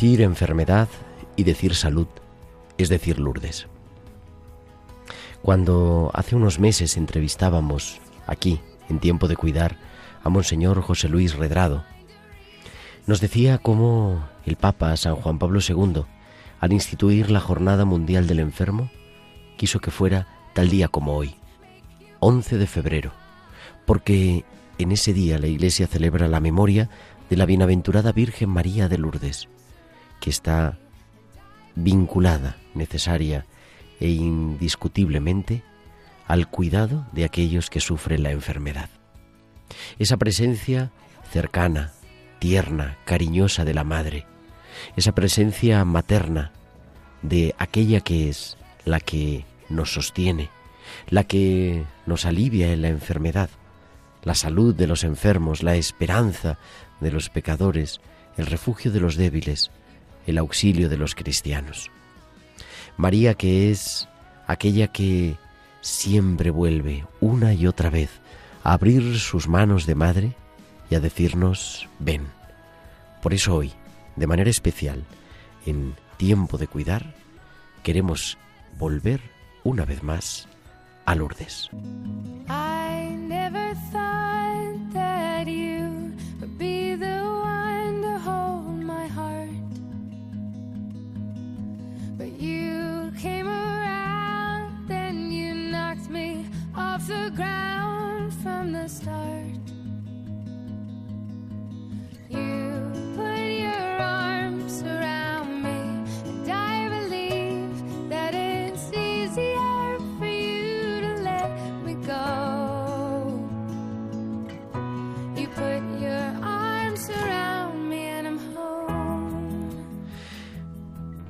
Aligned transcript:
Decir 0.00 0.22
enfermedad 0.22 0.88
y 1.36 1.44
decir 1.44 1.74
salud 1.74 2.06
es 2.78 2.88
decir 2.88 3.18
Lourdes. 3.18 3.66
Cuando 5.42 6.10
hace 6.14 6.36
unos 6.36 6.58
meses 6.58 6.96
entrevistábamos 6.96 8.00
aquí, 8.26 8.60
en 8.88 8.98
tiempo 8.98 9.28
de 9.28 9.36
cuidar, 9.36 9.76
a 10.24 10.30
Monseñor 10.30 10.80
José 10.80 11.10
Luis 11.10 11.34
Redrado, 11.34 11.84
nos 13.06 13.20
decía 13.20 13.58
cómo 13.58 14.26
el 14.46 14.56
Papa 14.56 14.96
San 14.96 15.16
Juan 15.16 15.38
Pablo 15.38 15.60
II, 15.60 16.04
al 16.60 16.72
instituir 16.72 17.30
la 17.30 17.40
Jornada 17.40 17.84
Mundial 17.84 18.26
del 18.26 18.40
Enfermo, 18.40 18.88
quiso 19.58 19.80
que 19.80 19.90
fuera 19.90 20.26
tal 20.54 20.70
día 20.70 20.88
como 20.88 21.14
hoy, 21.14 21.34
11 22.20 22.56
de 22.56 22.66
febrero, 22.66 23.12
porque 23.84 24.46
en 24.78 24.92
ese 24.92 25.12
día 25.12 25.38
la 25.38 25.48
Iglesia 25.48 25.86
celebra 25.86 26.26
la 26.26 26.40
memoria 26.40 26.88
de 27.28 27.36
la 27.36 27.44
bienaventurada 27.44 28.12
Virgen 28.12 28.48
María 28.48 28.88
de 28.88 28.96
Lourdes, 28.96 29.50
que 30.20 30.30
está 30.30 30.78
vinculada, 31.74 32.56
necesaria 32.74 33.46
e 33.98 34.08
indiscutiblemente 34.10 35.62
al 36.26 36.48
cuidado 36.48 37.06
de 37.12 37.24
aquellos 37.24 37.70
que 37.70 37.80
sufren 37.80 38.22
la 38.22 38.30
enfermedad. 38.30 38.88
Esa 39.98 40.16
presencia 40.16 40.90
cercana, 41.30 41.92
tierna, 42.38 42.98
cariñosa 43.04 43.64
de 43.64 43.74
la 43.74 43.84
madre, 43.84 44.26
esa 44.96 45.12
presencia 45.12 45.84
materna 45.84 46.52
de 47.22 47.54
aquella 47.58 48.00
que 48.00 48.28
es 48.28 48.56
la 48.84 49.00
que 49.00 49.44
nos 49.68 49.92
sostiene, 49.92 50.50
la 51.08 51.24
que 51.24 51.84
nos 52.06 52.24
alivia 52.24 52.72
en 52.72 52.82
la 52.82 52.88
enfermedad, 52.88 53.50
la 54.22 54.34
salud 54.34 54.74
de 54.74 54.86
los 54.86 55.04
enfermos, 55.04 55.62
la 55.62 55.76
esperanza 55.76 56.58
de 57.00 57.10
los 57.10 57.28
pecadores, 57.28 58.00
el 58.36 58.46
refugio 58.46 58.90
de 58.90 59.00
los 59.00 59.16
débiles, 59.16 59.70
el 60.26 60.38
auxilio 60.38 60.88
de 60.88 60.96
los 60.96 61.14
cristianos. 61.14 61.90
María 62.96 63.34
que 63.34 63.70
es 63.70 64.08
aquella 64.46 64.88
que 64.88 65.36
siempre 65.80 66.50
vuelve 66.50 67.06
una 67.20 67.54
y 67.54 67.66
otra 67.66 67.90
vez 67.90 68.10
a 68.62 68.72
abrir 68.72 69.18
sus 69.18 69.48
manos 69.48 69.86
de 69.86 69.94
madre 69.94 70.32
y 70.90 70.94
a 70.94 71.00
decirnos, 71.00 71.88
ven. 71.98 72.26
Por 73.22 73.32
eso 73.32 73.54
hoy, 73.54 73.72
de 74.16 74.26
manera 74.26 74.50
especial, 74.50 75.04
en 75.66 75.94
tiempo 76.16 76.58
de 76.58 76.66
cuidar, 76.66 77.14
queremos 77.82 78.38
volver 78.78 79.20
una 79.64 79.84
vez 79.84 80.02
más 80.02 80.48
a 81.06 81.14
Lourdes. 81.14 81.70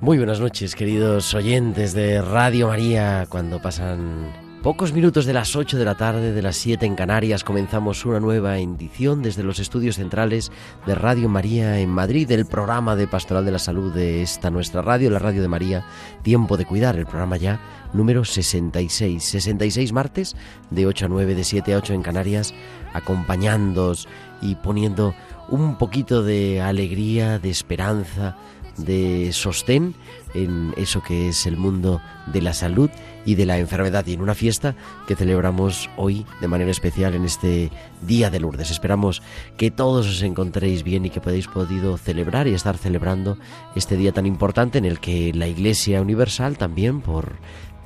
Muy 0.03 0.17
buenas 0.17 0.41
noches, 0.41 0.75
queridos 0.77 1.35
oyentes 1.35 1.93
de 1.93 2.23
Radio 2.23 2.69
María. 2.69 3.27
Cuando 3.29 3.61
pasan 3.61 4.33
pocos 4.63 4.95
minutos 4.95 5.27
de 5.27 5.35
las 5.35 5.55
8 5.55 5.77
de 5.77 5.85
la 5.85 5.95
tarde, 5.95 6.33
de 6.33 6.41
las 6.41 6.57
7 6.57 6.87
en 6.87 6.95
Canarias, 6.95 7.45
comenzamos 7.45 8.07
una 8.07 8.19
nueva 8.19 8.59
edición 8.59 9.21
desde 9.21 9.43
los 9.43 9.59
estudios 9.59 9.97
centrales 9.97 10.51
de 10.87 10.95
Radio 10.95 11.29
María 11.29 11.79
en 11.81 11.91
Madrid, 11.91 12.31
el 12.31 12.47
programa 12.47 12.97
de 12.97 13.09
Pastoral 13.09 13.45
de 13.45 13.51
la 13.51 13.59
Salud 13.59 13.93
de 13.93 14.23
esta 14.23 14.49
nuestra 14.49 14.81
radio, 14.81 15.11
la 15.11 15.19
Radio 15.19 15.43
de 15.43 15.49
María, 15.49 15.85
Tiempo 16.23 16.57
de 16.57 16.65
Cuidar, 16.65 16.97
el 16.97 17.05
programa 17.05 17.37
ya 17.37 17.61
número 17.93 18.25
66. 18.25 19.23
66 19.23 19.93
martes, 19.93 20.35
de 20.71 20.87
8 20.87 21.05
a 21.05 21.09
9, 21.09 21.35
de 21.35 21.45
7 21.45 21.75
a 21.75 21.77
8 21.77 21.93
en 21.93 22.03
Canarias, 22.03 22.55
acompañándoos 22.95 24.09
y 24.41 24.55
poniendo 24.55 25.15
un 25.51 25.77
poquito 25.77 26.23
de 26.23 26.63
alegría, 26.63 27.39
de 27.39 27.51
esperanza, 27.51 28.37
de 28.85 29.33
sostén 29.33 29.95
en 30.35 30.75
eso 30.77 31.03
que 31.03 31.29
es 31.29 31.47
el 31.47 31.57
mundo 31.57 32.01
de 32.27 32.43
la 32.43 32.55
salud 32.55 32.91
y 33.25 33.35
de 33.35 33.47
la 33.47 33.59
enfermedad 33.59 34.07
y 34.07 34.15
en 34.15 34.23
una 34.23 34.35
fiesta 34.35 34.75
que 35.07 35.17
celebramos 35.17 35.91
hoy 35.97 36.25
de 36.41 36.49
manera 36.49 36.71
especial 36.71 37.15
en 37.15 37.25
este 37.25 37.71
Día 38.03 38.31
de 38.31 38.41
Lourdes. 38.41 38.71
Esperamos 38.71 39.23
que 39.57 39.71
todos 39.71 40.07
os 40.07 40.23
encontréis 40.23 40.83
bien 40.83 41.05
y 41.05 41.11
que 41.11 41.21
podáis 41.21 41.49
podido 41.49 41.99
celebrar 41.99 42.49
y 42.49 42.55
estar 42.55 42.79
celebrando 42.79 43.39
este 43.75 43.97
día 43.97 44.13
tan 44.13 44.27
importante 44.27 44.79
en 44.79 44.85
el 44.85 45.01
que 45.01 45.33
la 45.35 45.49
Iglesia 45.49 46.01
Universal 46.01 46.57
también 46.57 47.01
por 47.01 47.35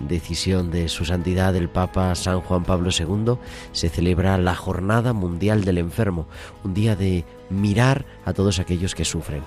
decisión 0.01 0.71
de 0.71 0.89
su 0.89 1.05
santidad 1.05 1.55
el 1.57 1.69
Papa 1.69 2.15
San 2.15 2.41
Juan 2.41 2.65
Pablo 2.65 2.91
II, 2.91 3.37
se 3.73 3.89
celebra 3.89 4.39
la 4.39 4.55
Jornada 4.55 5.13
Mundial 5.13 5.65
del 5.65 5.79
Enfermo, 5.79 6.27
un 6.65 6.75
día 6.75 6.97
de 6.97 7.25
mirar 7.51 8.05
a 8.25 8.33
todos 8.33 8.59
aquellos 8.59 8.95
que 8.95 9.05
sufren. 9.05 9.43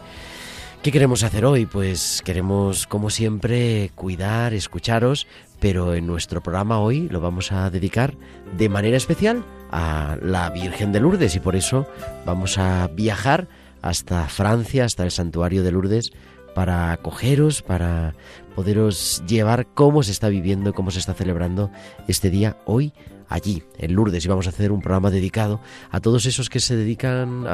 ¿Qué 0.83 0.91
queremos 0.91 1.23
hacer 1.23 1.43
hoy? 1.43 1.65
Pues 1.65 2.21
queremos, 2.23 2.87
como 2.87 3.09
siempre, 3.09 3.91
cuidar, 3.95 4.53
escucharos, 4.53 5.27
pero 5.59 5.93
en 5.95 6.07
nuestro 6.07 6.41
programa 6.41 6.79
hoy 6.79 7.09
lo 7.09 7.19
vamos 7.19 7.51
a 7.51 7.69
dedicar 7.69 8.13
de 8.57 8.69
manera 8.69 8.95
especial 8.95 9.43
a 9.71 10.17
la 10.21 10.49
Virgen 10.51 10.91
de 10.91 10.99
Lourdes 10.99 11.35
y 11.35 11.39
por 11.39 11.55
eso 11.55 11.87
vamos 12.25 12.57
a 12.57 12.87
viajar 12.87 13.47
hasta 13.81 14.27
Francia, 14.27 14.85
hasta 14.85 15.03
el 15.03 15.11
santuario 15.11 15.63
de 15.63 15.71
Lourdes, 15.71 16.11
para 16.55 16.91
acogeros, 16.91 17.61
para 17.61 18.15
poderos 18.55 19.23
llevar 19.27 19.67
cómo 19.73 20.03
se 20.03 20.11
está 20.11 20.29
viviendo, 20.29 20.73
cómo 20.73 20.91
se 20.91 20.99
está 20.99 21.13
celebrando 21.13 21.69
este 22.07 22.29
día 22.29 22.57
hoy 22.65 22.93
allí, 23.29 23.63
en 23.77 23.93
Lourdes, 23.93 24.23
y 24.25 24.27
vamos 24.27 24.47
a 24.47 24.49
hacer 24.49 24.71
un 24.71 24.81
programa 24.81 25.09
dedicado 25.09 25.59
a 25.91 25.99
todos 25.99 26.25
esos 26.25 26.49
que 26.49 26.59
se 26.59 26.75
dedican 26.75 27.45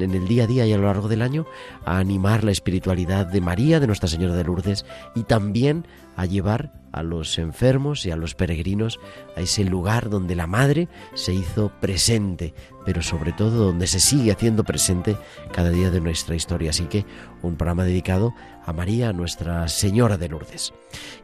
en 0.00 0.14
el 0.14 0.28
día 0.28 0.44
a 0.44 0.46
día 0.46 0.66
y 0.66 0.72
a 0.72 0.78
lo 0.78 0.84
largo 0.84 1.08
del 1.08 1.22
año 1.22 1.46
a 1.84 1.98
animar 1.98 2.44
la 2.44 2.52
espiritualidad 2.52 3.26
de 3.26 3.40
María, 3.40 3.80
de 3.80 3.86
Nuestra 3.86 4.08
Señora 4.08 4.34
de 4.34 4.44
Lourdes, 4.44 4.84
y 5.14 5.22
también 5.24 5.86
a 6.16 6.24
llevar 6.24 6.72
a 6.92 7.02
los 7.02 7.38
enfermos 7.38 8.06
y 8.06 8.10
a 8.10 8.16
los 8.16 8.34
peregrinos 8.34 8.98
a 9.36 9.42
ese 9.42 9.64
lugar 9.64 10.08
donde 10.08 10.34
la 10.34 10.46
Madre 10.46 10.88
se 11.14 11.34
hizo 11.34 11.70
presente, 11.78 12.54
pero 12.86 13.02
sobre 13.02 13.32
todo 13.32 13.66
donde 13.66 13.86
se 13.86 14.00
sigue 14.00 14.32
haciendo 14.32 14.64
presente 14.64 15.18
cada 15.52 15.68
día 15.68 15.90
de 15.90 16.00
nuestra 16.00 16.34
historia. 16.34 16.70
Así 16.70 16.84
que 16.84 17.04
un 17.42 17.56
programa 17.56 17.84
dedicado 17.84 18.32
a 18.64 18.72
María, 18.72 19.12
Nuestra 19.12 19.68
Señora 19.68 20.16
de 20.16 20.30
Lourdes. 20.30 20.72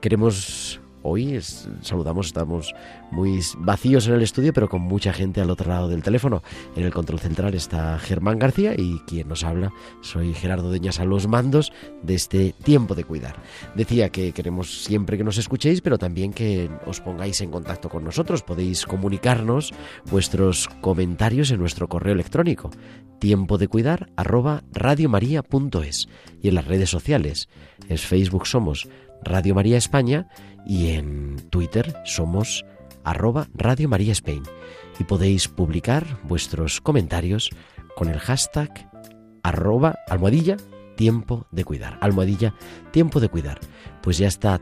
Queremos 0.02 0.81
Hoy 1.02 1.40
saludamos, 1.80 2.26
estamos 2.26 2.74
muy 3.10 3.40
vacíos 3.58 4.06
en 4.06 4.14
el 4.14 4.22
estudio, 4.22 4.52
pero 4.52 4.68
con 4.68 4.82
mucha 4.82 5.12
gente 5.12 5.40
al 5.40 5.50
otro 5.50 5.68
lado 5.68 5.88
del 5.88 6.02
teléfono. 6.02 6.42
En 6.76 6.84
el 6.84 6.92
control 6.92 7.18
central 7.18 7.54
está 7.54 7.98
Germán 7.98 8.38
García 8.38 8.74
y 8.76 9.00
quien 9.00 9.28
nos 9.28 9.42
habla 9.42 9.72
soy 10.00 10.32
Gerardo 10.32 10.70
Deñas 10.70 11.00
a 11.00 11.04
los 11.04 11.26
mandos 11.26 11.72
de 12.02 12.14
este 12.14 12.54
tiempo 12.62 12.94
de 12.94 13.04
cuidar. 13.04 13.36
Decía 13.74 14.10
que 14.10 14.32
queremos 14.32 14.84
siempre 14.84 15.18
que 15.18 15.24
nos 15.24 15.38
escuchéis, 15.38 15.80
pero 15.80 15.98
también 15.98 16.32
que 16.32 16.70
os 16.86 17.00
pongáis 17.00 17.40
en 17.40 17.50
contacto 17.50 17.88
con 17.88 18.04
nosotros. 18.04 18.42
Podéis 18.42 18.86
comunicarnos 18.86 19.72
vuestros 20.10 20.68
comentarios 20.80 21.50
en 21.50 21.58
nuestro 21.58 21.88
correo 21.88 22.14
electrónico 22.14 22.70
tiempo 23.22 23.56
de 23.56 23.68
cuidar 23.68 24.10
arroba 24.16 24.64
radiomaria.es 24.72 26.08
y 26.42 26.48
en 26.48 26.56
las 26.56 26.66
redes 26.66 26.90
sociales. 26.90 27.48
En 27.88 27.96
Facebook 27.96 28.48
somos 28.48 28.88
Radio 29.24 29.54
María 29.54 29.78
España 29.78 30.28
y 30.66 30.90
en 30.90 31.36
Twitter 31.50 31.94
somos 32.04 32.64
arroba 33.04 33.48
Radio 33.54 33.88
María 33.88 34.12
Spain 34.12 34.42
y 34.98 35.04
podéis 35.04 35.48
publicar 35.48 36.04
vuestros 36.24 36.80
comentarios 36.80 37.50
con 37.96 38.08
el 38.08 38.18
hashtag 38.18 38.90
arroba 39.42 39.98
almohadilla 40.08 40.56
tiempo 40.96 41.46
de 41.50 41.64
cuidar. 41.64 41.98
Almohadilla 42.00 42.54
tiempo 42.90 43.20
de 43.20 43.28
cuidar. 43.28 43.60
Pues 44.02 44.18
ya 44.18 44.28
está 44.28 44.60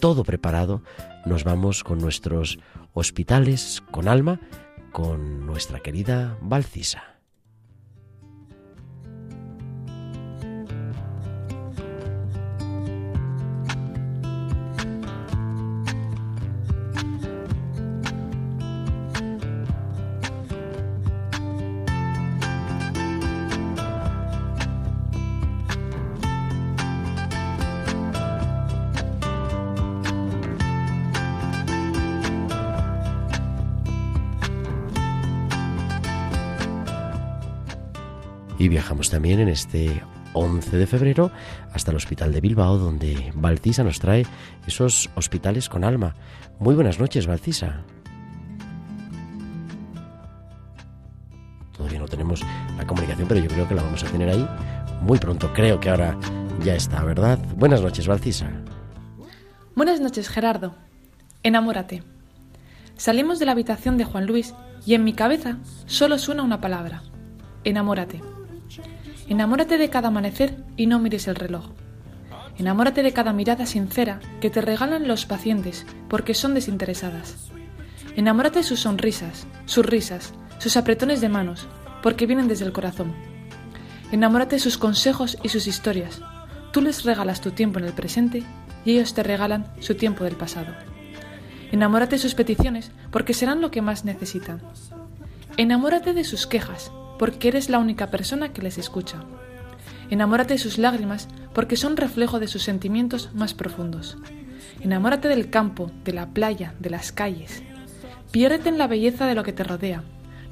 todo 0.00 0.24
preparado. 0.24 0.82
Nos 1.24 1.44
vamos 1.44 1.84
con 1.84 1.98
nuestros 1.98 2.58
hospitales 2.92 3.82
con 3.90 4.08
alma, 4.08 4.40
con 4.92 5.46
nuestra 5.46 5.80
querida 5.80 6.38
Valcisa. 6.40 7.15
Y 38.66 38.68
viajamos 38.68 39.10
también 39.10 39.38
en 39.38 39.48
este 39.48 40.02
11 40.32 40.76
de 40.76 40.88
febrero 40.88 41.30
hasta 41.72 41.92
el 41.92 41.96
Hospital 41.98 42.32
de 42.32 42.40
Bilbao, 42.40 42.78
donde 42.78 43.30
Baltisa 43.36 43.84
nos 43.84 44.00
trae 44.00 44.26
esos 44.66 45.08
hospitales 45.14 45.68
con 45.68 45.84
alma. 45.84 46.16
Muy 46.58 46.74
buenas 46.74 46.98
noches, 46.98 47.28
Baltisa. 47.28 47.84
Todavía 51.76 52.00
no 52.00 52.08
tenemos 52.08 52.42
la 52.76 52.84
comunicación, 52.84 53.28
pero 53.28 53.38
yo 53.38 53.46
creo 53.46 53.68
que 53.68 53.76
la 53.76 53.84
vamos 53.84 54.02
a 54.02 54.08
tener 54.08 54.30
ahí 54.30 54.44
muy 55.00 55.20
pronto. 55.20 55.52
Creo 55.52 55.78
que 55.78 55.88
ahora 55.88 56.18
ya 56.64 56.74
está, 56.74 57.04
¿verdad? 57.04 57.38
Buenas 57.54 57.82
noches, 57.82 58.08
Baltisa. 58.08 58.50
Buenas 59.76 60.00
noches, 60.00 60.28
Gerardo. 60.28 60.74
Enamórate. 61.44 62.02
Salimos 62.96 63.38
de 63.38 63.46
la 63.46 63.52
habitación 63.52 63.96
de 63.96 64.06
Juan 64.06 64.26
Luis 64.26 64.54
y 64.84 64.94
en 64.94 65.04
mi 65.04 65.12
cabeza 65.12 65.58
solo 65.86 66.18
suena 66.18 66.42
una 66.42 66.60
palabra. 66.60 67.04
Enamórate. 67.62 68.20
Enamórate 69.28 69.78
de 69.78 69.90
cada 69.90 70.08
amanecer 70.08 70.56
y 70.76 70.86
no 70.86 70.98
mires 70.98 71.26
el 71.28 71.34
reloj. 71.34 71.70
Enamórate 72.58 73.02
de 73.02 73.12
cada 73.12 73.32
mirada 73.32 73.66
sincera 73.66 74.20
que 74.40 74.50
te 74.50 74.60
regalan 74.60 75.08
los 75.08 75.26
pacientes 75.26 75.84
porque 76.08 76.32
son 76.32 76.54
desinteresadas. 76.54 77.50
Enamórate 78.16 78.60
de 78.60 78.64
sus 78.64 78.80
sonrisas, 78.80 79.46
sus 79.66 79.84
risas, 79.84 80.32
sus 80.58 80.76
apretones 80.76 81.20
de 81.20 81.28
manos, 81.28 81.66
porque 82.02 82.26
vienen 82.26 82.48
desde 82.48 82.64
el 82.64 82.72
corazón. 82.72 83.12
Enamórate 84.12 84.56
de 84.56 84.60
sus 84.60 84.78
consejos 84.78 85.36
y 85.42 85.48
sus 85.48 85.66
historias. 85.66 86.22
Tú 86.72 86.80
les 86.80 87.04
regalas 87.04 87.40
tu 87.40 87.50
tiempo 87.50 87.78
en 87.78 87.86
el 87.86 87.92
presente 87.92 88.42
y 88.84 88.92
ellos 88.92 89.12
te 89.12 89.22
regalan 89.22 89.66
su 89.80 89.96
tiempo 89.96 90.24
del 90.24 90.36
pasado. 90.36 90.72
Enamórate 91.72 92.16
de 92.16 92.22
sus 92.22 92.34
peticiones 92.34 92.92
porque 93.10 93.34
serán 93.34 93.60
lo 93.60 93.70
que 93.70 93.82
más 93.82 94.04
necesitan. 94.04 94.62
Enamórate 95.56 96.14
de 96.14 96.24
sus 96.24 96.46
quejas 96.46 96.92
porque 97.18 97.48
eres 97.48 97.68
la 97.68 97.78
única 97.78 98.10
persona 98.10 98.52
que 98.52 98.62
les 98.62 98.78
escucha. 98.78 99.24
Enamórate 100.10 100.54
de 100.54 100.58
sus 100.58 100.78
lágrimas 100.78 101.28
porque 101.52 101.76
son 101.76 101.96
reflejo 101.96 102.38
de 102.38 102.48
sus 102.48 102.62
sentimientos 102.62 103.30
más 103.34 103.54
profundos. 103.54 104.16
Enamórate 104.80 105.28
del 105.28 105.50
campo, 105.50 105.90
de 106.04 106.12
la 106.12 106.28
playa, 106.28 106.74
de 106.78 106.90
las 106.90 107.12
calles. 107.12 107.62
Piérdete 108.30 108.68
en 108.68 108.78
la 108.78 108.86
belleza 108.86 109.26
de 109.26 109.34
lo 109.34 109.42
que 109.42 109.52
te 109.52 109.64
rodea. 109.64 110.02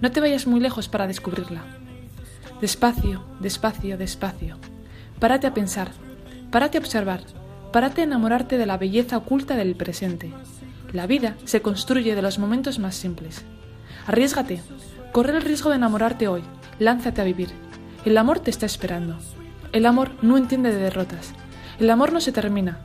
No 0.01 0.11
te 0.11 0.21
vayas 0.21 0.47
muy 0.47 0.61
lejos 0.61 0.89
para 0.89 1.07
descubrirla. 1.07 1.63
Despacio, 2.61 3.25
despacio, 3.41 3.99
despacio. 3.99 4.59
Párate 5.21 5.47
a 5.47 5.55
pensar, 5.55 5.91
párate 6.51 6.79
a 6.79 6.81
observar, 6.81 7.21
párate 7.73 8.01
a 8.01 8.05
enamorarte 8.05 8.59
de 8.59 8.67
la 8.67 8.79
belleza 8.79 9.17
oculta 9.17 9.57
del 9.57 9.77
presente. 9.77 10.33
La 10.93 11.07
vida 11.07 11.37
se 11.45 11.61
construye 11.61 12.15
de 12.15 12.23
los 12.23 12.39
momentos 12.39 12.79
más 12.79 12.95
simples. 12.95 13.45
Arriesgate, 14.07 14.63
Corre 15.15 15.37
el 15.37 15.43
riesgo 15.43 15.71
de 15.71 15.77
enamorarte 15.77 16.27
hoy. 16.27 16.43
Lánzate 16.81 17.21
a 17.21 17.25
vivir. 17.25 17.49
El 18.05 18.19
amor 18.19 18.41
te 18.41 18.51
está 18.51 18.67
esperando. 18.67 19.17
El 19.71 19.87
amor 19.87 20.11
no 20.23 20.37
entiende 20.37 20.73
de 20.73 20.81
derrotas. 20.81 21.35
El 21.79 21.89
amor 21.91 22.13
no 22.13 22.21
se 22.21 22.33
termina. 22.33 22.81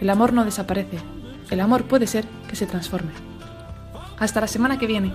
El 0.00 0.08
amor 0.08 0.32
no 0.32 0.46
desaparece. 0.46 0.96
El 1.50 1.60
amor 1.60 1.84
puede 1.84 2.06
ser 2.06 2.24
que 2.48 2.56
se 2.56 2.64
transforme. 2.64 3.12
Hasta 4.18 4.40
la 4.40 4.46
semana 4.46 4.78
que 4.78 4.86
viene. 4.86 5.12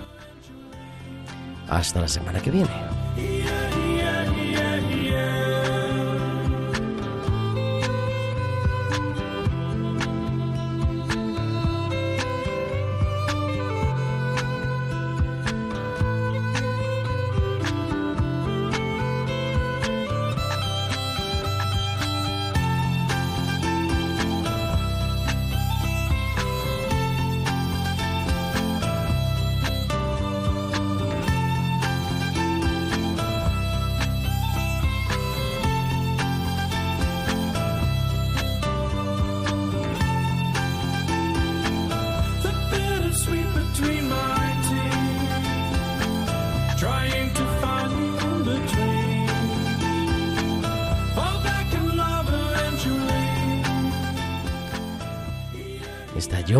Hasta 1.68 2.02
la 2.02 2.06
semana 2.06 2.38
que 2.38 2.52
viene. 2.52 2.99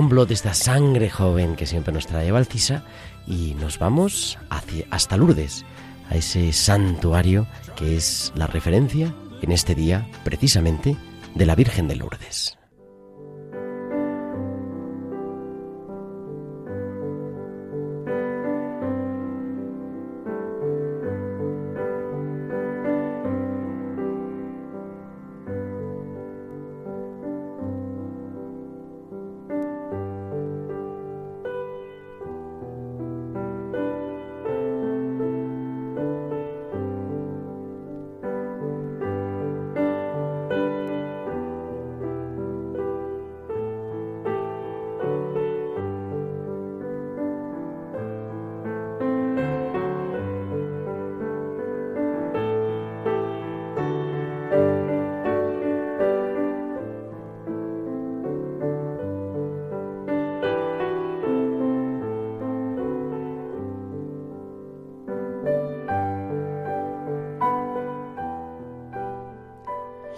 John 0.00 0.08
Blood, 0.08 0.32
esta 0.32 0.54
sangre 0.54 1.10
joven 1.10 1.56
que 1.56 1.66
siempre 1.66 1.92
nos 1.92 2.06
trae 2.06 2.32
Valcisa, 2.32 2.84
y 3.26 3.52
nos 3.60 3.78
vamos 3.78 4.38
hacia, 4.48 4.86
hasta 4.90 5.18
Lourdes, 5.18 5.66
a 6.08 6.16
ese 6.16 6.54
santuario 6.54 7.46
que 7.76 7.98
es 7.98 8.32
la 8.34 8.46
referencia 8.46 9.14
en 9.42 9.52
este 9.52 9.74
día, 9.74 10.08
precisamente, 10.24 10.96
de 11.34 11.44
la 11.44 11.54
Virgen 11.54 11.86
de 11.86 11.96
Lourdes. 11.96 12.59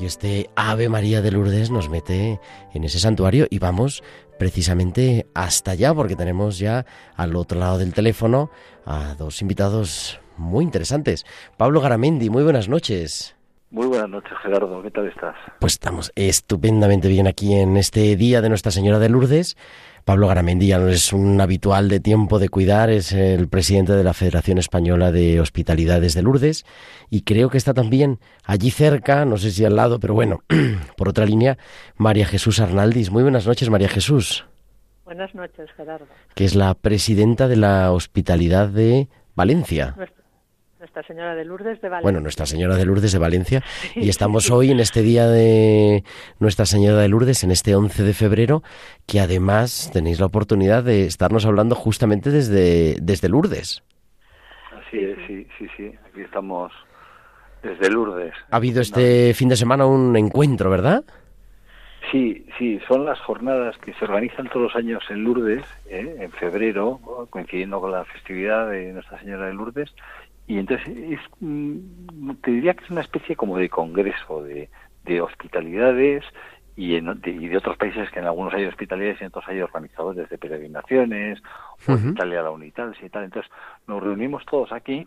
Y 0.03 0.07
este 0.07 0.51
Ave 0.57 0.89
María 0.89 1.23
de 1.23 1.31
Lourdes 1.31 1.71
nos 1.71 1.89
mete 1.89 2.41
en 2.75 2.83
ese 2.83 2.99
santuario 2.99 3.47
y 3.49 3.61
vamos 3.61 4.03
precisamente 4.37 5.29
hasta 5.33 5.71
allá 5.71 5.95
porque 5.95 6.17
tenemos 6.17 6.59
ya 6.59 6.87
al 7.15 7.37
otro 7.37 7.61
lado 7.61 7.79
del 7.79 7.95
teléfono 7.95 8.51
a 8.85 9.15
dos 9.15 9.41
invitados 9.43 10.19
muy 10.37 10.65
interesantes. 10.65 11.25
Pablo 11.57 11.81
Garamendi, 11.81 12.31
muy 12.31 12.43
buenas 12.43 12.69
noches. 12.69 13.37
Muy 13.73 13.87
buenas 13.87 14.11
noches, 14.11 14.33
Gerardo. 14.43 14.83
¿Qué 14.83 14.91
tal 14.91 15.09
estás? 15.09 15.35
Pues 15.59 15.73
estamos 15.73 16.12
estupendamente 16.14 17.09
bien 17.09 17.26
aquí 17.26 17.55
en 17.55 17.79
este 17.79 18.17
día 18.17 18.43
de 18.43 18.50
Nuestra 18.50 18.71
Señora 18.71 18.99
de 18.99 19.09
Lourdes. 19.09 19.57
Pablo 20.05 20.29
Garamendi 20.29 20.67
ya 20.67 20.79
no 20.79 20.88
es 20.88 21.11
un 21.14 21.41
habitual 21.41 21.88
de 21.88 21.99
tiempo 21.99 22.38
de 22.38 22.50
cuidar, 22.50 22.91
es 22.91 23.12
el 23.12 23.49
presidente 23.49 23.95
de 23.95 24.05
la 24.05 24.12
Federación 24.12 24.59
Española 24.59 25.11
de 25.11 25.41
Hospitalidades 25.41 26.12
de 26.12 26.21
Lourdes 26.21 26.67
y 27.09 27.23
creo 27.23 27.49
que 27.49 27.57
está 27.57 27.73
también 27.73 28.19
allí 28.45 28.71
cerca, 28.71 29.25
no 29.25 29.38
sé 29.38 29.50
si 29.50 29.64
al 29.64 29.76
lado, 29.76 30.00
pero 30.00 30.12
bueno, 30.12 30.41
por 30.99 31.09
otra 31.09 31.25
línea, 31.25 31.57
María 31.97 32.26
Jesús 32.26 32.61
Arnaldis. 32.61 33.11
Muy 33.11 33.23
buenas 33.23 33.47
noches, 33.47 33.71
María 33.71 33.88
Jesús. 33.88 34.45
Buenas 35.07 35.35
noches, 35.35 35.71
Gerardo. 35.79 36.07
Que 36.35 36.45
es 36.45 36.55
la 36.55 36.75
presidenta 36.75 37.49
de 37.49 37.57
la 37.57 37.91
Hospitalidad 37.91 38.69
de 38.69 39.09
Valencia. 39.35 39.95
Nuestra 39.97 40.22
Señora 41.03 41.35
de 41.35 41.47
Lourdes 41.47 41.81
de 41.81 41.89
Valencia. 41.89 42.03
Bueno, 42.03 42.21
Nuestra 42.21 42.45
Señora 42.45 42.77
de 42.77 42.85
Lourdes 42.85 43.13
de 43.13 43.19
Valencia. 43.19 43.63
Y 43.95 44.09
estamos 44.11 44.51
hoy 44.51 44.71
en 44.71 44.81
este 44.81 45.01
día 45.01 45.27
de 45.27 46.05
Nuestra 46.39 46.67
Señora 46.67 47.01
de 47.01 47.09
Lourdes, 47.09 47.45
en 47.45 47.51
este 47.51 47.75
11 47.75 48.03
de 48.03 48.13
febrero, 48.13 48.63
que 49.07 49.21
además 49.21 49.91
tenéis 49.93 50.21
la 50.21 50.27
oportunidad 50.27 50.85
de 50.85 51.07
estarnos 51.07 51.47
hablando 51.47 51.75
justamente 51.75 52.31
desde, 52.31 52.97
desde 53.01 53.29
Lourdes. 53.29 53.83
Así 54.77 54.99
es, 54.99 55.17
sí, 55.27 55.47
sí, 55.59 55.67
sí. 55.77 55.93
Aquí 56.11 56.21
estamos 56.21 56.73
desde 57.63 57.91
Lourdes. 57.91 58.35
Ha 58.51 58.57
habido 58.57 58.83
este 58.83 59.33
fin 59.35 59.49
de 59.49 59.57
semana 59.57 59.87
un 59.87 60.15
encuentro, 60.17 60.69
¿verdad? 60.69 61.05
Sí, 62.11 62.45
sí, 62.59 62.81
son 62.89 63.05
las 63.05 63.19
jornadas 63.21 63.79
que 63.79 63.95
se 63.95 64.05
organizan 64.05 64.49
todos 64.49 64.65
los 64.65 64.77
años 64.77 65.03
en 65.09 65.25
Lourdes, 65.25 65.65
¿eh? 65.87 66.17
en 66.19 66.31
febrero, 66.33 67.01
coincidiendo 67.31 67.81
con 67.81 67.93
la 67.93 68.05
festividad 68.05 68.69
de 68.69 68.93
Nuestra 68.93 69.19
Señora 69.21 69.47
de 69.47 69.55
Lourdes, 69.55 69.95
y 70.47 70.59
entonces 70.59 70.89
es, 70.89 71.21
mm, 71.41 72.33
te 72.43 72.51
diría 72.51 72.75
que 72.75 72.85
es 72.85 72.91
una 72.91 73.01
especie 73.03 73.37
como 73.37 73.59
de 73.59 73.69
congreso 73.69 74.43
de, 74.43 74.69
de 75.05 75.21
hospitalidades 75.21 76.25
y, 76.77 76.97
en, 76.97 77.21
de, 77.21 77.31
y 77.31 77.49
de 77.49 77.57
otros 77.57 77.77
países 77.77 78.11
que 78.11 78.19
en 78.19 78.27
algunos 78.27 78.55
hay 78.55 78.65
hospitalidades 78.65 79.21
y 79.21 79.25
en 79.25 79.29
otros 79.29 79.45
hay 79.49 79.61
organizadores 79.61 80.23
desde 80.23 80.39
peregrinaciones, 80.39 81.43
o 81.87 81.93
Ujú. 81.93 82.09
Italia 82.11 82.43
la 82.43 82.51
Unital 82.51 82.95
y 83.01 83.09
tal. 83.09 83.25
Entonces 83.25 83.51
nos 83.87 84.03
reunimos 84.03 84.45
todos 84.47 84.73
aquí 84.73 85.07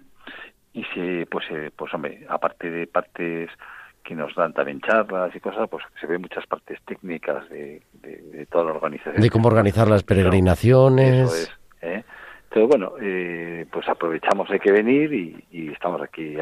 y 0.73 0.83
se, 0.93 1.25
pues, 1.29 1.45
eh, 1.51 1.71
pues 1.75 1.93
hombre, 1.93 2.25
aparte 2.29 2.69
de 2.69 2.87
partes 2.87 3.49
que 4.03 4.13
nos 4.13 4.35
dan 4.35 4.53
también 4.53 4.81
charlas 4.81 5.35
y 5.35 5.39
cosas, 5.39 5.67
pues 5.67 5.83
se 5.99 6.05
ven 6.05 6.21
muchas 6.21 6.45
partes 6.45 6.79
técnicas 6.85 7.49
de, 7.49 7.81
de, 7.93 8.17
de 8.17 8.45
toda 8.45 8.65
la 8.65 8.71
organización. 8.73 9.19
De 9.19 9.29
cómo 9.31 9.47
organizar 9.47 9.87
las 9.87 10.03
peregrinaciones. 10.03 11.31
Eso 11.31 11.35
es. 11.35 11.51
¿eh? 11.81 12.03
Bueno, 12.63 12.93
eh, 13.01 13.65
pues 13.71 13.87
aprovechamos, 13.89 14.49
hay 14.49 14.59
que 14.59 14.71
venir 14.71 15.13
y, 15.13 15.69
estamos 15.71 16.01
aquí. 16.01 16.35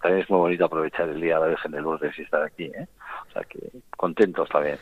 También 0.00 0.22
es 0.22 0.30
muy 0.30 0.38
bonito 0.38 0.64
aprovechar 0.64 1.08
el 1.08 1.20
Día 1.20 1.34
de 1.34 1.40
la 1.40 1.46
Virgen 1.48 1.72
de 1.72 1.80
Lourdes 1.80 2.16
y 2.16 2.22
estar 2.22 2.42
aquí. 2.42 2.64
¿eh? 2.64 2.86
O 3.28 3.32
sea 3.32 3.42
que 3.42 3.58
contentos 3.96 4.48
también. 4.48 4.78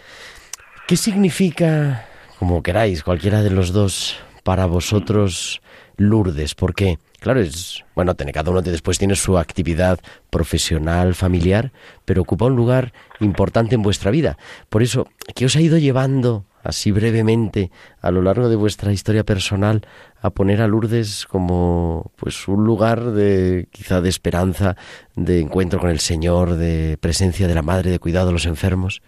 ¿Qué 0.86 0.96
significa, 0.96 2.06
como 2.38 2.62
queráis, 2.62 3.02
cualquiera 3.02 3.42
de 3.42 3.50
los 3.50 3.72
dos, 3.72 4.22
para 4.44 4.66
vosotros 4.66 5.62
Lourdes? 5.96 6.54
Porque, 6.54 6.98
claro, 7.20 7.40
es, 7.40 7.82
bueno, 7.94 8.14
cada 8.14 8.50
uno 8.50 8.60
de- 8.60 8.70
después 8.70 8.98
tiene 8.98 9.16
su 9.16 9.38
actividad 9.38 9.98
profesional, 10.30 11.14
familiar, 11.14 11.72
pero 12.04 12.22
ocupa 12.22 12.44
un 12.44 12.54
lugar 12.54 12.92
importante 13.20 13.74
en 13.74 13.82
vuestra 13.82 14.10
vida. 14.10 14.36
Por 14.68 14.82
eso, 14.82 15.08
¿qué 15.34 15.46
os 15.46 15.56
ha 15.56 15.60
ido 15.62 15.78
llevando, 15.78 16.44
así 16.66 16.90
brevemente, 16.90 17.70
a 18.02 18.10
lo 18.10 18.22
largo 18.22 18.48
de 18.48 18.56
vuestra 18.56 18.92
historia 18.92 19.24
personal, 19.24 19.82
a 20.20 20.30
poner 20.30 20.60
a 20.60 20.66
Lourdes 20.66 21.26
como, 21.26 22.10
pues, 22.16 22.48
un 22.48 22.64
lugar 22.64 23.02
de, 23.02 23.68
quizá, 23.70 24.00
de 24.00 24.08
esperanza, 24.08 24.76
de 25.14 25.40
encuentro 25.40 25.78
con 25.78 25.90
el 25.90 26.00
Señor, 26.00 26.56
de 26.56 26.98
presencia 27.00 27.46
de 27.46 27.54
la 27.54 27.62
Madre, 27.62 27.90
de 27.90 27.98
cuidado 27.98 28.30
a 28.30 28.32
los 28.32 28.46
enfermos? 28.46 29.00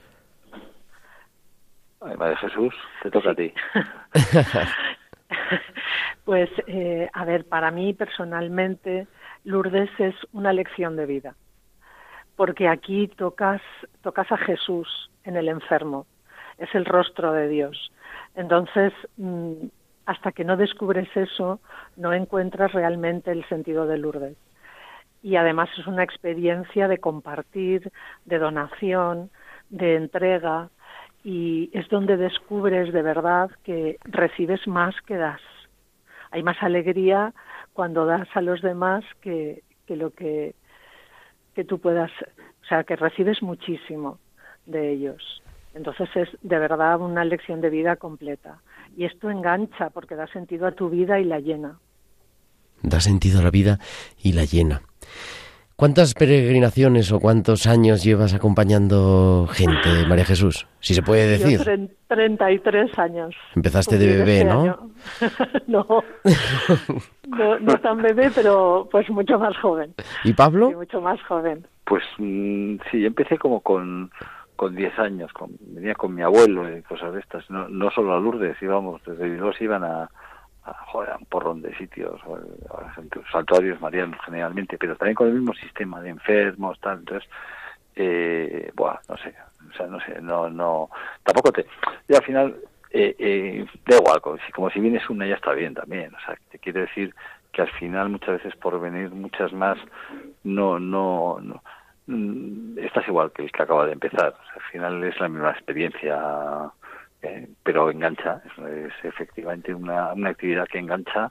Ay, 2.00 2.16
Madre 2.16 2.36
Jesús, 2.36 2.74
te 3.02 3.10
toca 3.10 3.30
a 3.30 3.34
ti. 3.34 3.52
Pues, 6.24 6.50
eh, 6.66 7.08
a 7.14 7.24
ver, 7.24 7.46
para 7.46 7.70
mí 7.70 7.94
personalmente, 7.94 9.06
Lourdes 9.44 9.88
es 9.98 10.14
una 10.32 10.52
lección 10.52 10.94
de 10.94 11.06
vida, 11.06 11.36
porque 12.36 12.68
aquí 12.68 13.08
tocas, 13.08 13.62
tocas 14.02 14.30
a 14.30 14.36
Jesús 14.36 15.10
en 15.24 15.36
el 15.36 15.48
enfermo, 15.48 16.06
es 16.58 16.74
el 16.74 16.84
rostro 16.84 17.32
de 17.32 17.48
Dios. 17.48 17.92
Entonces, 18.34 18.92
mm, 19.16 19.52
hasta 20.06 20.32
que 20.32 20.44
no 20.44 20.56
descubres 20.56 21.08
eso, 21.16 21.60
no 21.96 22.12
encuentras 22.12 22.72
realmente 22.72 23.30
el 23.30 23.46
sentido 23.48 23.86
de 23.86 23.98
Lourdes. 23.98 24.36
Y 25.22 25.36
además 25.36 25.68
es 25.78 25.86
una 25.86 26.04
experiencia 26.04 26.88
de 26.88 26.98
compartir, 26.98 27.92
de 28.24 28.38
donación, 28.38 29.30
de 29.68 29.96
entrega, 29.96 30.70
y 31.24 31.70
es 31.72 31.88
donde 31.88 32.16
descubres 32.16 32.92
de 32.92 33.02
verdad 33.02 33.50
que 33.64 33.98
recibes 34.04 34.66
más 34.66 34.94
que 35.02 35.16
das. 35.16 35.42
Hay 36.30 36.42
más 36.42 36.62
alegría 36.62 37.34
cuando 37.72 38.06
das 38.06 38.28
a 38.34 38.40
los 38.40 38.62
demás 38.62 39.04
que, 39.20 39.62
que 39.86 39.96
lo 39.96 40.10
que, 40.10 40.54
que 41.54 41.64
tú 41.64 41.80
puedas, 41.80 42.10
o 42.62 42.64
sea, 42.66 42.84
que 42.84 42.96
recibes 42.96 43.42
muchísimo 43.42 44.18
de 44.66 44.92
ellos. 44.92 45.42
Entonces 45.78 46.08
es 46.14 46.28
de 46.42 46.58
verdad 46.58 47.00
una 47.00 47.24
lección 47.24 47.60
de 47.62 47.70
vida 47.70 47.96
completa. 47.96 48.58
Y 48.96 49.04
esto 49.04 49.30
engancha 49.30 49.88
porque 49.90 50.14
da 50.16 50.26
sentido 50.26 50.66
a 50.66 50.72
tu 50.72 50.90
vida 50.90 51.18
y 51.20 51.24
la 51.24 51.38
llena. 51.40 51.78
da 52.82 53.00
sentido 53.00 53.40
a 53.40 53.42
la 53.44 53.50
vida 53.50 53.78
y 54.22 54.32
la 54.32 54.44
llena. 54.44 54.82
¿Cuántas 55.76 56.14
peregrinaciones 56.14 57.12
o 57.12 57.20
cuántos 57.20 57.68
años 57.68 58.02
llevas 58.02 58.34
acompañando 58.34 59.46
gente, 59.52 60.04
María 60.08 60.24
Jesús? 60.24 60.66
Si 60.80 60.92
se 60.92 61.02
puede 61.02 61.38
Yo 61.38 61.44
decir. 61.46 61.60
tren- 61.60 61.90
33 62.08 62.98
años. 62.98 63.36
Empezaste 63.54 63.96
de 63.96 64.06
bebé, 64.18 64.38
este 64.40 64.44
¿no? 65.68 65.84
no. 65.86 66.02
no. 67.28 67.58
No 67.60 67.78
tan 67.80 68.02
bebé, 68.02 68.30
pero 68.34 68.88
pues 68.90 69.08
mucho 69.10 69.38
más 69.38 69.56
joven. 69.58 69.94
¿Y 70.24 70.28
Sí, 70.28 70.34
Pablo? 70.34 70.72
mucho 70.72 71.00
más 71.00 71.22
joven. 71.22 71.64
Pues 71.84 72.02
mm, 72.18 72.76
sí, 72.90 73.06
empecé 73.06 73.38
como 73.38 73.60
con 73.60 74.10
con 74.58 74.74
10 74.74 74.98
años, 74.98 75.32
con, 75.32 75.50
venía 75.60 75.94
con 75.94 76.12
mi 76.12 76.22
abuelo 76.22 76.68
y 76.68 76.82
cosas 76.82 77.14
de 77.14 77.20
estas. 77.20 77.48
No, 77.48 77.68
no 77.68 77.92
solo 77.92 78.12
a 78.12 78.18
Lourdes, 78.18 78.60
íbamos, 78.60 79.00
desde 79.04 79.28
Bilbao 79.28 79.52
se 79.52 79.62
iban 79.62 79.84
a, 79.84 80.10
a, 80.64 80.72
joder, 80.88 81.14
un 81.16 81.26
porrón 81.26 81.62
de 81.62 81.72
sitios, 81.76 82.20
a, 82.24 82.88
a 82.88 82.94
santuarios 83.30 83.80
marianos 83.80 84.18
generalmente, 84.24 84.76
pero 84.76 84.96
también 84.96 85.14
con 85.14 85.28
el 85.28 85.34
mismo 85.34 85.54
sistema 85.54 86.00
de 86.00 86.10
enfermos, 86.10 86.76
tal. 86.80 86.98
Entonces, 86.98 87.30
eh, 87.94 88.72
buah, 88.74 88.98
no 89.08 89.16
sé, 89.18 89.32
o 89.70 89.76
sea, 89.76 89.86
no 89.86 90.00
sé, 90.00 90.20
no, 90.20 90.50
no, 90.50 90.90
tampoco 91.22 91.52
te, 91.52 91.64
y 92.08 92.16
al 92.16 92.24
final, 92.24 92.56
eh, 92.90 93.14
eh, 93.16 93.64
da 93.86 93.96
igual, 93.96 94.20
como 94.52 94.70
si, 94.70 94.80
vienes 94.80 95.08
una 95.08 95.24
ya 95.24 95.36
está 95.36 95.52
bien 95.52 95.72
también, 95.72 96.12
o 96.16 96.18
sea, 96.26 96.36
te 96.50 96.58
quiero 96.58 96.80
decir 96.80 97.14
que 97.52 97.62
al 97.62 97.70
final 97.78 98.08
muchas 98.08 98.42
veces 98.42 98.56
por 98.56 98.80
venir 98.80 99.10
muchas 99.12 99.52
más, 99.52 99.78
no, 100.42 100.80
no, 100.80 101.38
no, 101.40 101.62
mm, 102.08 102.78
estás 102.80 103.06
igual 103.06 103.30
que 103.32 103.42
el 103.44 103.52
que 103.52 103.62
acaba 103.62 103.86
de 103.86 103.92
empezar, 103.92 104.34
O 104.40 104.44
sea, 104.46 104.54
al 104.56 104.70
final 104.72 105.04
es 105.04 105.18
la 105.20 105.28
misma 105.28 105.50
experiencia, 105.52 106.18
eh, 107.22 107.48
pero 107.62 107.90
engancha, 107.90 108.42
es, 108.44 108.92
es 108.92 109.04
efectivamente 109.04 109.72
una, 109.72 110.12
una 110.12 110.30
actividad 110.30 110.66
que 110.66 110.78
engancha 110.78 111.30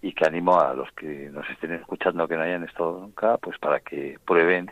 y 0.00 0.12
que 0.12 0.24
animo 0.26 0.60
a 0.60 0.74
los 0.74 0.90
que 0.92 1.28
nos 1.32 1.48
estén 1.50 1.72
escuchando 1.72 2.28
que 2.28 2.36
no 2.36 2.42
hayan 2.42 2.62
estado 2.64 3.00
nunca, 3.00 3.36
pues 3.38 3.58
para 3.58 3.80
que 3.80 4.16
prueben 4.24 4.70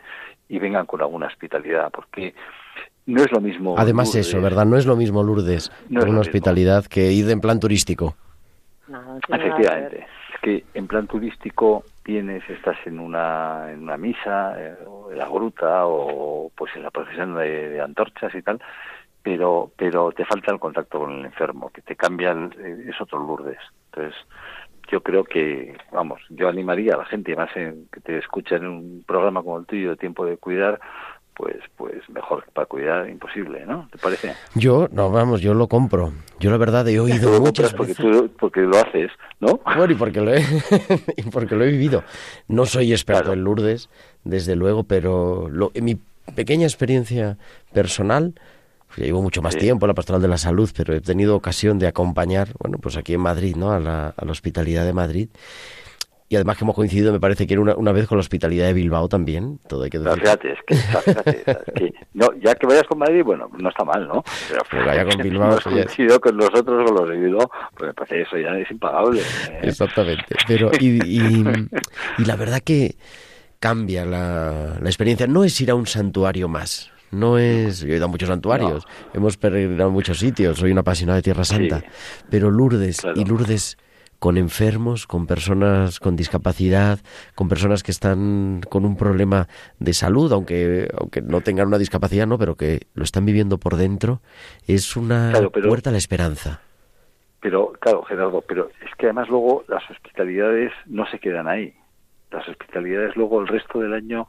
y 0.49 0.59
vengan 0.61 0.87
con 0.87 1.01
alguna 1.01 1.27
hospitalidad, 1.27 1.91
porque 1.91 2.33
no 3.07 3.23
es 3.23 3.33
lo 3.33 3.41
mismo. 3.41 3.75
Además 3.77 4.09
Lourdes, 4.09 4.29
eso, 4.29 4.41
¿verdad? 4.41 4.67
No 4.67 4.77
es 4.77 4.87
lo 4.87 4.95
mismo 4.97 5.23
Lourdes 5.25 5.71
No 5.89 5.99
es 6.01 6.05
con 6.05 6.11
una 6.11 6.19
mismo. 6.19 6.21
hospitalidad 6.21 6.85
que 6.87 7.11
ir 7.13 7.29
en 7.31 7.41
plan 7.41 7.59
turístico. 7.59 8.17
No, 8.87 9.03
no. 9.03 9.19
Efectivamente. 9.37 10.07
Es 10.35 10.41
que 10.41 10.65
en 10.75 10.87
plan 10.87 11.07
turístico 11.09 11.85
vienes, 12.07 12.49
estás 12.49 12.77
en 12.87 13.01
una, 13.01 13.71
en 13.73 13.83
una 13.83 13.97
misa, 13.97 14.55
eh, 14.59 14.77
en 15.11 15.19
la 15.19 15.29
gruta, 15.29 15.87
o 15.87 16.51
pues 16.57 16.75
en 16.77 16.85
la 16.85 16.91
procesión 16.91 17.35
de, 17.35 17.81
antorchas 17.81 18.35
y 18.35 18.43
tal, 18.43 18.61
pero, 19.23 19.73
pero 19.77 20.13
te 20.13 20.25
falta 20.25 20.53
el 20.53 20.61
contacto 20.61 21.01
con 21.01 21.13
el 21.19 21.25
enfermo, 21.27 21.71
que 21.71 21.83
te 21.83 21.97
cambia, 21.97 22.31
el- 22.31 22.53
eh, 22.59 22.91
es 22.91 23.01
otro 23.01 23.19
Lourdes. 23.19 23.59
Entonces, 23.91 24.15
yo 24.89 25.03
creo 25.03 25.25
que, 25.25 25.77
vamos, 25.91 26.21
yo 26.31 26.49
animaría 26.49 26.95
a 26.95 26.99
la 26.99 27.07
gente, 27.07 27.35
más 27.35 27.55
en, 27.57 27.89
que 27.93 28.01
te 28.01 28.19
escucha 28.19 28.55
en 28.57 28.67
un 28.69 29.05
programa 29.05 29.43
como 29.43 29.59
el 29.59 29.67
tuyo, 29.67 29.91
de 29.91 29.97
Tiempo 29.97 30.25
de 30.25 30.37
Cuidar, 30.37 30.79
pues, 31.37 31.57
pues 31.76 31.95
mejor 32.09 32.45
para 32.52 32.66
cuidar, 32.66 33.09
imposible, 33.11 33.64
¿no? 33.66 33.88
¿Te 33.93 33.99
parece? 33.99 34.33
Yo, 34.55 34.88
no, 34.90 35.11
vamos, 35.11 35.40
yo 35.40 35.55
lo 35.55 35.69
compro. 35.69 36.12
Yo 36.40 36.50
la 36.50 36.57
verdad 36.57 36.88
he 36.88 36.99
oído 37.00 37.31
lo 37.33 37.40
muchas 37.40 37.75
porque, 37.75 37.93
veces... 37.95 38.05
tú, 38.05 38.31
porque 38.38 38.61
lo 38.61 38.76
haces, 38.78 39.11
¿no? 39.40 39.61
Bueno, 39.64 39.93
y 39.93 39.95
porque 39.97 40.21
lo 40.21 40.33
he, 40.35 40.40
y 41.16 41.23
porque 41.31 41.55
lo 41.55 41.64
he 41.64 41.71
vivido. 41.71 42.05
No 42.49 42.64
soy 42.66 42.93
experto 42.93 43.23
Claro. 43.25 43.35
en 43.35 43.45
Lourdes, 43.45 43.90
desde 44.25 44.57
luego, 44.57 44.85
pero 44.85 45.49
lo- 45.50 45.71
en 45.75 45.85
mi 45.85 45.99
pequeña 46.35 46.64
experiencia 46.66 47.37
personal, 47.73 48.35
llevo 48.97 49.21
mucho 49.21 49.43
más 49.43 49.57
tiempo 49.59 49.85
en 49.85 49.88
la 49.88 49.95
pastoral 49.95 50.23
de 50.23 50.28
la 50.28 50.38
salud, 50.38 50.71
pero 50.75 50.95
he 50.95 51.00
tenido 51.02 51.37
ocasión 51.37 51.78
de 51.78 51.87
acompañar, 51.87 52.49
bueno, 52.59 52.78
pues 52.78 52.97
aquí 52.97 53.12
en 53.14 53.21
Madrid, 53.21 53.55
¿no? 53.57 53.73
A 53.73 53.78
la, 53.78 54.09
a 54.16 54.25
la 54.25 54.33
hospitalidad 54.33 54.85
de 54.87 54.93
Madrid 54.95 55.28
y 56.28 56.35
además 56.35 56.56
que 56.56 56.64
hemos 56.64 56.75
coincidido, 56.75 57.12
me 57.12 57.21
parece 57.21 57.47
que 57.47 57.54
era 57.54 57.62
una, 57.62 57.76
una 57.76 57.92
vez 57.92 58.09
con 58.09 58.18
la 58.18 58.21
hospitalidad 58.21 58.66
de 58.66 58.73
Bilbao 58.73 59.09
también, 59.09 59.61
todo 59.68 59.85
hay 59.85 59.90
que 59.90 60.00
decir. 60.00 60.21
Fíjate, 60.21 60.52
es 60.52 60.59
que, 60.66 60.75
fíjate, 60.75 61.50
es 61.50 61.73
que 61.75 61.95
no, 62.14 62.28
ya 62.42 62.54
que 62.56 62.66
vayas 62.66 62.83
con 62.85 62.99
Madrid, 62.99 63.23
bueno, 63.25 63.49
no 63.56 63.68
está 63.68 63.85
mal, 63.85 64.09
¿no? 64.09 64.25
Pero, 64.49 64.62
pero 64.68 64.87
vaya 64.87 65.04
con 65.04 65.18
Bilbao. 65.23 65.50
Hemos 65.52 65.64
coincidido 65.64 66.21
con 66.21 66.37
nosotros, 66.37 66.85
con 66.85 66.97
los 66.97 67.09
de 67.09 67.16
Bilbao, 67.16 67.50
pues 67.76 67.88
me 67.88 67.95
parece 67.95 68.23
eso 68.23 68.38
ya 68.38 68.59
es 68.59 68.71
impagable. 68.71 69.21
¿eh? 69.21 69.61
Exactamente. 69.62 70.35
Pero, 70.49 70.71
y, 70.80 70.99
y, 71.04 71.45
y, 72.18 72.25
la 72.25 72.35
verdad 72.35 72.61
que 72.61 72.97
cambia 73.61 74.04
la, 74.04 74.78
la 74.80 74.88
experiencia. 74.88 75.28
No 75.28 75.45
es 75.45 75.61
ir 75.61 75.71
a 75.71 75.76
un 75.76 75.87
santuario 75.87 76.49
más, 76.49 76.90
no 77.12 77.38
es. 77.38 77.80
Yo 77.80 77.92
he 77.95 77.97
ido 77.97 78.06
a 78.06 78.09
muchos 78.09 78.28
santuarios, 78.28 78.85
no. 78.85 79.11
hemos 79.14 79.37
peregrinado 79.37 79.90
a 79.90 79.92
muchos 79.92 80.18
sitios, 80.18 80.59
soy 80.59 80.73
una 80.73 80.80
apasionada 80.80 81.16
de 81.16 81.23
Tierra 81.23 81.45
Santa. 81.45 81.80
Sí, 81.80 81.87
pero 82.30 82.50
Lourdes, 82.50 83.00
claro. 83.00 83.21
y 83.21 83.25
Lourdes 83.25 83.78
con 84.26 84.38
enfermos, 84.38 85.06
con 85.06 85.28
personas 85.28 86.00
con 86.00 86.16
discapacidad, 86.16 86.99
con 87.37 87.49
personas 87.49 87.85
que 87.85 87.92
están 87.92 88.61
con 88.68 88.85
un 88.85 88.97
problema 88.97 89.47
de 89.78 89.92
salud, 89.92 90.33
aunque, 90.33 90.88
aunque 90.99 91.23
no 91.23 91.42
tengan 91.42 91.68
una 91.68 91.78
discapacidad, 91.78 92.26
no, 92.26 92.37
pero 92.37 92.56
que 92.56 92.88
lo 92.95 93.04
están 93.04 93.25
viviendo 93.25 93.59
por 93.59 93.76
dentro, 93.76 94.23
es 94.66 94.97
una 94.97 95.30
claro, 95.30 95.52
pero, 95.52 95.68
puerta 95.68 95.90
a 95.90 95.92
la 95.92 95.99
esperanza. 95.99 96.61
Pero, 97.38 97.71
claro, 97.78 98.02
Gerardo, 98.02 98.40
pero 98.40 98.68
es 98.85 98.92
que 98.99 99.06
además 99.06 99.28
luego 99.28 99.62
las 99.68 99.88
hospitalidades 99.88 100.73
no 100.87 101.06
se 101.06 101.21
quedan 101.21 101.47
ahí. 101.47 101.73
Las 102.33 102.49
hospitalidades 102.49 103.14
luego 103.14 103.40
el 103.40 103.47
resto 103.47 103.78
del 103.78 103.95
año 103.95 104.26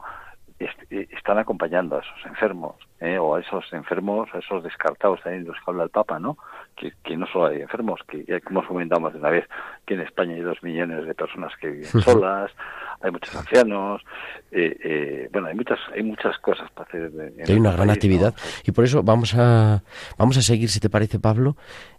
están 0.60 1.38
acompañando 1.38 1.96
a 1.96 2.02
esos 2.02 2.24
enfermos, 2.24 2.76
¿eh? 3.00 3.18
o 3.18 3.34
a 3.34 3.40
esos 3.40 3.64
enfermos, 3.72 4.28
a 4.32 4.38
esos 4.38 4.62
descartados 4.62 5.20
también 5.22 5.44
los 5.44 5.56
que 5.56 5.64
habla 5.66 5.82
el 5.82 5.90
Papa, 5.90 6.20
¿no? 6.20 6.38
Que, 6.78 6.92
que 7.02 7.16
no 7.16 7.26
solo 7.26 7.46
hay 7.46 7.60
enfermos, 7.60 8.00
que 8.08 8.24
ya 8.24 8.38
hemos 8.48 8.66
comentado 8.66 9.00
más 9.00 9.12
de 9.12 9.18
una 9.18 9.30
vez 9.30 9.48
que 9.84 9.94
en 9.94 10.00
España 10.00 10.34
hay 10.34 10.42
dos 10.42 10.62
millones 10.62 11.06
de 11.06 11.14
personas 11.14 11.52
que 11.60 11.68
viven 11.68 11.86
solas, 12.02 12.52
hay 13.00 13.10
muchos 13.10 13.34
ancianos, 13.34 14.02
eh, 14.50 14.76
eh, 14.82 15.28
bueno, 15.32 15.48
hay 15.48 15.54
muchas, 15.54 15.78
hay 15.94 16.02
muchas 16.02 16.36
cosas 16.38 16.70
para 16.72 16.88
hacer. 16.88 17.10
hay 17.46 17.54
una 17.54 17.72
gran 17.72 17.86
país, 17.86 17.96
actividad 17.96 18.34
¿no? 18.34 18.42
y 18.64 18.72
por 18.72 18.84
eso 18.84 19.02
vamos 19.02 19.34
a, 19.34 19.82
vamos 20.16 20.36
a 20.36 20.42
seguir, 20.42 20.68
si 20.68 20.80
te 20.80 20.90
parece, 20.90 21.18
Pablo, 21.18 21.56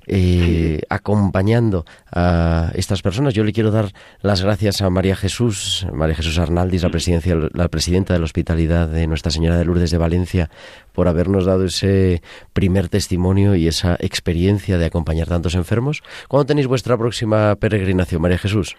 eh, 0.08 0.78
sí. 0.80 0.86
acompañando 0.90 1.86
a 2.12 2.72
estas 2.74 3.02
personas. 3.02 3.34
Yo 3.34 3.44
le 3.44 3.54
quiero 3.54 3.72
dar 3.72 3.86
las 4.22 4.44
gracias 4.44 4.82
a 4.82 4.90
María 4.90 5.16
Jesús, 5.16 5.88
María 5.94 6.16
Jesús 6.16 6.38
Arnaldis, 6.40 6.84
la, 6.84 6.90
presidencia, 6.90 7.36
la 7.54 7.68
presidenta 7.70 8.14
de 8.14 8.20
la 8.20 8.26
Hospitalidad 8.26 8.88
de 8.88 9.08
Nuestra 9.08 9.32
Señora 9.32 9.58
de 9.58 9.66
Lourdes 9.66 9.92
de 9.92 9.98
Valencia, 9.98 10.50
por 11.00 11.08
habernos 11.08 11.46
dado 11.46 11.64
ese 11.64 12.22
primer 12.52 12.90
testimonio 12.90 13.56
y 13.56 13.70
esa 13.70 13.96
experiencia 14.02 14.78
de 14.78 14.86
acompañar 14.86 15.30
tantos 15.30 15.56
enfermos. 15.56 16.04
¿Cuándo 16.28 16.46
tenéis 16.46 16.68
vuestra 16.68 16.98
próxima 16.98 17.56
peregrinación, 17.56 18.22
María 18.22 18.38
Jesús? 18.38 18.76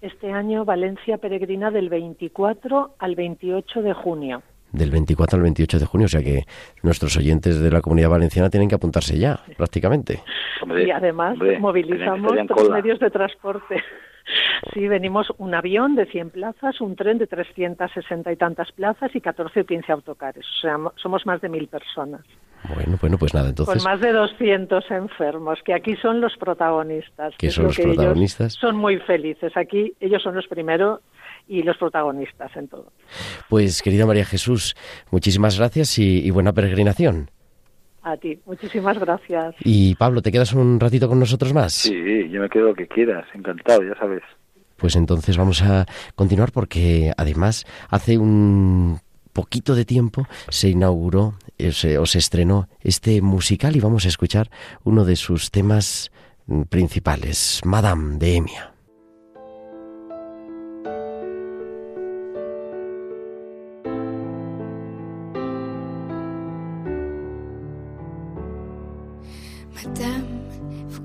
Este 0.00 0.30
año 0.30 0.64
Valencia 0.64 1.18
peregrina 1.18 1.72
del 1.72 1.88
24 1.88 2.94
al 2.96 3.16
28 3.16 3.82
de 3.82 3.92
junio. 3.92 4.42
Del 4.70 4.92
24 4.92 5.36
al 5.36 5.42
28 5.42 5.80
de 5.80 5.86
junio, 5.86 6.04
o 6.04 6.08
sea 6.08 6.22
que 6.22 6.44
nuestros 6.84 7.16
oyentes 7.16 7.58
de 7.58 7.72
la 7.72 7.80
comunidad 7.80 8.10
valenciana 8.10 8.50
tienen 8.50 8.68
que 8.68 8.76
apuntarse 8.76 9.18
ya, 9.18 9.40
prácticamente. 9.56 10.22
Y 10.62 10.92
además 10.92 11.32
hombre, 11.32 11.58
movilizamos 11.58 12.36
los 12.36 12.70
medios 12.70 13.00
de 13.00 13.10
transporte. 13.10 13.82
Sí, 14.72 14.88
venimos 14.88 15.28
un 15.38 15.54
avión 15.54 15.94
de 15.94 16.06
100 16.06 16.30
plazas, 16.30 16.80
un 16.80 16.96
tren 16.96 17.18
de 17.18 17.26
360 17.26 18.32
y 18.32 18.36
tantas 18.36 18.72
plazas 18.72 19.14
y 19.14 19.20
14 19.20 19.60
o 19.60 19.64
15 19.66 19.92
autocares. 19.92 20.44
O 20.46 20.60
sea, 20.60 20.76
somos 20.96 21.26
más 21.26 21.40
de 21.40 21.48
mil 21.48 21.68
personas. 21.68 22.22
Bueno, 22.74 22.98
bueno, 23.00 23.18
pues 23.18 23.34
nada, 23.34 23.48
entonces. 23.50 23.82
Con 23.82 23.84
más 23.84 24.00
de 24.00 24.12
200 24.12 24.90
enfermos, 24.90 25.60
que 25.64 25.74
aquí 25.74 25.96
son 25.96 26.20
los 26.20 26.36
protagonistas. 26.36 27.34
Que 27.38 27.50
son 27.50 27.66
los 27.66 27.76
que 27.76 27.84
protagonistas. 27.84 28.54
son 28.54 28.76
muy 28.76 28.98
felices. 28.98 29.56
Aquí 29.56 29.94
ellos 30.00 30.22
son 30.22 30.34
los 30.34 30.46
primeros 30.48 31.00
y 31.46 31.62
los 31.62 31.76
protagonistas 31.78 32.54
en 32.56 32.68
todo. 32.68 32.92
Pues, 33.48 33.80
querida 33.80 34.06
María 34.06 34.24
Jesús, 34.24 34.76
muchísimas 35.10 35.58
gracias 35.58 35.98
y, 35.98 36.26
y 36.26 36.30
buena 36.30 36.52
peregrinación. 36.52 37.30
A 38.02 38.16
ti, 38.16 38.38
muchísimas 38.46 38.98
gracias. 38.98 39.54
Y 39.60 39.94
Pablo, 39.96 40.22
¿te 40.22 40.32
quedas 40.32 40.52
un 40.52 40.78
ratito 40.80 41.08
con 41.08 41.18
nosotros 41.18 41.52
más? 41.52 41.72
Sí, 41.72 42.28
yo 42.30 42.40
me 42.40 42.48
quedo 42.48 42.68
lo 42.68 42.74
que 42.74 42.86
quieras, 42.86 43.26
encantado, 43.34 43.82
ya 43.82 43.94
sabes. 43.98 44.22
Pues 44.76 44.94
entonces 44.96 45.36
vamos 45.36 45.62
a 45.62 45.86
continuar 46.14 46.52
porque 46.52 47.12
además 47.16 47.66
hace 47.90 48.16
un 48.16 49.00
poquito 49.32 49.74
de 49.74 49.84
tiempo 49.84 50.26
se 50.48 50.68
inauguró 50.68 51.34
se, 51.72 51.98
o 51.98 52.06
se 52.06 52.18
estrenó 52.18 52.68
este 52.80 53.20
musical 53.20 53.76
y 53.76 53.80
vamos 53.80 54.04
a 54.04 54.08
escuchar 54.08 54.50
uno 54.84 55.04
de 55.04 55.16
sus 55.16 55.50
temas 55.50 56.10
principales, 56.68 57.60
Madame 57.64 58.18
de 58.18 58.36
Emia. 58.36 58.72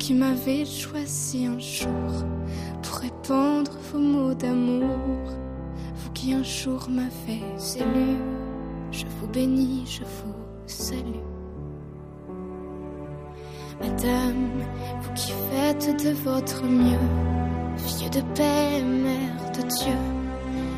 Qui 0.03 0.13
m'avez 0.13 0.65
choisi 0.65 1.45
un 1.45 1.57
jour 1.57 2.25
pour 2.81 2.95
répandre 2.95 3.71
vos 3.89 3.99
mots 3.99 4.33
d'amour, 4.33 5.31
vous 5.95 6.11
qui 6.11 6.33
un 6.33 6.43
jour 6.43 6.89
m'avez 6.89 7.41
élu, 7.77 8.17
je 8.91 9.05
vous 9.05 9.27
bénis, 9.27 9.85
je 9.87 10.03
vous 10.03 10.35
salue. 10.67 11.23
Madame, 13.79 14.49
vous 15.03 15.13
qui 15.13 15.31
faites 15.49 16.03
de 16.03 16.11
votre 16.11 16.65
mieux, 16.65 17.07
fille 17.77 18.09
de 18.09 18.21
paix, 18.35 18.81
mère 18.81 19.51
de 19.55 19.61
Dieu, 19.61 19.99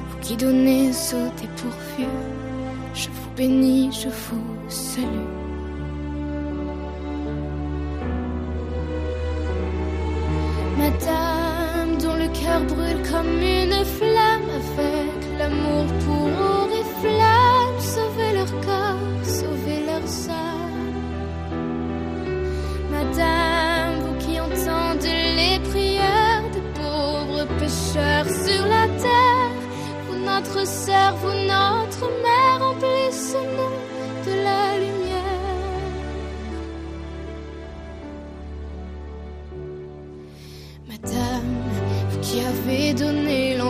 vous 0.08 0.20
qui 0.22 0.38
donnez 0.38 0.92
au 0.92 1.42
dépourvu, 1.42 2.06
je 2.94 3.08
vous 3.10 3.32
bénis, 3.36 3.90
je 3.92 4.10
vous 4.10 4.70
salue. 4.70 5.45
Madame, 10.86 11.98
dont 11.98 12.14
le 12.14 12.28
cœur 12.28 12.62
brûle 12.62 13.02
comme 13.12 13.42
une 13.42 13.84
flamme 13.98 14.50
avec 14.62 15.20
l'amour 15.40 15.86
pour 16.06 16.28
oriflamme, 16.62 17.80
sauvez 17.80 18.32
leur 18.34 18.52
corps, 18.62 19.24
sauvez 19.24 19.80
leur 19.90 20.06
âme. 20.30 20.94
Madame, 22.92 23.94
vous 24.04 24.16
qui 24.24 24.40
entendez 24.40 25.22
les 25.40 25.60
prières 25.72 26.44
des 26.54 26.66
pauvres 26.80 27.48
pécheurs 27.58 28.30
sur 28.46 28.64
la 28.68 28.86
terre, 29.06 29.56
vous 30.08 30.20
notre 30.24 30.68
sœur, 30.68 31.16
vous 31.16 31.38
notre 31.48 32.06
mère, 32.26 32.62
emplissez-nous 32.62 33.75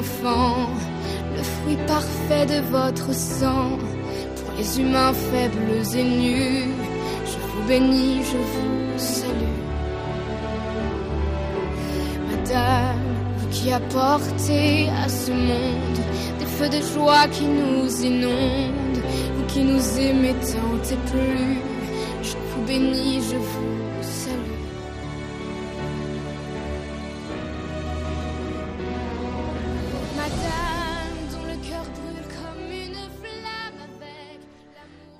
le 0.01 1.43
fruit 1.43 1.77
parfait 1.87 2.45
de 2.45 2.61
votre 2.69 3.13
sang, 3.13 3.77
pour 4.35 4.53
les 4.57 4.79
humains 4.79 5.13
faibles 5.13 5.97
et 5.97 6.03
nus, 6.03 6.63
je 7.25 7.37
vous 7.47 7.67
bénis, 7.67 8.19
je 8.23 8.37
vous 8.37 8.97
salue. 8.97 9.61
Madame, 12.29 12.99
vous 13.37 13.47
qui 13.47 13.71
apportez 13.71 14.89
à 14.89 15.07
ce 15.07 15.31
monde 15.31 15.99
des 16.39 16.45
feux 16.45 16.69
de 16.69 16.81
joie 16.93 17.27
qui 17.31 17.45
nous 17.45 18.03
inondent, 18.03 19.01
vous 19.37 19.45
qui 19.47 19.63
nous 19.63 19.99
aimez 19.99 20.35
tant 20.41 20.91
et 20.91 21.09
plus, 21.09 21.61
je 22.21 22.33
vous 22.33 22.65
bénis, 22.67 23.21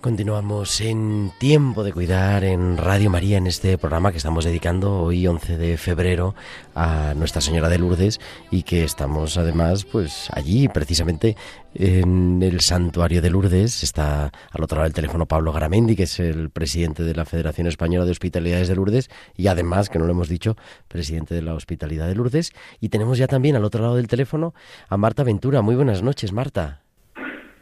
Continuamos 0.06 0.82
en 0.82 1.32
Tiempo 1.40 1.84
de 1.84 1.92
Cuidar 1.92 2.44
en 2.44 2.78
Radio 2.78 3.10
María, 3.10 3.40
en 3.40 3.48
este 3.48 3.76
programa 3.80 4.12
que 4.12 4.20
estamos 4.20 4.46
dedicando 4.46 5.02
hoy 5.02 5.26
11 5.26 5.58
de 5.58 5.78
febrero 5.78 6.36
a 6.76 7.16
Nuestra 7.16 7.42
Señora 7.42 7.70
de 7.70 7.80
Lourdes 7.80 8.20
y 8.52 8.62
que 8.62 8.84
estamos 8.84 9.36
además 9.36 9.84
pues 9.84 10.30
allí 10.32 10.68
precisamente 10.68 11.36
en 11.74 12.44
el 12.44 12.62
santuario 12.62 13.20
de 13.20 13.32
Lourdes. 13.32 13.82
Está 13.82 14.26
al 14.52 14.64
otro 14.64 14.76
lado 14.76 14.84
del 14.84 14.94
teléfono 14.94 15.26
Pablo 15.26 15.52
Garamendi, 15.52 15.96
que 15.96 16.04
es 16.04 16.20
el 16.20 16.52
presidente 16.52 17.02
de 17.02 17.16
la 17.16 17.26
Federación 17.26 17.66
Española 17.66 18.06
de 18.06 18.12
Hospitalidades 18.12 18.68
de 18.68 18.76
Lourdes 18.76 19.10
y 19.36 19.48
además, 19.48 19.90
que 19.90 19.98
no 19.98 20.06
lo 20.06 20.12
hemos 20.12 20.30
dicho, 20.30 20.56
presidente 20.88 21.34
de 21.34 21.42
la 21.42 21.56
Hospitalidad 21.56 22.08
de 22.08 22.14
Lourdes. 22.14 22.52
Y 22.80 22.90
tenemos 22.90 23.18
ya 23.18 23.26
también 23.26 23.56
al 23.56 23.66
otro 23.66 23.82
lado 23.82 23.96
del 23.96 24.08
teléfono 24.08 24.54
a 24.88 24.98
Marta 24.98 25.24
Ventura. 25.24 25.64
Muy 25.64 25.74
buenas 25.74 26.04
noches, 26.04 26.32
Marta. 26.32 26.84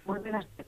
Muy 0.05 0.19
buenas 0.19 0.45
noches. 0.57 0.62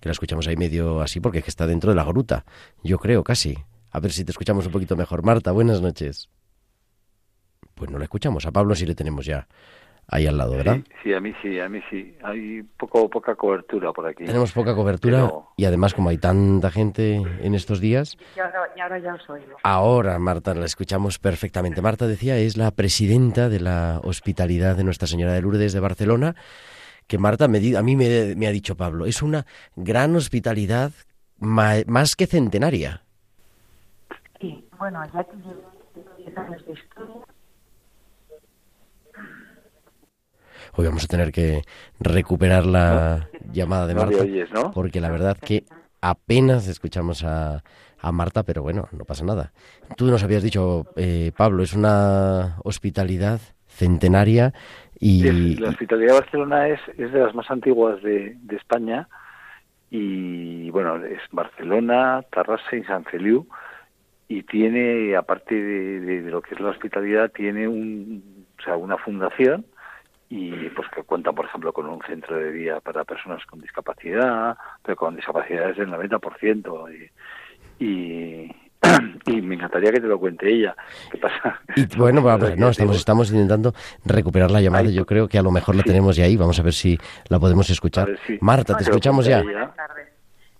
Que 0.00 0.08
la 0.08 0.12
escuchamos 0.12 0.46
ahí 0.48 0.56
medio 0.56 1.00
así 1.00 1.20
porque 1.20 1.38
es 1.38 1.44
que 1.44 1.50
está 1.50 1.66
dentro 1.66 1.90
de 1.90 1.96
la 1.96 2.04
gruta, 2.04 2.44
yo 2.82 2.98
creo 2.98 3.22
casi. 3.22 3.58
A 3.92 4.00
ver 4.00 4.12
si 4.12 4.24
te 4.24 4.30
escuchamos 4.30 4.66
un 4.66 4.72
poquito 4.72 4.96
mejor. 4.96 5.24
Marta, 5.24 5.52
buenas 5.52 5.80
noches. 5.80 6.28
Pues 7.74 7.90
no 7.90 7.98
la 7.98 8.04
escuchamos. 8.04 8.46
A 8.46 8.52
Pablo 8.52 8.74
sí 8.74 8.86
le 8.86 8.94
tenemos 8.94 9.26
ya 9.26 9.48
ahí 10.06 10.26
al 10.26 10.36
lado, 10.36 10.52
¿verdad? 10.56 10.78
Sí, 11.02 11.12
a 11.12 11.20
mí 11.20 11.32
sí, 11.42 11.58
a 11.58 11.68
mí 11.68 11.80
sí. 11.88 12.16
Hay 12.22 12.62
poco, 12.62 13.08
poca 13.08 13.34
cobertura 13.34 13.92
por 13.92 14.06
aquí. 14.06 14.24
Tenemos 14.24 14.52
poca 14.52 14.74
cobertura 14.74 15.30
y 15.56 15.64
además 15.64 15.94
como 15.94 16.08
hay 16.08 16.18
tanta 16.18 16.70
gente 16.70 17.16
en 17.16 17.54
estos 17.54 17.80
días... 17.80 18.16
Y 18.36 18.40
ahora, 18.40 18.60
y 18.76 18.80
ahora 18.80 18.98
ya 18.98 19.14
os 19.14 19.30
oigo. 19.30 19.56
Ahora, 19.62 20.18
Marta, 20.18 20.54
la 20.54 20.66
escuchamos 20.66 21.18
perfectamente. 21.18 21.80
Marta 21.80 22.06
decía, 22.06 22.36
es 22.38 22.56
la 22.56 22.70
presidenta 22.72 23.48
de 23.48 23.60
la 23.60 24.00
Hospitalidad 24.02 24.76
de 24.76 24.84
Nuestra 24.84 25.06
Señora 25.06 25.32
de 25.32 25.42
Lourdes 25.42 25.72
de 25.72 25.80
Barcelona, 25.80 26.34
que 27.10 27.18
Marta 27.18 27.48
me 27.48 27.58
a 27.76 27.82
mí 27.82 27.96
me, 27.96 28.36
me 28.36 28.46
ha 28.46 28.52
dicho 28.52 28.76
Pablo, 28.76 29.04
es 29.04 29.20
una 29.20 29.44
gran 29.74 30.14
hospitalidad 30.14 30.92
ma- 31.40 31.82
más 31.88 32.14
que 32.14 32.28
centenaria. 32.28 33.02
Sí, 34.40 34.64
bueno, 34.78 35.02
ya 35.12 35.24
que 35.24 35.36
llevo 35.38 35.72
10 36.16 36.38
años 36.38 36.64
de 36.64 36.72
historia, 36.72 37.16
Hoy 40.76 40.86
vamos 40.86 41.02
a 41.02 41.08
tener 41.08 41.32
que 41.32 41.64
recuperar 41.98 42.64
la 42.64 43.28
llamada 43.52 43.88
de 43.88 43.94
No 43.94 44.02
Marta, 44.02 44.22
oyes, 44.22 44.48
¿no? 44.52 44.70
porque 44.70 45.00
la 45.00 45.10
verdad 45.10 45.36
que 45.36 45.64
apenas 46.00 46.68
escuchamos 46.68 47.24
a, 47.24 47.64
a 47.98 48.12
Marta, 48.12 48.44
pero 48.44 48.62
bueno, 48.62 48.88
no 48.92 49.04
pasa 49.04 49.24
nada. 49.24 49.52
Tú 49.96 50.06
nos 50.06 50.22
habías 50.22 50.44
dicho, 50.44 50.86
eh, 50.94 51.32
Pablo, 51.36 51.64
es 51.64 51.72
una 51.72 52.58
hospitalidad 52.62 53.40
centenaria 53.66 54.54
la 55.56 55.70
hospitalidad 55.70 56.12
de 56.14 56.20
Barcelona 56.20 56.68
es, 56.68 56.80
es 56.98 57.10
de 57.12 57.18
las 57.20 57.34
más 57.34 57.50
antiguas 57.50 58.02
de, 58.02 58.36
de 58.42 58.56
España. 58.56 59.08
Y 59.90 60.70
bueno, 60.70 60.96
es 61.04 61.20
Barcelona, 61.32 62.22
Tarrasa 62.30 62.76
y 62.76 62.84
San 62.84 63.04
Feliu. 63.04 63.46
Y 64.28 64.42
tiene, 64.44 65.16
aparte 65.16 65.54
de, 65.54 66.00
de- 66.00 66.22
de 66.22 66.30
lo 66.30 66.40
que 66.42 66.54
es 66.54 66.60
la 66.60 66.70
hospitalidad, 66.70 67.32
tiene 67.32 67.66
un, 67.66 68.46
o 68.58 68.62
sea, 68.62 68.76
una 68.76 68.96
fundación. 68.98 69.64
Y 70.28 70.68
pues 70.70 70.86
que 70.94 71.02
cuenta, 71.02 71.32
por 71.32 71.46
ejemplo, 71.46 71.72
con 71.72 71.88
un 71.88 72.00
centro 72.02 72.36
de 72.36 72.52
día 72.52 72.78
para 72.78 73.02
personas 73.04 73.44
con 73.46 73.60
discapacidad, 73.60 74.56
pero 74.84 74.94
con 74.94 75.16
discapacidades 75.16 75.76
del 75.76 75.88
90% 75.88 77.10
y, 77.80 77.84
y, 77.84 78.52
y 79.26 79.40
me 79.42 79.56
encantaría 79.56 79.92
que 79.92 80.00
te 80.00 80.06
lo 80.06 80.18
cuente 80.18 80.52
ella. 80.52 80.74
¿Qué 81.10 81.18
pasa? 81.18 81.60
Y 81.76 81.86
bueno, 81.96 82.22
no, 82.56 82.68
estamos, 82.70 83.30
intentando 83.30 83.74
recuperar 84.04 84.50
la 84.50 84.60
llamada. 84.60 84.90
Yo 84.90 85.06
creo 85.06 85.28
que 85.28 85.38
a 85.38 85.42
lo 85.42 85.50
mejor 85.50 85.74
la 85.74 85.82
sí. 85.82 85.88
tenemos 85.88 86.16
ya 86.16 86.24
ahí. 86.24 86.36
Vamos 86.36 86.58
a 86.58 86.62
ver 86.62 86.72
si 86.72 86.98
la 87.28 87.38
podemos 87.38 87.68
escuchar. 87.70 88.18
ver 88.26 88.38
Marta, 88.40 88.76
te 88.76 88.84
escuchamos 88.84 89.26
ya. 89.26 89.42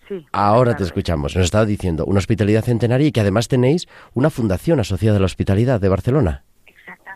Sí, 0.09 0.27
Ahora 0.33 0.75
te 0.75 0.83
escuchamos. 0.83 1.37
Nos 1.37 1.45
estaba 1.45 1.65
diciendo 1.65 2.05
una 2.05 2.19
hospitalidad 2.19 2.65
centenaria 2.65 3.07
y 3.07 3.13
que 3.13 3.21
además 3.21 3.47
tenéis 3.49 3.89
una 4.13 4.29
fundación 4.29 4.81
asociada 4.81 5.19
a 5.19 5.21
la 5.21 5.27
hospitalidad 5.27 5.81
de 5.81 5.89
Barcelona. 5.89 6.45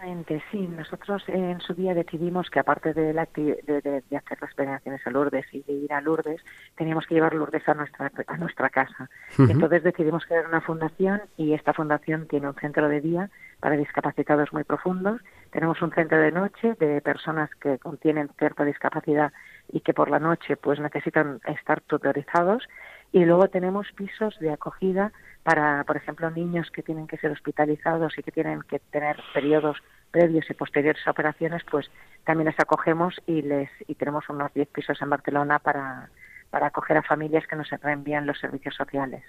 Exactamente, 0.05 0.43
sí. 0.51 0.69
Nosotros 0.69 1.23
eh, 1.29 1.33
en 1.53 1.61
su 1.61 1.73
día 1.73 1.95
decidimos 1.95 2.51
que 2.51 2.59
aparte 2.61 2.93
de, 2.93 3.14
la 3.14 3.27
de, 3.35 3.59
de- 3.67 4.03
de 4.09 4.17
hacer 4.17 4.38
las 4.40 4.53
peregrinaciones 4.55 5.07
a 5.07 5.11
Lourdes 5.11 5.47
y 5.53 5.62
de 5.62 5.73
ir 5.73 5.93
a 5.95 6.01
Lourdes, 6.03 6.43
teníamos 6.77 7.07
que 7.07 7.14
llevar 7.14 7.33
Lourdes 7.35 7.67
a 7.69 7.75
nuestra, 7.75 8.12
a 8.27 8.37
nuestra 8.37 8.69
casa. 8.69 9.09
Entonces 9.38 9.83
decidimos 9.83 10.25
crear 10.27 10.47
una 10.47 10.61
fundación 10.61 11.23
y 11.38 11.55
esta 11.55 11.73
fundación 11.73 12.27
tiene 12.29 12.49
un 12.49 12.55
centro 12.55 12.88
de 12.88 13.01
día 13.01 13.31
para 13.61 13.77
discapacitados 13.77 14.53
muy 14.53 14.64
profundos. 14.64 15.23
Tenemos 15.51 15.81
un 15.81 15.90
centro 15.93 16.19
de 16.19 16.33
noche 16.33 16.75
de 16.79 17.01
personas 17.01 17.49
que 17.55 17.79
contienen 17.79 18.29
cierta 18.38 18.64
discapacidad 18.64 19.33
y 19.73 19.81
que 19.81 19.95
por 19.95 20.11
la 20.11 20.19
noche 20.19 20.57
pues 20.59 20.81
necesitan 20.81 21.40
estar 21.47 21.81
tutorizados 21.81 22.69
y 23.12 23.25
luego 23.25 23.49
tenemos 23.49 23.90
pisos 23.93 24.38
de 24.40 24.53
acogida 24.53 25.12
para, 25.45 25.85
por 25.85 25.97
ejemplo, 25.97 26.31
niños 26.31 26.71
que 26.71 26.83
tienen 26.83 27.07
que 27.07 27.17
ser 27.19 27.31
hospitalizados 27.31 28.19
y 28.19 28.23
que 28.23 28.33
tienen 28.33 28.62
que 28.62 28.79
tener 28.81 29.17
periodos 29.33 29.77
previos 30.14 30.48
y 30.48 30.55
posteriores 30.55 31.03
operaciones, 31.09 31.62
pues 31.68 31.90
también 32.24 32.46
les 32.46 32.61
acogemos 32.61 33.20
y 33.27 33.42
les 33.42 33.68
y 33.88 33.96
tenemos 33.96 34.29
unos 34.29 34.55
10 34.55 34.68
pisos 34.68 35.03
en 35.03 35.11
Barcelona 35.11 35.59
para, 35.59 36.09
para 36.50 36.68
acoger 36.68 36.96
a 36.96 37.03
familias 37.03 37.44
que 37.48 37.57
nos 37.57 37.68
reenvían 37.83 38.24
los 38.24 38.38
servicios 38.38 38.77
sociales. 38.77 39.24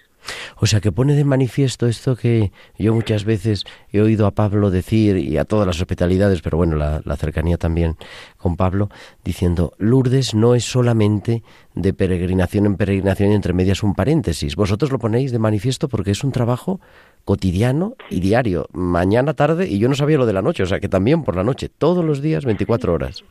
O 0.58 0.66
sea, 0.66 0.80
que 0.80 0.92
pone 0.92 1.14
de 1.14 1.24
manifiesto 1.24 1.88
esto 1.88 2.14
que 2.14 2.52
yo 2.78 2.94
muchas 2.94 3.24
veces 3.24 3.64
he 3.90 4.00
oído 4.00 4.28
a 4.28 4.30
Pablo 4.30 4.70
decir 4.70 5.16
y 5.16 5.38
a 5.38 5.44
todas 5.44 5.66
las 5.66 5.80
hospitalidades, 5.80 6.40
pero 6.40 6.56
bueno, 6.56 6.76
la, 6.76 7.00
la 7.04 7.16
cercanía 7.16 7.56
también 7.56 7.96
con 8.36 8.56
Pablo, 8.56 8.88
diciendo, 9.24 9.72
Lourdes 9.78 10.34
no 10.34 10.54
es 10.54 10.64
solamente 10.64 11.42
de 11.74 11.92
peregrinación 11.94 12.64
en 12.64 12.76
peregrinación 12.76 13.32
y 13.32 13.34
entre 13.34 13.54
medias 13.54 13.82
un 13.82 13.96
paréntesis. 13.96 14.54
Vosotros 14.54 14.92
lo 14.92 15.00
ponéis 15.00 15.32
de 15.32 15.40
manifiesto 15.40 15.88
porque 15.88 16.12
es 16.12 16.22
un 16.22 16.30
trabajo 16.30 16.80
cotidiano 17.26 17.94
y 18.08 18.20
diario, 18.20 18.66
mañana, 18.72 19.34
tarde, 19.34 19.66
y 19.66 19.80
yo 19.80 19.88
no 19.88 19.96
sabía 19.96 20.16
lo 20.16 20.26
de 20.26 20.32
la 20.32 20.42
noche, 20.42 20.62
o 20.62 20.66
sea, 20.66 20.78
que 20.78 20.88
también 20.88 21.24
por 21.24 21.34
la 21.34 21.42
noche, 21.42 21.68
todos 21.68 22.04
los 22.04 22.22
días, 22.22 22.44
24 22.44 22.94
horas. 22.94 23.24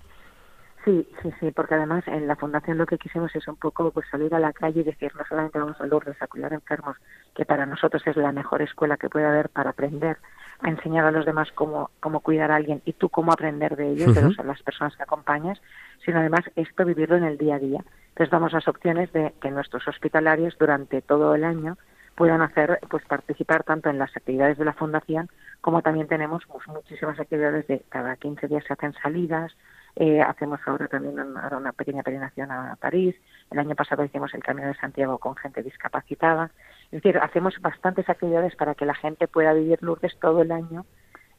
Sí, 0.84 1.08
sí, 1.23 1.29
sí, 1.39 1.49
porque 1.51 1.73
además 1.75 2.03
en 2.08 2.27
la 2.27 2.36
fundación 2.36 2.77
lo 2.77 2.86
que 2.86 2.97
quisimos 2.99 3.34
es 3.36 3.47
un 3.47 3.55
poco 3.55 3.89
pues 3.91 4.05
salir 4.12 4.36
a 4.36 4.39
la 4.39 4.51
calle 4.53 4.81
y 4.81 4.84
decir 4.84 5.12
no 5.15 5.23
solamente 5.27 5.58
vamos 5.58 5.79
a 5.79 5.86
Lourdes 5.88 6.21
a 6.21 6.27
cuidar 6.27 6.51
enfermos, 6.53 6.97
que 7.34 7.45
para 7.45 7.65
nosotros 7.65 8.03
es 8.05 8.15
la 8.17 8.31
mejor 8.34 8.62
escuela 8.62 8.97
que 8.97 9.10
puede 9.10 9.25
haber 9.25 9.47
para 9.49 9.69
aprender 9.71 10.17
a 10.60 10.69
enseñar 10.69 11.05
a 11.05 11.12
los 11.12 11.25
demás 11.25 11.47
cómo, 11.55 11.89
cómo 12.01 12.19
cuidar 12.19 12.51
a 12.51 12.58
alguien 12.58 12.81
y 12.86 12.93
tú 12.93 13.10
cómo 13.10 13.31
aprender 13.31 13.77
de 13.77 13.91
ellos, 13.93 14.13
de 14.13 14.21
los- 14.21 14.38
las 14.45 14.62
personas 14.62 14.95
que 14.95 15.03
acompañas, 15.03 15.60
sino 16.05 16.19
además 16.19 16.41
esto 16.55 16.86
vivirlo 16.86 17.15
en 17.15 17.23
el 17.23 17.38
día 17.38 17.55
a 17.55 17.60
día. 17.60 17.84
Entonces 18.10 18.29
damos 18.29 18.51
las 18.53 18.67
opciones 18.67 19.12
de 19.13 19.34
que 19.41 19.49
nuestros 19.51 19.88
hospitalarios 19.88 20.55
durante 20.60 21.01
todo 21.01 21.34
el 21.34 21.45
año 21.45 21.77
puedan 22.15 22.41
hacer, 22.41 22.80
pues 22.89 23.04
participar 23.06 23.63
tanto 23.63 23.89
en 23.89 23.97
las 23.99 24.15
actividades 24.15 24.58
de 24.58 24.65
la 24.65 24.73
fundación 24.73 25.30
como 25.62 25.82
también 25.82 26.08
tenemos 26.08 26.43
pues, 26.47 26.67
muchísimas 26.67 27.19
actividades 27.19 27.67
de 27.67 27.84
cada 27.89 28.15
15 28.15 28.47
días 28.47 28.63
se 28.65 28.73
hacen 28.73 28.93
salidas, 29.01 29.56
eh, 29.97 30.21
hacemos 30.21 30.60
ahora 30.65 30.88
también 30.88 31.19
un- 31.19 31.38
ahora 31.38 31.58
una 31.58 31.71
pequeña 31.71 32.04
peregrinación 32.04 32.51
a 32.51 32.75
París. 32.78 33.15
El 33.51 33.60
año 33.60 33.75
pasado 33.75 34.04
hicimos 34.04 34.34
el 34.34 34.43
Camino 34.43 34.67
de 34.67 34.75
Santiago 34.75 35.17
con 35.17 35.36
gente 35.36 35.63
discapacitada. 35.63 36.51
Es 36.86 37.01
decir, 37.01 37.17
hacemos 37.17 37.60
bastantes 37.62 38.08
actividades 38.10 38.56
para 38.56 38.75
que 38.75 38.86
la 38.86 38.93
gente 38.95 39.28
pueda 39.28 39.54
vivir 39.54 39.82
Lourdes 39.82 40.17
todo 40.19 40.41
el 40.41 40.51
año 40.51 40.86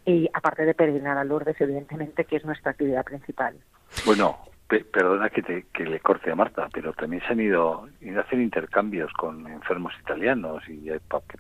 y 0.04 0.28
aparte 0.32 0.64
de 0.64 0.74
peregrinar 0.74 1.18
a 1.18 1.24
Lourdes, 1.24 1.60
evidentemente, 1.60 2.24
que 2.24 2.36
es 2.36 2.44
nuestra 2.44 2.70
actividad 2.72 3.04
principal. 3.04 3.56
Bueno, 4.04 4.36
perdona 4.68 5.30
que, 5.30 5.42
te, 5.42 5.66
que 5.72 5.84
le 5.84 6.00
corte 6.00 6.30
a 6.30 6.34
Marta, 6.34 6.68
pero 6.72 6.92
también 6.92 7.22
se 7.22 7.32
han 7.32 7.40
ido, 7.40 7.88
ido 8.00 8.18
a 8.18 8.22
hacer 8.24 8.40
intercambios 8.40 9.12
con 9.12 9.46
enfermos 9.46 9.92
italianos 10.02 10.62
y 10.68 10.90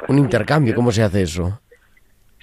Un 0.08 0.18
intercambio, 0.18 0.74
¿cómo 0.74 0.92
se 0.92 1.02
hace 1.02 1.22
eso? 1.22 1.60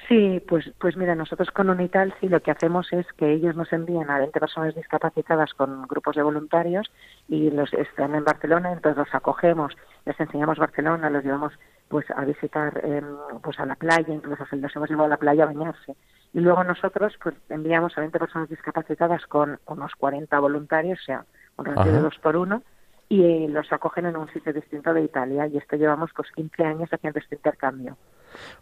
Sí, 0.10 0.42
pues, 0.48 0.70
pues 0.80 0.98
mira, 0.98 1.16
nosotros 1.16 1.50
con 1.52 1.70
Unital 1.70 2.14
sí 2.20 2.28
lo 2.28 2.42
que 2.42 2.52
hacemos 2.52 2.92
es 2.92 3.06
que 3.14 3.32
ellos 3.32 3.56
nos 3.56 3.72
envían 3.72 4.10
a 4.10 4.20
20 4.20 4.38
personas 4.38 4.76
discapacitadas 4.76 5.54
con 5.54 5.84
grupos 5.84 6.16
de 6.16 6.24
voluntarios 6.24 6.92
y 7.30 7.50
los 7.52 7.74
están 7.74 8.14
en 8.14 8.26
Barcelona, 8.26 8.74
entonces 8.74 8.98
los 8.98 9.16
acogemos, 9.16 9.74
les 10.06 10.20
enseñamos 10.20 10.58
Barcelona, 10.58 11.10
los 11.10 11.24
llevamos 11.24 11.54
pues 11.94 12.10
a 12.10 12.26
visitar 12.26 12.82
em, 12.84 13.06
pues 13.44 13.60
a 13.60 13.68
la 13.68 13.76
playa, 13.76 14.12
incluso 14.12 14.44
los 14.52 14.76
hemos 14.76 14.90
llevado 14.90 15.06
a 15.06 15.10
la 15.10 15.18
playa 15.18 15.44
a 15.44 15.46
bañarse. 15.46 15.96
Y 16.34 16.40
luego 16.40 16.64
nosotros 16.64 17.14
pues 17.22 17.36
enviamos 17.50 17.96
a 17.96 18.02
20 18.02 18.18
personas 18.18 18.50
discapacitadas 18.50 19.28
con 19.28 19.60
unos 19.68 19.92
40 20.00 20.40
voluntarios, 20.40 21.00
o 21.02 21.04
sea, 21.04 21.26
un 21.56 21.66
ratio 21.66 21.94
de 21.94 22.00
dos 22.00 22.18
por 22.18 22.36
uno, 22.36 22.64
y 23.10 23.22
eh, 23.22 23.48
los 23.48 23.72
acogen 23.72 24.08
en 24.08 24.18
un 24.18 24.28
sitio 24.34 24.52
distinto 24.52 24.92
de 24.92 25.04
Italia. 25.04 25.46
Y 25.46 25.58
esto 25.58 25.76
llevamos 25.76 26.10
pues 26.16 26.32
15 26.32 26.64
años 26.64 26.90
haciendo 26.92 27.20
este 27.20 27.36
intercambio. 27.36 27.96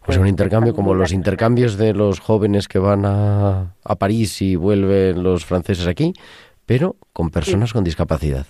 Pues 0.04 0.18
un 0.18 0.26
intercambio 0.26 0.74
como 0.74 0.92
los 0.92 1.10
intercambios 1.10 1.78
de 1.78 1.94
los 1.94 2.20
jóvenes 2.20 2.68
que 2.68 2.80
van 2.80 3.06
a, 3.06 3.76
a 3.82 3.96
París 3.96 4.42
y 4.42 4.56
vuelven 4.56 5.22
los 5.22 5.46
franceses 5.46 5.86
aquí, 5.86 6.12
pero 6.66 6.96
con 7.14 7.30
personas 7.30 7.72
con 7.72 7.82
discapacidad. 7.82 8.44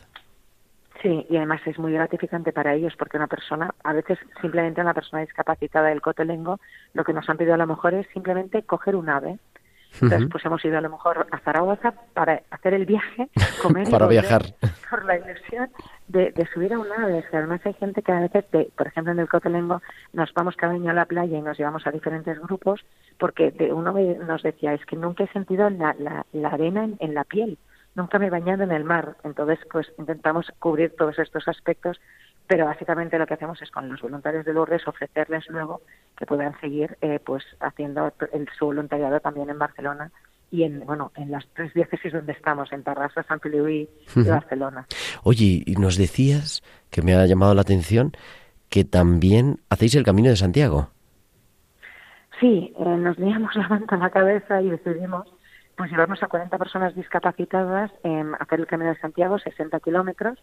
Sí, 1.03 1.27
y 1.29 1.37
además 1.37 1.61
es 1.67 1.79
muy 1.79 1.93
gratificante 1.93 2.53
para 2.53 2.75
ellos 2.75 2.95
porque 2.97 3.17
una 3.17 3.27
persona, 3.27 3.75
a 3.83 3.93
veces 3.93 4.19
simplemente 4.41 4.81
una 4.81 4.95
persona 4.95 5.23
discapacitada 5.23 5.88
del 5.88 6.01
cotelengo, 6.01 6.61
lo 6.95 7.03
que 7.05 7.12
nos 7.12 7.29
han 7.29 7.37
pedido 7.37 7.55
a 7.55 7.59
lo 7.59 7.67
mejor 7.67 7.95
es 7.95 8.07
simplemente 8.12 8.62
coger 8.62 8.95
un 8.95 9.09
ave. 9.09 9.38
Entonces, 10.01 10.27
pues 10.31 10.43
hemos 10.47 10.65
ido 10.65 10.79
a 10.79 10.81
lo 10.81 10.88
mejor 10.88 11.27
a 11.31 11.38
Zaragoza 11.41 11.93
para 12.15 12.41
hacer 12.51 12.73
el 12.73 12.87
viaje, 12.87 13.29
comer 13.62 13.88
y 13.88 13.91
Para 13.91 14.07
volver 14.07 14.23
viajar. 14.23 14.43
por 14.88 15.05
la 15.05 15.19
ilusión 15.19 15.69
de, 16.09 16.31
de 16.31 16.47
subir 16.47 16.73
a 16.73 16.79
un 16.79 16.91
ave. 16.91 17.19
Es 17.19 17.27
que 17.29 17.37
además 17.37 17.61
hay 17.67 17.75
gente 17.75 18.01
que 18.01 18.11
a 18.12 18.21
veces, 18.21 18.51
de- 18.53 18.71
por 18.75 18.87
ejemplo, 18.87 19.12
en 19.12 19.19
el 19.19 19.29
Cotelengo, 19.29 19.83
nos 20.15 20.33
vamos 20.33 20.57
cada 20.57 20.73
año 20.73 20.91
a 20.91 20.95
la 20.95 21.05
playa 21.05 21.37
y 21.37 21.43
nos 21.43 21.59
llevamos 21.59 21.87
a 21.87 21.91
diferentes 21.91 22.38
grupos 22.41 22.81
porque 23.19 23.51
de, 23.51 23.71
uno 23.73 23.93
nos 23.93 24.43
decía, 24.43 24.73
es 24.73 24.85
que 24.87 24.97
nunca 24.97 25.25
he 25.25 25.29
sentido 25.29 25.69
la, 25.69 25.95
la, 25.99 26.25
la 26.33 26.49
arena 26.49 26.85
en, 26.85 26.97
en 27.01 27.12
la 27.15 27.25
piel, 27.25 27.59
nunca 27.94 28.18
me 28.18 28.26
he 28.26 28.31
bañado 28.31 28.62
en 28.62 28.72
el 28.72 28.85
mar. 28.85 29.16
Entonces, 29.24 29.59
pues 29.70 29.87
intentamos 29.98 30.52
cubrir 30.59 30.94
todos 30.96 31.18
estos 31.18 31.46
aspectos, 31.48 32.00
pero 32.46 32.66
básicamente 32.66 33.18
lo 33.18 33.26
que 33.26 33.35
hacemos 33.35 33.61
es 33.62 33.70
con 33.70 33.88
los 33.88 34.00
voluntarios 34.00 34.44
de 34.44 34.52
Lourdes 34.52 34.87
ofrecerles 34.87 35.48
luego 35.48 35.83
que 36.16 36.26
puedan 36.26 36.59
seguir 36.61 36.96
eh, 37.00 37.20
pues 37.24 37.44
haciendo 37.61 38.12
el, 38.33 38.48
su 38.59 38.66
voluntariado 38.66 39.20
también 39.20 39.50
en 39.50 39.59
Barcelona 39.59 40.11
y 40.50 40.64
en 40.64 40.81
bueno 40.81 41.12
en 41.16 41.31
las 41.31 41.46
tres 41.55 41.72
diócesis 41.72 42.12
donde 42.12 42.33
estamos, 42.33 42.72
en 42.72 42.83
Tarrasa, 42.83 43.22
San 43.22 43.40
Feliu 43.40 43.68
y 43.68 43.88
Barcelona. 44.14 44.87
Oye, 45.22 45.62
y 45.64 45.76
nos 45.76 45.96
decías 45.96 46.62
que 46.90 47.00
me 47.00 47.14
ha 47.14 47.24
llamado 47.26 47.55
la 47.55 47.62
atención 47.62 48.12
que 48.68 48.85
también 48.85 49.61
hacéis 49.70 49.94
el 49.94 50.05
Camino 50.05 50.31
de 50.31 50.37
Santiago. 50.37 50.90
Sí, 52.40 52.74
eh, 52.76 52.85
nos 52.85 53.18
liamos 53.18 53.55
la 53.55 53.68
manta 53.68 53.94
en 53.94 54.00
la 54.00 54.11
cabeza 54.11 54.61
y 54.61 54.70
decidimos 54.70 55.28
pues 55.83 55.90
llevarnos 55.90 56.23
a 56.23 56.29
40 56.29 56.59
personas 56.59 56.95
discapacitadas 56.95 57.90
en 58.05 58.37
hacer 58.38 58.61
el 58.61 58.68
Camino 58.68 58.90
de 58.90 59.01
Santiago, 59.01 59.40
60 59.40 59.81
kilómetros, 59.81 60.38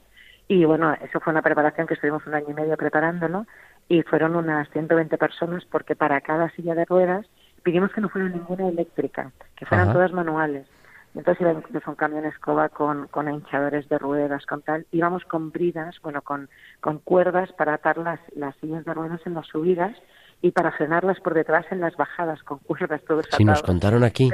y 0.49 0.65
bueno, 0.65 0.93
eso 1.01 1.21
fue 1.21 1.31
una 1.31 1.41
preparación 1.41 1.87
que 1.87 1.93
estuvimos 1.93 2.27
un 2.27 2.35
año 2.35 2.47
y 2.49 2.53
medio 2.53 2.75
preparándolo, 2.75 3.45
y 3.87 4.01
fueron 4.01 4.35
unas 4.35 4.69
120 4.71 5.17
personas 5.17 5.63
porque 5.63 5.95
para 5.95 6.19
cada 6.19 6.49
silla 6.49 6.75
de 6.75 6.83
ruedas 6.83 7.25
pedimos 7.63 7.89
que 7.93 8.01
no 8.01 8.09
fuera 8.09 8.27
ninguna 8.27 8.67
eléctrica, 8.67 9.31
que 9.55 9.65
fueran 9.65 9.93
todas 9.93 10.11
manuales. 10.11 10.67
Entonces 11.15 11.39
iba 11.39 11.53
incluso 11.53 11.89
un 11.89 11.95
camión 11.95 12.25
escoba 12.25 12.67
con, 12.67 13.07
con 13.07 13.29
hinchadores 13.29 13.87
de 13.87 13.97
ruedas, 13.97 14.45
con 14.45 14.61
tal. 14.61 14.87
Íbamos 14.91 15.23
con 15.23 15.51
bridas, 15.51 15.95
bueno, 16.03 16.21
con, 16.21 16.49
con 16.81 16.99
cuerdas 16.99 17.49
para 17.53 17.75
atar 17.75 17.97
las, 17.97 18.19
las 18.35 18.57
sillas 18.57 18.83
de 18.83 18.93
ruedas 18.93 19.21
en 19.25 19.35
las 19.35 19.47
subidas 19.47 19.95
y 20.41 20.51
para 20.51 20.71
frenarlas 20.71 21.19
por 21.21 21.33
detrás 21.33 21.65
en 21.71 21.79
las 21.79 21.95
bajadas, 21.95 22.43
con 22.43 22.59
cuerdas 22.59 23.01
todos 23.07 23.25
Sí, 23.31 23.45
nos 23.45 23.61
contaron 23.61 24.03
aquí, 24.03 24.29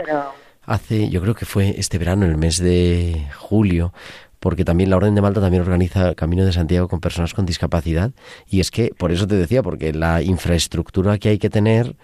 hace, 0.66 1.10
yo 1.10 1.22
creo 1.22 1.36
que 1.36 1.46
fue 1.46 1.76
este 1.78 1.98
verano, 1.98 2.26
el 2.26 2.38
mes 2.38 2.58
de 2.58 3.28
julio, 3.36 3.94
porque 4.40 4.66
también 4.66 4.90
la 4.90 4.98
Orden 4.98 5.16
de 5.16 5.22
Malta 5.22 5.42
también 5.42 5.64
organiza 5.64 6.14
Camino 6.16 6.46
de 6.46 6.54
Santiago 6.54 6.88
con 6.88 7.00
personas 7.00 7.34
con 7.34 7.46
discapacidad. 7.46 8.12
Y 8.48 8.60
es 8.60 8.72
que, 8.72 8.92
por 8.98 9.12
eso 9.12 9.28
te 9.28 9.36
decía, 9.36 9.64
porque 9.64 9.94
la 9.94 10.22
infraestructura 10.22 11.18
que 11.18 11.30
hay 11.30 11.40
que 11.40 11.50
tener 11.50 11.96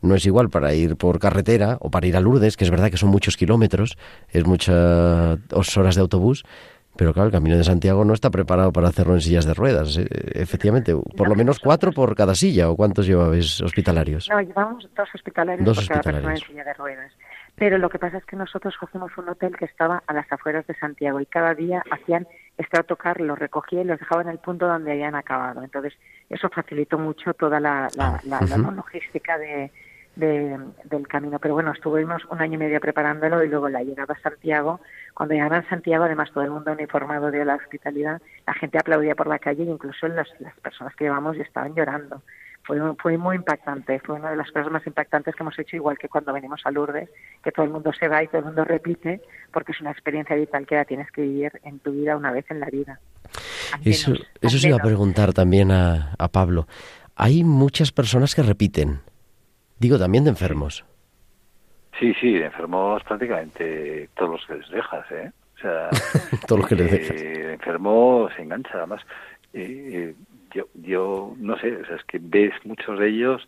no 0.00 0.14
es 0.14 0.26
igual 0.26 0.50
para 0.50 0.74
ir 0.74 0.96
por 0.96 1.18
carretera 1.18 1.78
o 1.80 1.90
para 1.90 2.06
ir 2.06 2.16
a 2.16 2.20
Lourdes, 2.20 2.56
que 2.56 2.64
es 2.64 2.70
verdad 2.70 2.90
que 2.90 2.96
son 2.96 3.08
muchos 3.08 3.36
kilómetros, 3.36 3.96
es 4.30 4.46
muchas 4.46 5.76
horas 5.76 5.94
de 5.94 6.00
autobús, 6.00 6.44
pero 6.96 7.12
claro, 7.12 7.26
el 7.26 7.32
Camino 7.32 7.56
de 7.56 7.64
Santiago 7.64 8.04
no 8.04 8.14
está 8.14 8.30
preparado 8.30 8.72
para 8.72 8.88
hacerlo 8.88 9.14
en 9.14 9.20
sillas 9.20 9.44
de 9.44 9.54
ruedas. 9.54 9.96
Eh, 9.96 10.06
efectivamente, 10.34 10.94
por 11.16 11.28
lo 11.28 11.34
menos 11.34 11.58
cuatro 11.58 11.90
por 11.92 12.14
cada 12.14 12.34
silla. 12.34 12.70
¿O 12.70 12.76
cuántos 12.76 13.06
llevabais 13.06 13.60
hospitalarios? 13.60 14.28
No, 14.30 14.40
llevamos 14.40 14.88
dos 14.96 15.08
hospitalarios 15.12 15.76
por 15.76 15.88
cada 15.88 16.02
persona 16.02 16.34
en 16.34 16.40
silla 16.40 16.64
de 16.64 16.74
ruedas. 16.74 17.12
Pero 17.56 17.78
lo 17.78 17.88
que 17.88 17.98
pasa 17.98 18.18
es 18.18 18.24
que 18.24 18.36
nosotros 18.36 18.76
cogimos 18.78 19.16
un 19.16 19.28
hotel 19.28 19.56
que 19.56 19.64
estaba 19.64 20.02
a 20.06 20.12
las 20.12 20.30
afueras 20.32 20.66
de 20.66 20.74
Santiago 20.74 21.20
y 21.20 21.26
cada 21.26 21.54
día 21.54 21.82
hacían 21.90 22.26
tocar, 22.86 23.20
los 23.20 23.38
recogía 23.38 23.82
y 23.82 23.84
los 23.84 23.98
dejaba 23.98 24.22
en 24.22 24.28
el 24.28 24.38
punto 24.38 24.66
donde 24.66 24.92
habían 24.92 25.14
acabado. 25.14 25.62
Entonces, 25.62 25.94
eso 26.28 26.48
facilitó 26.48 26.98
mucho 26.98 27.34
toda 27.34 27.60
la, 27.60 27.88
la, 27.96 28.20
ah, 28.32 28.72
logística 28.72 29.38
de, 29.38 29.70
del 30.16 31.08
camino. 31.08 31.38
Pero 31.38 31.54
bueno, 31.54 31.72
estuvimos 31.72 32.24
un 32.26 32.40
año 32.40 32.54
y 32.54 32.58
medio 32.58 32.80
preparándolo 32.80 33.42
y 33.42 33.48
luego 33.48 33.68
la 33.68 33.82
llegada 33.82 34.14
a 34.14 34.20
Santiago. 34.20 34.80
Cuando 35.14 35.34
llegaron 35.34 35.58
a 35.58 35.68
Santiago, 35.68 36.04
además 36.04 36.30
todo 36.32 36.44
el 36.44 36.50
mundo 36.50 36.72
uniformado 36.72 37.30
dio 37.30 37.44
la 37.44 37.56
hospitalidad, 37.56 38.20
la 38.46 38.54
gente 38.54 38.78
aplaudía 38.78 39.14
por 39.14 39.26
la 39.26 39.38
calle 39.38 39.62
e 39.62 39.66
incluso 39.66 40.08
las, 40.08 40.28
las 40.40 40.54
personas 40.60 40.94
que 40.96 41.04
llevamos 41.04 41.36
estaban 41.36 41.74
llorando. 41.74 42.22
Fue, 42.64 42.78
fue 42.98 43.18
muy 43.18 43.36
impactante, 43.36 44.00
fue 44.00 44.16
una 44.16 44.30
de 44.30 44.36
las 44.36 44.50
cosas 44.50 44.72
más 44.72 44.86
impactantes 44.86 45.34
que 45.34 45.42
hemos 45.42 45.58
hecho, 45.58 45.76
igual 45.76 45.98
que 45.98 46.08
cuando 46.08 46.32
venimos 46.32 46.62
a 46.64 46.70
Lourdes, 46.70 47.10
que 47.42 47.52
todo 47.52 47.66
el 47.66 47.72
mundo 47.72 47.92
se 47.92 48.08
va 48.08 48.22
y 48.22 48.26
todo 48.26 48.38
el 48.38 48.46
mundo 48.46 48.64
repite, 48.64 49.20
porque 49.52 49.72
es 49.72 49.80
una 49.80 49.90
experiencia 49.90 50.34
vital 50.34 50.66
que 50.66 50.76
la 50.76 50.84
tienes 50.84 51.10
que 51.10 51.22
vivir 51.22 51.52
en 51.62 51.78
tu 51.80 51.92
vida 51.92 52.16
una 52.16 52.32
vez 52.32 52.46
en 52.50 52.60
la 52.60 52.66
vida. 52.66 53.00
eso, 53.84 54.14
eso 54.40 54.58
se 54.58 54.68
iba 54.68 54.78
a 54.78 54.82
preguntar 54.82 55.32
también 55.32 55.70
a, 55.70 56.14
a 56.18 56.28
Pablo. 56.28 56.66
Hay 57.16 57.44
muchas 57.44 57.92
personas 57.92 58.34
que 58.34 58.42
repiten, 58.42 59.00
Digo, 59.78 59.98
también 59.98 60.24
de 60.24 60.30
enfermos. 60.30 60.84
Sí, 61.98 62.14
sí, 62.20 62.32
de 62.32 62.46
enfermos 62.46 63.02
prácticamente 63.04 64.08
todos 64.16 64.32
los 64.32 64.46
que 64.46 64.54
les 64.54 64.70
dejas, 64.70 65.10
¿eh? 65.12 65.30
O 65.56 65.60
sea, 65.60 65.90
todos 66.46 66.60
los 66.60 66.68
que 66.68 66.74
les 66.74 66.90
dejas. 66.90 67.20
Eh, 67.20 67.52
enfermo 67.52 68.28
se 68.34 68.42
engancha, 68.42 68.70
además. 68.74 69.02
Eh, 69.52 70.14
yo, 70.54 70.68
yo 70.74 71.34
no 71.38 71.58
sé, 71.58 71.76
o 71.76 71.84
sea, 71.84 71.96
es 71.96 72.04
que 72.04 72.18
ves 72.20 72.52
muchos 72.64 72.98
de 72.98 73.08
ellos 73.08 73.46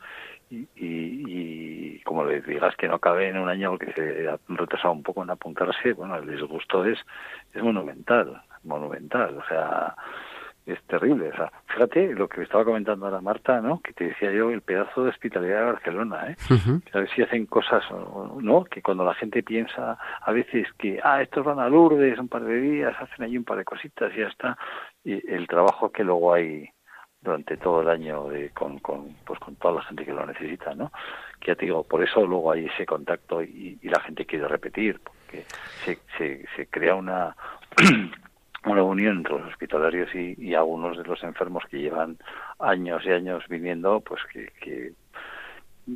y, 0.51 0.69
y, 0.77 2.01
como 2.01 2.25
les 2.25 2.47
digas 2.47 2.77
que 2.77 2.89
no 2.89 2.99
cabe 2.99 3.29
en 3.29 3.39
un 3.39 3.49
año 3.49 3.71
porque 3.71 3.93
se 3.93 4.29
ha 4.29 4.39
retrasado 4.49 4.93
un 4.93 5.03
poco 5.03 5.23
en 5.23 5.31
apuntarse, 5.31 5.93
bueno, 5.93 6.17
el 6.17 6.31
disgusto 6.31 6.85
es, 6.85 6.99
es 7.53 7.63
monumental, 7.63 8.43
monumental. 8.63 9.37
O 9.39 9.47
sea, 9.49 9.95
es 10.67 10.83
terrible. 10.85 11.31
O 11.31 11.37
sea, 11.37 11.51
fíjate 11.67 12.15
lo 12.15 12.29
que 12.29 12.43
estaba 12.43 12.65
comentando 12.65 13.07
ahora 13.07 13.21
Marta, 13.21 13.61
¿no? 13.61 13.81
Que 13.81 13.93
te 13.93 14.05
decía 14.05 14.33
yo, 14.33 14.51
el 14.51 14.63
pedazo 14.63 15.05
de 15.05 15.11
hospitalidad 15.11 15.61
de 15.61 15.73
Barcelona, 15.73 16.31
¿eh? 16.31 16.37
A 16.93 16.99
ver 16.99 17.11
si 17.11 17.23
hacen 17.23 17.47
cosas, 17.47 17.85
¿no? 18.41 18.65
Que 18.65 18.83
cuando 18.83 19.05
la 19.05 19.15
gente 19.15 19.43
piensa 19.43 19.99
a 20.21 20.33
veces 20.33 20.69
que, 20.79 21.01
ah, 21.03 21.23
estos 21.23 21.45
van 21.45 21.61
a 21.61 21.69
Lourdes 21.69 22.19
un 22.19 22.29
par 22.29 22.45
de 22.45 22.61
días, 22.61 22.95
hacen 23.01 23.25
allí 23.25 23.39
un 23.39 23.45
par 23.45 23.59
de 23.59 23.65
cositas 23.65 24.13
y 24.15 24.21
ya 24.21 24.29
está. 24.29 24.59
Y 25.05 25.29
el 25.33 25.47
trabajo 25.47 25.91
que 25.91 26.05
luego 26.05 26.35
hay 26.35 26.69
durante 27.27 27.57
todo 27.59 27.83
el 27.83 27.89
año 27.89 28.29
de, 28.29 28.51
con, 28.51 28.79
con, 28.79 29.17
pues 29.25 29.39
con 29.39 29.57
toda 29.57 29.75
la 29.75 29.83
gente 29.83 30.05
que 30.05 30.13
lo 30.13 30.25
necesita, 30.25 30.75
¿no? 30.75 30.91
Que 31.41 31.49
ya 31.49 31.55
te 31.57 31.67
digo, 31.67 31.83
por 31.83 32.03
eso 32.03 32.27
luego 32.27 32.53
hay 32.53 32.67
ese 32.67 32.87
contacto 32.87 33.43
y, 33.43 33.79
y 33.83 33.89
la 33.89 34.01
gente 34.01 34.25
quiere 34.25 34.49
repetir, 34.49 35.01
porque 35.01 35.45
se, 35.85 35.99
se, 36.17 36.47
se 36.57 36.67
crea 36.69 36.95
una 36.95 37.37
una 38.67 38.83
unión 38.83 39.19
entre 39.19 39.39
los 39.39 39.49
hospitalarios 39.49 40.09
y, 40.15 40.55
algunos 40.55 40.97
de 40.97 41.05
los 41.05 41.23
enfermos 41.23 41.65
que 41.71 41.79
llevan 41.79 42.19
años 42.59 43.03
y 43.07 43.11
años 43.11 43.45
viniendo, 43.49 44.01
pues 44.01 44.21
que, 44.33 44.93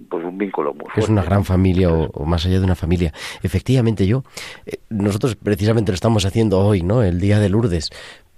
pues 0.09 0.25
un 0.25 0.39
vínculo 0.39 0.73
muy 0.73 0.85
fuerte. 0.85 1.01
Es 1.01 1.09
una 1.09 1.25
gran 1.25 1.45
familia 1.45 1.91
o, 1.91 2.25
más 2.25 2.47
allá 2.47 2.59
de 2.59 2.65
una 2.65 2.77
familia. 2.77 3.13
Efectivamente, 3.43 4.07
yo, 4.07 4.23
eh, 4.67 4.79
nosotros 4.89 5.35
precisamente 5.35 5.91
lo 5.91 5.95
estamos 5.95 6.25
haciendo 6.25 6.61
hoy, 6.61 6.83
¿no? 6.83 7.03
El 7.03 7.21
día 7.21 7.41
de 7.41 7.49
Lourdes, 7.49 7.91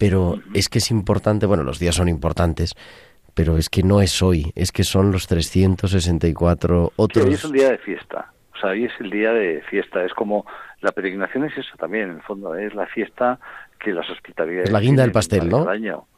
pero 0.02 0.40
es 0.52 0.68
que 0.68 0.78
es 0.78 0.90
importante, 0.90 1.46
bueno, 1.46 1.62
los 1.62 1.78
días 1.78 1.94
son 1.94 2.08
importantes, 2.08 2.74
pero 3.34 3.56
es 3.56 3.70
que 3.70 3.84
no 3.84 4.00
es 4.00 4.20
hoy, 4.20 4.50
es 4.56 4.72
que 4.72 4.82
son 4.82 5.12
los 5.12 5.28
364 5.28 6.90
otros. 6.96 7.24
hoy 7.24 7.34
es 7.34 7.44
un 7.44 7.52
día 7.52 7.70
de 7.70 7.78
fiesta, 7.78 8.32
o 8.52 8.58
sea, 8.58 8.70
hoy 8.70 8.86
es 8.86 8.92
el 8.98 9.10
día 9.10 9.32
de 9.32 9.62
fiesta, 9.70 10.04
es 10.04 10.12
como 10.12 10.44
la 10.80 10.90
peregrinación 10.90 11.44
es 11.44 11.56
eso 11.56 11.76
también, 11.78 12.10
en 12.10 12.16
el 12.16 12.22
fondo, 12.22 12.56
es 12.56 12.74
la 12.74 12.86
fiesta 12.86 13.38
que 13.78 13.92
las 13.92 14.10
hospitalidades... 14.10 14.70
Es 14.70 14.72
la 14.72 14.80
guinda 14.80 15.04
del 15.04 15.12
pastel, 15.12 15.48
¿no? 15.48 15.68
Año. 15.68 16.08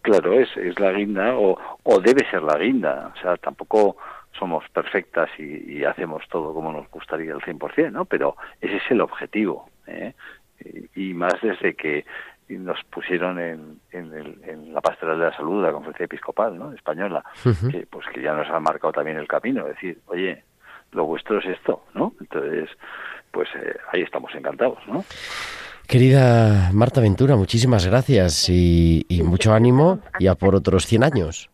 Claro, 0.00 0.32
es, 0.32 0.48
es 0.56 0.80
la 0.80 0.92
guinda 0.92 1.36
o, 1.36 1.58
o 1.82 2.00
debe 2.00 2.26
ser 2.30 2.42
la 2.42 2.56
guinda. 2.56 3.12
O 3.14 3.20
sea, 3.20 3.36
tampoco 3.36 3.98
somos 4.38 4.64
perfectas 4.70 5.28
y, 5.38 5.84
hacemos 5.84 6.22
todo 6.30 6.54
como 6.54 6.72
nos 6.72 6.90
gustaría 6.90 7.34
al 7.34 7.40
100%, 7.40 7.92
¿no? 7.92 8.06
Pero 8.06 8.36
ese 8.62 8.76
es 8.76 8.90
el 8.90 9.02
objetivo. 9.02 9.68
¿eh? 9.86 10.14
Y, 10.94 11.12
más 11.12 11.34
desde 11.42 11.74
que 11.74 12.06
nos 12.48 12.82
pusieron 12.84 13.38
en, 13.38 13.80
en, 13.90 14.72
la 14.72 14.80
pastoral 14.80 15.18
de 15.18 15.24
la 15.26 15.36
salud, 15.36 15.62
la 15.62 15.72
conferencia 15.72 16.04
episcopal 16.04 16.56
¿no? 16.56 16.72
española, 16.72 17.24
que, 17.42 17.86
pues 17.90 18.06
que 18.12 18.22
ya 18.22 18.34
nos 18.34 18.48
ha 18.48 18.60
marcado 18.60 18.92
también 18.92 19.16
el 19.16 19.26
camino, 19.26 19.66
es 19.66 19.74
decir, 19.74 19.98
oye, 20.06 20.44
lo 20.92 21.06
vuestro 21.06 21.38
es 21.38 21.46
esto, 21.46 21.84
¿no? 21.94 22.12
Entonces, 22.20 22.70
pues 23.30 23.48
eh, 23.56 23.76
ahí 23.92 24.02
estamos 24.02 24.34
encantados, 24.34 24.78
¿no? 24.86 25.04
Querida 25.86 26.70
Marta 26.72 27.00
Ventura, 27.00 27.36
muchísimas 27.36 27.86
gracias 27.86 28.48
y, 28.48 29.04
mucho 29.24 29.54
ánimo 29.54 30.00
y 30.18 30.26
a 30.26 30.34
por 30.34 30.54
otros 30.54 30.84
100 30.86 31.04
años. 31.04 31.50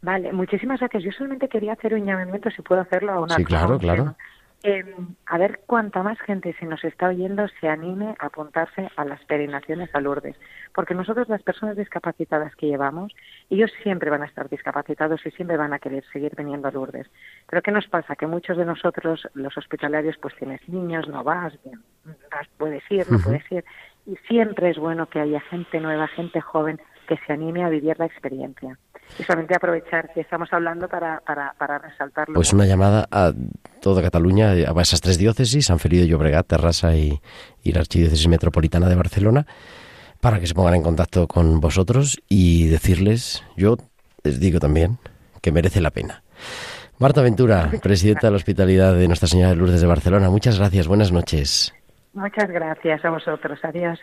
Vale, 0.00 0.32
muchísimas 0.32 0.80
gracias. 0.80 1.04
Yo 1.04 1.12
solamente 1.12 1.48
quería 1.48 1.74
hacer 1.74 1.94
un 1.94 2.04
llamamiento, 2.04 2.50
si 2.50 2.62
puedo 2.62 2.80
hacerlo, 2.80 3.12
a 3.12 3.20
una 3.20 3.36
Sí, 3.36 3.44
claro, 3.44 3.78
claro. 3.78 4.16
Eh, 4.64 4.84
a 5.26 5.38
ver 5.38 5.62
cuánta 5.66 6.04
más 6.04 6.20
gente 6.20 6.54
se 6.58 6.66
nos 6.66 6.84
está 6.84 7.08
oyendo 7.08 7.48
se 7.60 7.68
anime 7.68 8.14
a 8.20 8.26
apuntarse 8.26 8.88
a 8.94 9.04
las 9.04 9.22
peregrinaciones 9.24 9.92
a 9.92 10.00
Lourdes. 10.00 10.36
Porque 10.72 10.94
nosotros, 10.94 11.28
las 11.28 11.42
personas 11.42 11.76
discapacitadas 11.76 12.54
que 12.54 12.68
llevamos, 12.68 13.12
ellos 13.50 13.72
siempre 13.82 14.08
van 14.08 14.22
a 14.22 14.26
estar 14.26 14.48
discapacitados 14.48 15.26
y 15.26 15.32
siempre 15.32 15.56
van 15.56 15.72
a 15.72 15.80
querer 15.80 16.04
seguir 16.12 16.36
viniendo 16.36 16.68
a 16.68 16.70
Lourdes. 16.70 17.10
Pero 17.48 17.60
¿qué 17.60 17.72
nos 17.72 17.88
pasa? 17.88 18.14
Que 18.14 18.28
muchos 18.28 18.56
de 18.56 18.64
nosotros, 18.64 19.26
los 19.34 19.56
hospitalarios, 19.58 20.16
pues 20.18 20.36
tienes 20.36 20.66
niños, 20.68 21.08
no 21.08 21.24
vas, 21.24 21.52
bien, 21.64 21.80
puedes 22.56 22.88
ir, 22.88 23.10
no 23.10 23.18
puedes 23.18 23.50
ir. 23.50 23.64
Y 24.06 24.14
siempre 24.28 24.70
es 24.70 24.78
bueno 24.78 25.06
que 25.06 25.20
haya 25.20 25.40
gente 25.40 25.80
nueva, 25.80 26.06
gente 26.06 26.40
joven, 26.40 26.80
que 27.08 27.16
se 27.26 27.32
anime 27.32 27.64
a 27.64 27.68
vivir 27.68 27.98
la 27.98 28.06
experiencia 28.06 28.78
y 29.18 29.22
solamente 29.24 29.54
aprovechar 29.54 30.12
que 30.12 30.20
estamos 30.20 30.48
hablando 30.52 30.88
para, 30.88 31.20
para, 31.20 31.54
para 31.58 31.78
resaltarlo. 31.78 32.34
Pues 32.34 32.52
una 32.52 32.66
llamada 32.66 33.06
a 33.10 33.32
toda 33.80 34.02
Cataluña, 34.02 34.50
a 34.50 34.82
esas 34.82 35.00
tres 35.00 35.18
diócesis, 35.18 35.66
San 35.66 35.78
Feliu 35.78 36.00
de 36.00 36.08
Llobregat, 36.08 36.46
Terrassa 36.46 36.94
y, 36.94 37.20
y 37.62 37.72
la 37.72 37.80
Archidiócesis 37.80 38.28
Metropolitana 38.28 38.88
de 38.88 38.94
Barcelona, 38.94 39.46
para 40.20 40.40
que 40.40 40.46
se 40.46 40.54
pongan 40.54 40.74
en 40.74 40.82
contacto 40.82 41.26
con 41.26 41.60
vosotros 41.60 42.20
y 42.28 42.68
decirles, 42.68 43.44
yo 43.56 43.76
les 44.22 44.40
digo 44.40 44.60
también, 44.60 44.98
que 45.40 45.52
merece 45.52 45.80
la 45.80 45.90
pena. 45.90 46.22
Marta 46.98 47.20
Ventura, 47.22 47.70
presidenta 47.82 48.28
de 48.28 48.30
la 48.30 48.36
Hospitalidad 48.36 48.94
de 48.94 49.08
Nuestra 49.08 49.28
Señora 49.28 49.50
de 49.50 49.56
Lourdes 49.56 49.80
de 49.80 49.86
Barcelona, 49.86 50.30
muchas 50.30 50.58
gracias, 50.58 50.86
buenas 50.88 51.12
noches. 51.12 51.74
Muchas 52.14 52.48
gracias 52.48 53.04
a 53.04 53.10
vosotros, 53.10 53.58
adiós. 53.62 53.98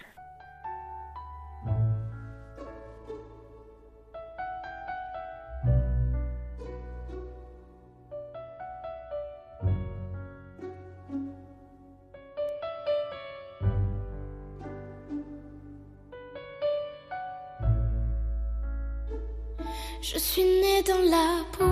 Je 20.02 20.18
suis 20.18 20.44
née 20.44 20.82
dans 20.88 21.04
la 21.12 21.44
peau, 21.52 21.66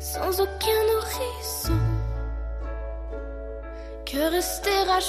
sans 0.00 0.40
aucun 0.40 0.80
nourrisson, 0.92 1.78
que 4.04 4.30
rester 4.30 4.70
à 4.90 5.00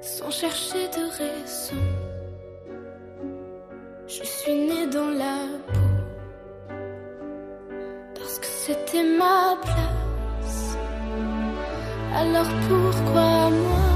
sans 0.00 0.30
chercher 0.30 0.88
de 0.88 1.04
raison. 1.18 1.82
Je 4.06 4.24
suis 4.24 4.54
née 4.54 4.86
dans 4.86 5.10
la 5.10 5.38
peau, 5.66 6.74
parce 8.14 8.38
que 8.38 8.46
c'était 8.46 9.04
ma 9.04 9.58
place. 9.62 10.76
Alors 12.14 12.50
pourquoi 12.68 13.50
moi, 13.50 13.87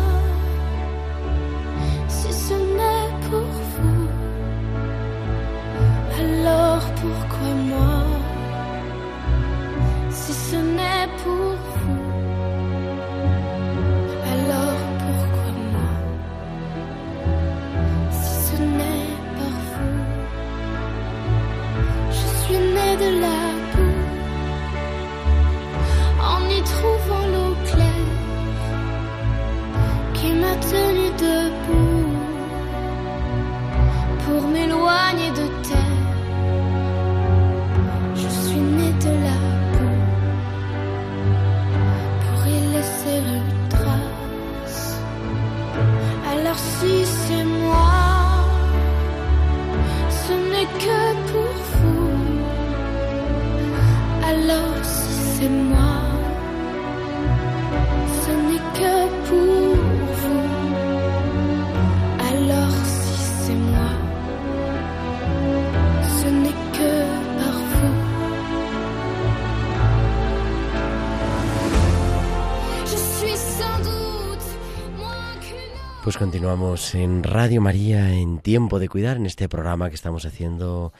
continuamos 76.52 76.94
en 76.94 77.22
Radio 77.22 77.62
María 77.62 78.12
en 78.12 78.38
Tiempo 78.38 78.78
de 78.78 78.90
Cuidar, 78.90 79.16
en 79.16 79.24
este 79.24 79.48
programa 79.48 79.88
que 79.88 79.94
estamos 79.94 80.26
haciendo 80.26 80.92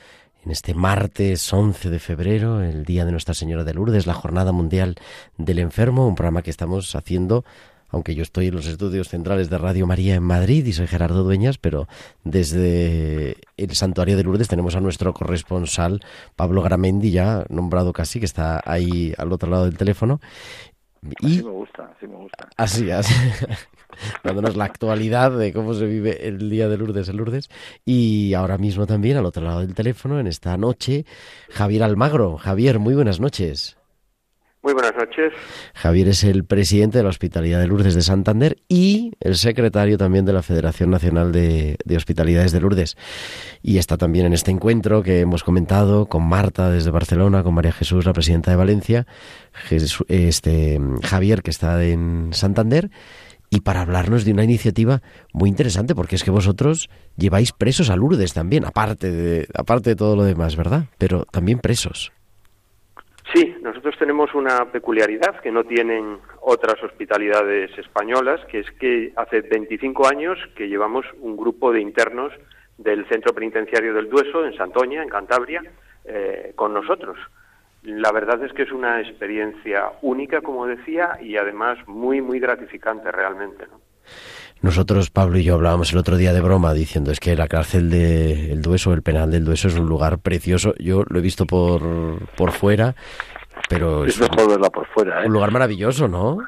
en 0.46 0.50
este 0.50 0.72
martes 0.72 1.52
11 1.52 1.90
de 1.90 1.98
febrero, 1.98 2.62
el 2.62 2.86
Día 2.86 3.04
de 3.04 3.12
Nuestra 3.12 3.34
Señora 3.34 3.62
de 3.62 3.74
Lourdes, 3.74 4.06
la 4.06 4.14
Jornada 4.14 4.52
Mundial 4.52 4.94
del 5.36 5.58
Enfermo, 5.58 6.08
un 6.08 6.14
programa 6.14 6.40
que 6.40 6.48
estamos 6.48 6.96
haciendo, 6.96 7.44
aunque 7.90 8.14
yo 8.14 8.22
estoy 8.22 8.46
en 8.46 8.54
los 8.54 8.66
estudios 8.66 9.10
centrales 9.10 9.50
de 9.50 9.58
Radio 9.58 9.86
María 9.86 10.14
en 10.14 10.22
Madrid 10.22 10.64
y 10.64 10.72
soy 10.72 10.86
Gerardo 10.86 11.22
Dueñas, 11.22 11.58
pero 11.58 11.86
desde 12.24 13.36
el 13.58 13.74
Santuario 13.74 14.16
de 14.16 14.22
Lourdes 14.22 14.48
tenemos 14.48 14.74
a 14.74 14.80
nuestro 14.80 15.12
corresponsal 15.12 16.00
Pablo 16.34 16.62
Gramendi, 16.62 17.10
ya 17.10 17.44
nombrado 17.50 17.92
casi, 17.92 18.20
que 18.20 18.26
está 18.26 18.62
ahí 18.64 19.12
al 19.18 19.30
otro 19.30 19.50
lado 19.50 19.66
del 19.66 19.76
teléfono. 19.76 20.18
Y 21.20 21.34
Así 21.34 21.42
me 21.42 21.50
gusta, 21.50 21.90
así 21.94 22.06
me 22.06 22.16
gusta. 22.16 22.48
Así, 22.56 22.90
así. 22.90 23.12
Dándonos 24.24 24.56
la 24.56 24.64
actualidad 24.64 25.30
de 25.36 25.52
cómo 25.52 25.74
se 25.74 25.86
vive 25.86 26.26
el 26.28 26.50
día 26.50 26.68
de 26.68 26.76
Lourdes 26.76 27.08
en 27.08 27.16
Lourdes. 27.16 27.48
Y 27.84 28.34
ahora 28.34 28.58
mismo 28.58 28.86
también, 28.86 29.16
al 29.16 29.26
otro 29.26 29.44
lado 29.44 29.60
del 29.60 29.74
teléfono, 29.74 30.18
en 30.20 30.26
esta 30.26 30.56
noche, 30.56 31.04
Javier 31.50 31.82
Almagro. 31.82 32.36
Javier, 32.36 32.78
muy 32.78 32.94
buenas 32.94 33.20
noches. 33.20 33.76
Muy 34.64 34.74
buenas 34.74 34.94
noches. 34.94 35.32
Javier 35.74 36.06
es 36.06 36.22
el 36.22 36.44
presidente 36.44 36.98
de 36.98 37.02
la 37.02 37.10
Hospitalidad 37.10 37.58
de 37.58 37.66
Lourdes 37.66 37.96
de 37.96 38.02
Santander 38.02 38.58
y 38.68 39.10
el 39.18 39.34
secretario 39.34 39.98
también 39.98 40.24
de 40.24 40.32
la 40.32 40.42
Federación 40.42 40.88
Nacional 40.88 41.32
de, 41.32 41.78
de 41.84 41.96
Hospitalidades 41.96 42.52
de 42.52 42.60
Lourdes. 42.60 42.96
Y 43.60 43.78
está 43.78 43.96
también 43.96 44.24
en 44.24 44.34
este 44.34 44.52
encuentro 44.52 45.02
que 45.02 45.18
hemos 45.18 45.42
comentado 45.42 46.06
con 46.06 46.22
Marta 46.28 46.70
desde 46.70 46.92
Barcelona, 46.92 47.42
con 47.42 47.54
María 47.54 47.72
Jesús, 47.72 48.06
la 48.06 48.12
presidenta 48.12 48.52
de 48.52 48.56
Valencia, 48.56 49.06
Jesús- 49.68 50.06
este, 50.06 50.80
Javier 51.02 51.42
que 51.42 51.50
está 51.50 51.82
en 51.82 52.28
Santander 52.32 52.88
y 53.52 53.60
para 53.60 53.82
hablarnos 53.82 54.24
de 54.24 54.32
una 54.32 54.44
iniciativa 54.44 55.02
muy 55.34 55.50
interesante, 55.50 55.94
porque 55.94 56.16
es 56.16 56.24
que 56.24 56.30
vosotros 56.30 56.88
lleváis 57.18 57.52
presos 57.52 57.90
a 57.90 57.96
Lourdes 57.96 58.32
también, 58.32 58.64
aparte 58.64 59.10
de, 59.10 59.46
aparte 59.54 59.90
de 59.90 59.96
todo 59.96 60.16
lo 60.16 60.24
demás, 60.24 60.56
¿verdad? 60.56 60.84
Pero 60.96 61.26
también 61.26 61.58
presos. 61.58 62.12
Sí, 63.34 63.54
nosotros 63.60 63.94
tenemos 63.98 64.34
una 64.34 64.72
peculiaridad 64.72 65.38
que 65.42 65.52
no 65.52 65.64
tienen 65.64 66.16
otras 66.40 66.82
hospitalidades 66.82 67.70
españolas, 67.76 68.40
que 68.46 68.60
es 68.60 68.70
que 68.80 69.12
hace 69.16 69.42
25 69.42 70.08
años 70.08 70.38
que 70.56 70.68
llevamos 70.68 71.04
un 71.20 71.36
grupo 71.36 71.72
de 71.72 71.82
internos 71.82 72.32
del 72.78 73.06
Centro 73.06 73.34
Penitenciario 73.34 73.92
del 73.92 74.08
Dueso, 74.08 74.46
en 74.46 74.56
Santoña, 74.56 75.02
en 75.02 75.10
Cantabria, 75.10 75.62
eh, 76.06 76.52
con 76.56 76.72
nosotros. 76.72 77.18
La 77.82 78.12
verdad 78.12 78.42
es 78.44 78.52
que 78.52 78.62
es 78.62 78.72
una 78.72 79.00
experiencia 79.00 79.92
única, 80.02 80.40
como 80.40 80.66
decía, 80.66 81.18
y 81.20 81.36
además 81.36 81.78
muy, 81.86 82.20
muy 82.20 82.38
gratificante 82.38 83.10
realmente. 83.10 83.66
¿no? 83.66 83.80
Nosotros, 84.60 85.10
Pablo 85.10 85.38
y 85.38 85.44
yo, 85.44 85.54
hablábamos 85.54 85.92
el 85.92 85.98
otro 85.98 86.16
día 86.16 86.32
de 86.32 86.40
broma 86.40 86.72
diciendo 86.72 87.10
es 87.10 87.18
que 87.18 87.34
la 87.34 87.48
cárcel 87.48 87.90
del 87.90 88.50
El 88.50 88.62
Dueso, 88.62 88.92
el 88.92 89.02
penal 89.02 89.32
del 89.32 89.44
Dueso, 89.44 89.66
es 89.66 89.76
un 89.76 89.88
lugar 89.88 90.20
precioso. 90.20 90.74
Yo 90.78 91.02
lo 91.08 91.18
he 91.18 91.22
visto 91.22 91.46
por, 91.46 92.28
por 92.36 92.52
fuera, 92.52 92.94
pero 93.68 94.04
Es 94.04 94.14
es 94.14 94.20
un, 94.20 94.28
mejor 94.30 94.50
verla 94.50 94.70
por 94.70 94.86
fuera, 94.86 95.24
¿eh? 95.24 95.26
un 95.26 95.32
lugar 95.32 95.50
maravilloso, 95.50 96.06
¿no? 96.06 96.38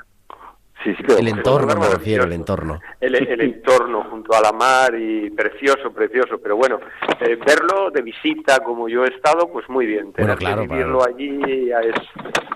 Sí, 0.84 0.94
sí, 0.96 1.02
pero 1.06 1.18
El 1.18 1.28
entorno, 1.28 1.74
me 1.80 1.88
refiero, 1.88 2.24
el 2.24 2.32
entorno. 2.34 2.78
el, 3.00 3.14
el 3.14 3.40
entorno 3.40 4.04
junto 4.10 4.34
a 4.36 4.40
la 4.42 4.52
mar 4.52 4.94
y 4.94 5.30
precioso, 5.30 5.90
precioso. 5.92 6.36
Pero 6.42 6.56
bueno, 6.56 6.78
eh, 7.20 7.36
verlo 7.36 7.90
de 7.90 8.02
visita 8.02 8.60
como 8.62 8.86
yo 8.88 9.02
he 9.04 9.08
estado, 9.08 9.50
pues 9.50 9.66
muy 9.70 9.86
bien. 9.86 10.12
Bueno, 10.16 10.36
Tener 10.36 10.54
que 10.56 10.60
vivirlo 10.68 10.98
claro. 10.98 11.14
allí 11.16 11.66
ya 11.68 11.80
es, 11.80 11.94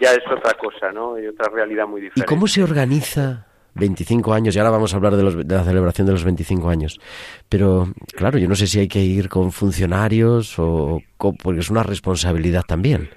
ya 0.01 0.11
es 0.13 0.23
otra 0.31 0.53
cosa, 0.55 0.93
¿no? 0.93 1.19
Y 1.19 1.27
otra 1.27 1.51
realidad 1.51 1.87
muy 1.87 2.03
¿Y 2.03 2.05
diferente. 2.05 2.27
cómo 2.29 2.47
se 2.47 2.63
organiza 2.63 3.47
25 3.77 4.35
años? 4.35 4.55
Y 4.55 4.59
ahora 4.59 4.73
vamos 4.73 4.93
a 4.93 4.97
hablar 4.99 5.17
de, 5.17 5.23
los- 5.23 5.49
de 5.49 5.55
la 5.55 5.65
celebración 5.65 6.07
de 6.07 6.13
los 6.13 6.25
25 6.25 6.69
años. 6.69 7.01
Pero, 7.49 7.87
claro, 8.15 8.37
yo 8.37 8.47
no 8.47 8.57
sé 8.57 8.67
si 8.67 8.79
hay 8.81 8.89
que 8.89 8.99
ir 9.01 9.31
con 9.31 9.53
funcionarios 9.53 10.59
o... 10.59 11.01
porque 11.17 11.61
es 11.61 11.71
una 11.71 11.83
responsabilidad 11.83 12.65
también. 12.69 13.09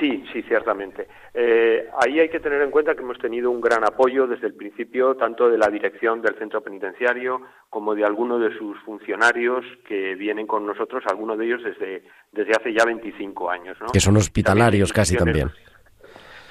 Sí, 0.00 0.24
sí, 0.32 0.42
ciertamente. 0.42 1.06
Eh, 1.36 1.88
ahí 2.00 2.20
hay 2.20 2.28
que 2.28 2.38
tener 2.38 2.62
en 2.62 2.70
cuenta 2.70 2.94
que 2.94 3.02
hemos 3.02 3.18
tenido 3.18 3.50
un 3.50 3.60
gran 3.60 3.82
apoyo 3.82 4.28
desde 4.28 4.46
el 4.46 4.54
principio, 4.54 5.16
tanto 5.16 5.50
de 5.50 5.58
la 5.58 5.66
dirección 5.66 6.22
del 6.22 6.38
centro 6.38 6.60
penitenciario 6.60 7.40
como 7.68 7.96
de 7.96 8.04
algunos 8.04 8.40
de 8.40 8.56
sus 8.56 8.78
funcionarios 8.84 9.64
que 9.88 10.14
vienen 10.14 10.46
con 10.46 10.64
nosotros, 10.64 11.02
algunos 11.08 11.36
de 11.36 11.46
ellos 11.46 11.62
desde, 11.64 12.04
desde 12.30 12.52
hace 12.52 12.72
ya 12.72 12.84
25 12.84 13.50
años. 13.50 13.76
¿no? 13.80 13.88
Que 13.92 13.98
son 13.98 14.16
hospitalarios 14.16 14.92
También 14.92 15.02
casi 15.02 15.16
también. 15.16 15.50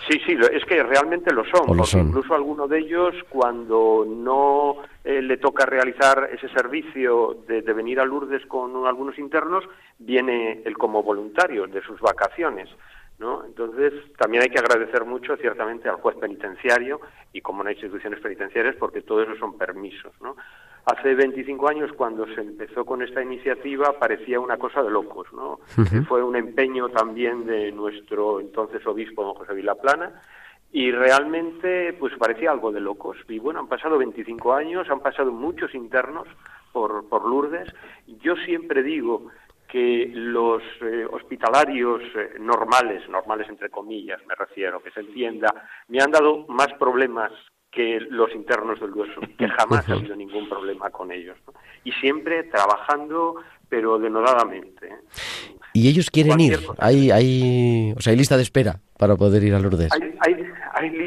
Sí, 0.10 0.20
sí, 0.26 0.38
es 0.52 0.66
que 0.66 0.84
realmente 0.84 1.34
lo 1.34 1.46
son, 1.46 1.62
O 1.70 1.74
lo 1.74 1.86
son. 1.86 2.10
incluso 2.10 2.36
alguno 2.36 2.68
de 2.68 2.80
ellos 2.80 3.16
cuando 3.30 4.06
no 4.06 4.80
eh, 5.06 5.22
le 5.22 5.38
toca 5.38 5.66
realizar 5.66 6.30
ese 6.34 6.50
servicio 6.50 7.38
de, 7.48 7.62
de 7.62 7.74
venir 7.74 8.02
a 8.02 8.06
Lourdes 8.06 8.46
con 8.48 8.86
algunos 8.86 9.18
internos, 9.18 9.64
viene 10.00 10.62
él 10.66 10.78
como 10.78 11.04
voluntario 11.04 11.68
de 11.68 11.82
sus 11.84 12.02
vacaciones. 12.02 12.68
¿No? 13.20 13.46
Entonces, 13.46 13.94
también 14.18 14.44
hay 14.44 14.50
que 14.50 14.60
agradecer 14.60 15.06
mucho, 15.06 15.38
ciertamente, 15.38 15.90
al 15.90 15.96
juez 15.96 16.16
penitenciario 16.18 17.00
y 17.32 17.42
como 17.42 17.64
no 17.64 17.70
hay 17.70 17.76
instituciones 17.76 18.20
penitenciarias, 18.20 18.76
porque 18.76 19.02
todo 19.02 19.22
eso 19.22 19.36
son 19.38 19.58
permisos. 19.58 20.14
¿no? 20.22 20.36
Hace 20.86 21.16
25 21.16 21.68
años, 21.70 21.92
cuando 21.94 22.26
se 22.28 22.42
empezó 22.42 22.86
con 22.86 23.02
esta 23.02 23.22
iniciativa, 23.22 23.98
parecía 24.00 24.40
una 24.40 24.58
cosa 24.58 24.84
de 24.84 24.92
locos. 24.92 25.28
¿no? 25.34 25.60
Fue 26.08 26.24
un 26.24 26.36
empeño 26.36 26.90
también 26.90 27.46
de 27.46 27.72
nuestro 27.72 28.40
entonces 28.40 28.86
obispo, 28.86 29.24
don 29.24 29.36
José 29.36 29.54
Vilaplana, 29.54 30.22
y 30.72 30.92
realmente 30.92 31.94
pues 31.94 32.14
parecía 32.18 32.52
algo 32.52 32.72
de 32.72 32.82
locos. 32.82 33.18
Y 33.30 33.40
bueno, 33.40 33.60
han 33.60 33.68
pasado 33.68 33.98
25 33.98 34.54
años, 34.54 34.90
han 34.90 35.02
pasado 35.02 35.32
muchos 35.32 35.74
internos 35.76 36.28
por, 36.72 37.08
por 37.08 37.26
Lourdes. 37.30 37.72
Yo 38.22 38.36
siempre 38.38 38.82
digo 38.82 39.28
que 39.74 40.12
los 40.14 40.62
eh, 40.84 41.04
hospitalarios 41.12 42.00
eh, 42.16 42.38
normales, 42.40 43.10
normales 43.10 43.50
entre 43.50 43.72
comillas 43.72 44.22
me 44.28 44.36
refiero, 44.36 44.80
que 44.84 44.92
se 44.92 45.00
entienda, 45.00 45.52
me 45.88 45.98
han 46.00 46.12
dado 46.12 46.46
más 46.48 46.68
problemas 46.78 47.32
que 47.72 48.00
los 48.08 48.32
internos 48.36 48.80
del 48.80 48.92
Dueso, 48.92 49.20
que 49.36 49.48
jamás 49.58 49.90
ha 49.90 49.94
habido 49.94 50.16
ningún 50.16 50.48
problema 50.48 50.92
con 50.92 51.12
ellos. 51.12 51.36
¿no? 51.48 51.54
Y 51.84 51.92
siempre 51.94 52.44
trabajando, 52.44 53.38
pero 53.68 53.98
denodadamente. 53.98 54.86
¿eh? 54.86 55.56
¿Y 55.74 55.90
ellos 55.90 56.12
quieren 56.12 56.34
Cualquier 56.34 56.60
ir? 56.60 56.66
cosa. 56.68 56.86
Hay, 56.86 57.10
hay, 57.10 57.94
o 57.98 58.00
sea, 58.00 58.12
hay 58.12 58.18
lista 58.18 58.38
de 58.38 58.44
espera 58.44 58.80
para 59.00 59.16
poder 59.16 59.44
ir 59.44 59.56
a 59.56 59.60
Lourdes. 59.60 59.90
Hay 59.92 60.36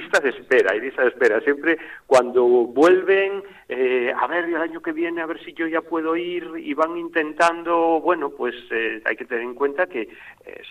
listas 0.07 0.23
de 0.23 0.31
espera, 0.31 0.73
hay 0.73 0.81
listas 0.81 1.05
de 1.05 1.11
espera. 1.11 1.41
Siempre 1.41 1.79
cuando 2.07 2.45
vuelven, 2.45 3.43
eh, 3.69 4.13
a 4.17 4.27
ver, 4.27 4.45
el 4.45 4.57
año 4.57 4.81
que 4.81 4.93
viene, 4.93 5.21
a 5.21 5.27
ver 5.27 5.43
si 5.45 5.53
yo 5.53 5.67
ya 5.67 5.81
puedo 5.81 6.17
ir, 6.17 6.49
y 6.57 6.75
van 6.75 6.97
intentando, 6.97 8.01
bueno, 8.01 8.31
pues 8.31 8.55
eh, 8.71 9.03
hay 9.05 9.17
que 9.17 9.25
tener 9.25 9.43
en 9.43 9.55
cuenta 9.55 9.87
que 9.87 10.03
eh, 10.03 10.63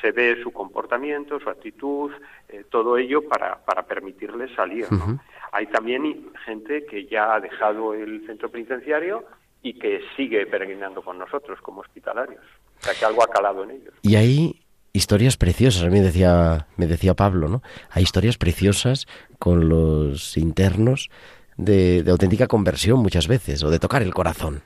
se 0.00 0.12
ve 0.12 0.40
su 0.42 0.52
comportamiento, 0.52 1.40
su 1.40 1.50
actitud, 1.50 2.12
eh, 2.48 2.64
todo 2.70 2.96
ello 2.96 3.28
para, 3.28 3.64
para 3.64 3.82
permitirles 3.82 4.54
salir. 4.54 4.86
¿no? 4.90 5.18
Hay 5.52 5.66
también 5.66 6.30
gente 6.44 6.86
que 6.86 7.06
ya 7.06 7.34
ha 7.34 7.40
dejado 7.40 7.94
el 7.94 8.24
centro 8.26 8.50
penitenciario 8.50 9.24
y 9.62 9.74
que 9.78 10.02
sigue 10.16 10.46
peregrinando 10.46 11.02
con 11.02 11.18
nosotros 11.18 11.60
como 11.60 11.80
hospitalarios. 11.80 12.42
O 12.78 12.82
sea, 12.82 12.94
que 12.94 13.04
algo 13.04 13.22
ha 13.22 13.28
calado 13.28 13.64
en 13.64 13.70
ellos. 13.72 13.94
Y 14.02 14.16
hay 14.16 14.65
historias 14.96 15.36
preciosas, 15.36 15.84
a 15.84 15.90
mí 15.90 16.00
decía, 16.00 16.66
me 16.76 16.86
decía 16.86 17.14
Pablo, 17.14 17.48
¿no? 17.48 17.62
Hay 17.90 18.02
historias 18.02 18.38
preciosas 18.38 19.06
con 19.38 19.68
los 19.68 20.36
internos 20.36 21.10
de, 21.56 22.02
de 22.02 22.10
auténtica 22.10 22.46
conversión 22.46 23.00
muchas 23.00 23.28
veces, 23.28 23.62
o 23.62 23.70
de 23.70 23.78
tocar 23.78 24.02
el 24.02 24.14
corazón. 24.14 24.62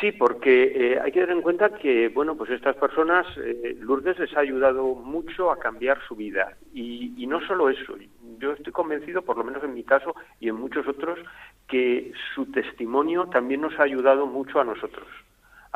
Sí, 0.00 0.12
porque 0.12 0.64
eh, 0.74 1.00
hay 1.02 1.10
que 1.10 1.20
tener 1.20 1.36
en 1.36 1.42
cuenta 1.42 1.70
que, 1.70 2.08
bueno, 2.08 2.36
pues 2.36 2.50
estas 2.50 2.76
personas, 2.76 3.26
eh, 3.38 3.76
Lourdes 3.80 4.18
les 4.18 4.36
ha 4.36 4.40
ayudado 4.40 4.94
mucho 4.94 5.50
a 5.50 5.58
cambiar 5.58 5.98
su 6.06 6.14
vida. 6.14 6.54
Y 6.74 7.26
no 7.26 7.40
solo 7.46 7.70
eso, 7.70 7.94
yo 8.38 8.52
estoy 8.52 8.72
convencido, 8.72 9.22
por 9.22 9.38
lo 9.38 9.44
menos 9.44 9.64
en 9.64 9.74
mi 9.74 9.82
caso 9.82 10.14
y 10.40 10.48
en 10.48 10.56
muchos 10.56 10.86
otros, 10.86 11.18
que 11.66 12.12
su 12.34 12.46
testimonio 12.46 13.26
también 13.26 13.62
nos 13.62 13.78
ha 13.78 13.84
ayudado 13.84 14.26
mucho 14.26 14.60
a 14.60 14.64
nosotros. 14.64 15.06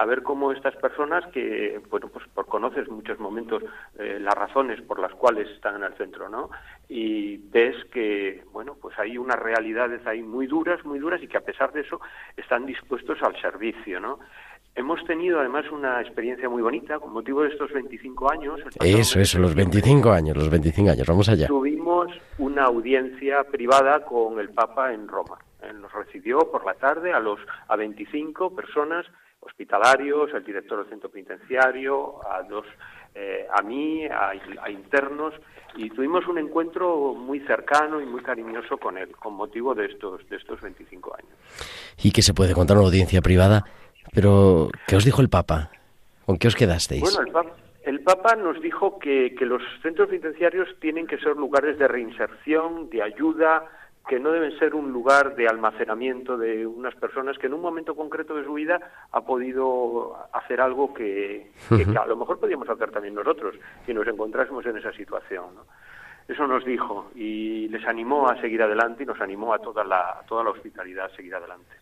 A 0.00 0.06
ver 0.06 0.22
cómo 0.22 0.50
estas 0.50 0.74
personas 0.76 1.26
que, 1.26 1.78
bueno, 1.90 2.08
pues 2.08 2.26
por 2.28 2.46
conoces 2.46 2.88
muchos 2.88 3.20
momentos 3.20 3.62
eh, 3.98 4.16
las 4.18 4.32
razones 4.32 4.80
por 4.80 4.98
las 4.98 5.12
cuales 5.12 5.46
están 5.50 5.76
en 5.76 5.82
el 5.82 5.92
centro, 5.92 6.30
¿no? 6.30 6.48
Y 6.88 7.36
ves 7.36 7.76
que, 7.92 8.42
bueno, 8.50 8.78
pues 8.80 8.98
hay 8.98 9.18
unas 9.18 9.38
realidades 9.38 10.06
ahí 10.06 10.22
muy 10.22 10.46
duras, 10.46 10.82
muy 10.86 10.98
duras 10.98 11.22
y 11.22 11.28
que 11.28 11.36
a 11.36 11.42
pesar 11.42 11.70
de 11.74 11.82
eso 11.82 12.00
están 12.34 12.64
dispuestos 12.64 13.18
al 13.20 13.38
servicio, 13.42 14.00
¿no? 14.00 14.20
Hemos 14.74 15.04
tenido 15.04 15.38
además 15.38 15.70
una 15.70 16.00
experiencia 16.00 16.48
muy 16.48 16.62
bonita 16.62 16.98
con 16.98 17.12
motivo 17.12 17.42
de 17.42 17.50
estos 17.50 17.70
25 17.70 18.32
años. 18.32 18.58
Eso, 18.80 19.20
eso, 19.20 19.38
los 19.38 19.50
septiembre, 19.50 19.82
25 19.82 20.12
años, 20.12 20.34
los 20.34 20.48
25 20.48 20.90
años, 20.92 21.06
vamos 21.06 21.28
allá. 21.28 21.46
Tuvimos 21.46 22.08
una 22.38 22.64
audiencia 22.64 23.44
privada 23.44 24.02
con 24.06 24.40
el 24.40 24.48
Papa 24.48 24.94
en 24.94 25.06
Roma. 25.08 25.36
Él 25.62 25.82
nos 25.82 25.92
recibió 25.92 26.50
por 26.50 26.64
la 26.64 26.72
tarde 26.72 27.12
a 27.12 27.20
los 27.20 27.38
a 27.68 27.76
25 27.76 28.56
personas 28.56 29.04
hospitalarios, 29.40 30.32
al 30.34 30.44
director 30.44 30.78
del 30.78 30.88
centro 30.88 31.10
penitenciario, 31.10 32.20
a 32.26 32.42
dos 32.42 32.66
eh, 33.14 33.46
a 33.52 33.62
mí, 33.62 34.06
a, 34.06 34.30
a 34.62 34.70
internos 34.70 35.34
y 35.76 35.90
tuvimos 35.90 36.26
un 36.26 36.38
encuentro 36.38 37.14
muy 37.14 37.40
cercano 37.40 38.00
y 38.00 38.06
muy 38.06 38.22
cariñoso 38.22 38.76
con 38.78 38.98
él 38.98 39.10
con 39.16 39.34
motivo 39.34 39.74
de 39.74 39.86
estos 39.86 40.28
de 40.28 40.36
estos 40.36 40.60
25 40.60 41.14
años. 41.16 41.32
Y 42.02 42.10
que 42.10 42.22
se 42.22 42.34
puede 42.34 42.54
contar 42.54 42.76
una 42.76 42.86
audiencia 42.86 43.20
privada, 43.20 43.64
pero 44.12 44.68
¿qué 44.86 44.96
os 44.96 45.04
dijo 45.04 45.22
el 45.22 45.28
Papa? 45.28 45.70
¿Con 46.26 46.38
qué 46.38 46.48
os 46.48 46.56
quedasteis? 46.56 47.02
Bueno, 47.02 47.20
el 47.20 47.32
Papa, 47.32 47.56
el 47.84 48.00
Papa 48.00 48.36
nos 48.36 48.60
dijo 48.60 48.98
que, 48.98 49.34
que 49.36 49.46
los 49.46 49.62
centros 49.82 50.08
penitenciarios 50.08 50.68
tienen 50.80 51.06
que 51.06 51.18
ser 51.18 51.36
lugares 51.36 51.78
de 51.78 51.88
reinserción, 51.88 52.90
de 52.90 53.02
ayuda, 53.02 53.64
que 54.08 54.18
no 54.18 54.32
deben 54.32 54.58
ser 54.58 54.74
un 54.74 54.90
lugar 54.92 55.36
de 55.36 55.46
almacenamiento 55.46 56.36
de 56.36 56.66
unas 56.66 56.94
personas 56.96 57.38
que 57.38 57.46
en 57.46 57.54
un 57.54 57.60
momento 57.60 57.94
concreto 57.94 58.34
de 58.34 58.44
su 58.44 58.54
vida 58.54 58.80
ha 59.12 59.20
podido 59.20 60.16
hacer 60.32 60.60
algo 60.60 60.92
que, 60.94 61.52
a 61.70 62.06
lo 62.06 62.16
mejor 62.16 62.40
podíamos 62.40 62.68
hacer 62.68 62.90
también 62.90 63.14
nosotros 63.14 63.54
si 63.86 63.94
nos 63.94 64.06
encontrásemos 64.08 64.64
en 64.66 64.78
esa 64.78 64.92
situación. 64.92 65.54
¿no? 65.54 65.64
Eso 66.26 66.46
nos 66.46 66.64
dijo 66.64 67.10
y 67.14 67.68
les 67.68 67.86
animó 67.86 68.28
a 68.28 68.40
seguir 68.40 68.62
adelante 68.62 69.02
y 69.04 69.06
nos 69.06 69.20
animó 69.20 69.54
a 69.54 69.58
toda 69.58 69.84
la, 69.84 70.00
a 70.00 70.22
toda 70.26 70.42
la 70.44 70.50
hospitalidad 70.50 71.06
a 71.06 71.16
seguir 71.16 71.34
adelante. 71.34 71.76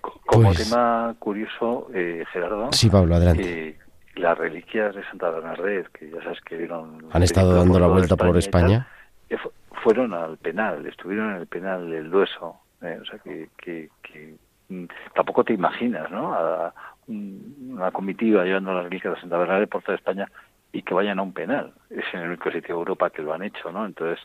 Como 0.00 0.48
Pues- 0.48 0.68
tema 0.68 1.14
curioso, 1.18 1.88
eh, 1.94 2.24
Gerardo, 2.32 2.72
Sí, 2.72 2.88
Pablo, 2.90 3.14
adelante. 3.16 3.68
eh, 3.68 3.78
las 4.16 4.36
reliquias 4.38 4.94
de 4.94 5.02
Santa 5.04 5.30
Bernadette, 5.30 5.88
que 5.92 6.10
ya 6.10 6.22
sabes 6.22 6.40
que 6.42 6.56
vieron... 6.56 7.06
Han 7.12 7.22
estado 7.22 7.54
dando 7.54 7.78
la 7.80 7.86
vuelta 7.88 8.16
por 8.16 8.36
España. 8.36 8.86
Eh, 9.28 9.36
fu- 9.38 9.52
fueron 9.82 10.14
al 10.14 10.36
penal, 10.38 10.84
estuvieron 10.86 11.30
en 11.34 11.36
el 11.42 11.46
penal 11.46 11.90
del 11.90 12.10
Dueso. 12.10 12.60
eh, 12.82 12.98
o 13.00 13.04
sea 13.06 13.18
que, 13.18 13.48
que, 13.56 13.88
que, 14.02 14.34
mm, 14.68 14.84
tampoco 15.14 15.42
te 15.44 15.54
imaginas, 15.54 16.10
¿no? 16.10 16.34
A 16.34 16.74
un- 17.06 17.70
una 17.72 17.90
comitiva 17.90 18.44
llevando 18.44 18.74
las 18.74 18.84
reliquias 18.84 19.14
de 19.14 19.20
Santa 19.20 19.38
Bernadette 19.38 19.70
por 19.70 19.82
toda 19.82 19.96
España 19.96 20.28
y 20.72 20.82
que 20.82 20.92
vayan 20.92 21.18
a 21.18 21.22
un 21.22 21.32
penal. 21.32 21.72
Es 21.88 22.04
en 22.12 22.20
el 22.20 22.28
único 22.28 22.50
sitio 22.50 22.74
de 22.74 22.80
Europa 22.80 23.08
que 23.10 23.22
lo 23.22 23.32
han 23.32 23.42
hecho, 23.42 23.70
¿no? 23.72 23.86
Entonces, 23.86 24.18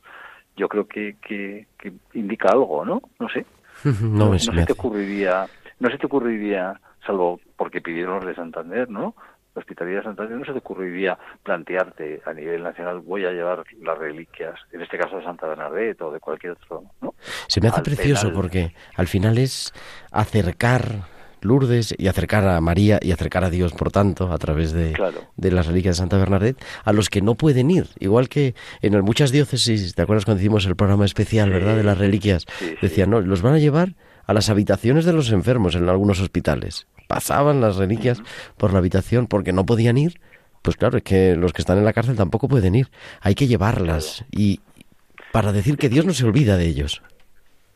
yo 0.57 0.67
creo 0.67 0.87
que, 0.87 1.15
que, 1.21 1.67
que 1.77 1.93
indica 2.13 2.49
algo, 2.51 2.83
¿no? 2.83 3.01
No 3.19 3.29
sé. 3.29 3.45
no, 4.03 4.25
no, 4.25 4.39
se 4.53 4.65
te 4.65 4.73
ocurriría, 4.73 5.45
no 5.79 5.89
se 5.89 5.97
te 5.97 6.05
ocurriría, 6.07 6.79
salvo 7.05 7.39
porque 7.55 7.79
pidieron 7.79 8.15
los 8.17 8.25
de 8.25 8.35
Santander, 8.35 8.89
¿no? 8.89 9.15
La 9.55 9.61
Hospitalidad 9.61 9.97
de 9.99 10.03
Santander, 10.03 10.37
no 10.37 10.45
se 10.45 10.51
te 10.51 10.59
ocurriría 10.59 11.17
plantearte 11.43 12.21
a 12.25 12.33
nivel 12.33 12.63
nacional, 12.63 12.99
voy 12.99 13.25
a 13.25 13.31
llevar 13.31 13.63
las 13.81 13.97
reliquias, 13.97 14.59
en 14.71 14.81
este 14.81 14.97
caso 14.97 15.17
de 15.17 15.23
Santa 15.23 15.47
Bernadette 15.47 16.01
o 16.01 16.11
de 16.11 16.19
cualquier 16.19 16.53
otro, 16.53 16.83
¿no? 17.01 17.15
Se 17.47 17.59
me 17.59 17.67
hace 17.67 17.77
al 17.77 17.83
precioso 17.83 18.27
penal. 18.27 18.35
porque 18.35 18.73
al 18.95 19.07
final 19.07 19.37
es 19.37 19.73
acercar 20.11 21.07
Lourdes 21.41 21.95
y 21.97 22.07
acercar 22.07 22.45
a 22.45 22.59
María 22.59 22.99
y 23.01 23.11
acercar 23.13 23.45
a 23.45 23.49
Dios, 23.49 23.71
por 23.71 23.91
tanto, 23.91 24.31
a 24.33 24.37
través 24.37 24.73
de, 24.73 24.91
Claro. 24.91 25.21
de 25.37 25.51
las 25.51 25.67
reliquias 25.67 25.95
de 25.95 25.99
Santa 25.99 26.17
Bernadette, 26.17 26.61
a 26.83 26.91
los 26.91 27.09
que 27.09 27.21
no 27.21 27.35
pueden 27.35 27.71
ir. 27.71 27.87
Igual 27.99 28.27
que 28.27 28.55
en 28.81 28.99
muchas 29.05 29.31
diócesis, 29.31 29.95
¿te 29.95 30.01
acuerdas 30.01 30.25
cuando 30.25 30.41
hicimos 30.41 30.65
el 30.65 30.75
programa 30.75 31.05
especial, 31.05 31.47
Sí, 31.47 31.53
verdad, 31.53 31.77
de 31.77 31.83
las 31.83 31.97
reliquias? 31.97 32.45
sí. 32.57 32.75
Decían, 32.81 33.09
no, 33.09 33.21
los 33.21 33.41
van 33.41 33.53
a 33.53 33.57
llevar 33.59 33.93
a 34.25 34.33
las 34.33 34.49
habitaciones 34.49 35.05
de 35.05 35.13
los 35.13 35.31
enfermos 35.31 35.75
en 35.75 35.87
algunos 35.89 36.21
hospitales. 36.21 36.87
Pasaban 37.07 37.61
las 37.61 37.77
reliquias 37.77 38.21
por 38.57 38.71
la 38.71 38.79
habitación 38.79 39.27
porque 39.27 39.53
no 39.53 39.65
podían 39.65 39.97
ir. 39.97 40.19
Pues 40.61 40.77
claro, 40.77 40.97
es 40.97 41.03
que 41.03 41.35
los 41.35 41.53
que 41.53 41.61
están 41.61 41.77
en 41.77 41.85
la 41.85 41.93
cárcel 41.93 42.15
tampoco 42.15 42.47
pueden 42.47 42.75
ir. 42.75 42.87
Hay 43.21 43.35
que 43.35 43.47
llevarlas 43.47 44.25
y 44.31 44.59
para 45.31 45.51
decir 45.51 45.77
que 45.77 45.89
Dios 45.89 46.05
no 46.05 46.13
se 46.13 46.25
olvida 46.25 46.57
de 46.57 46.65
ellos. 46.65 47.01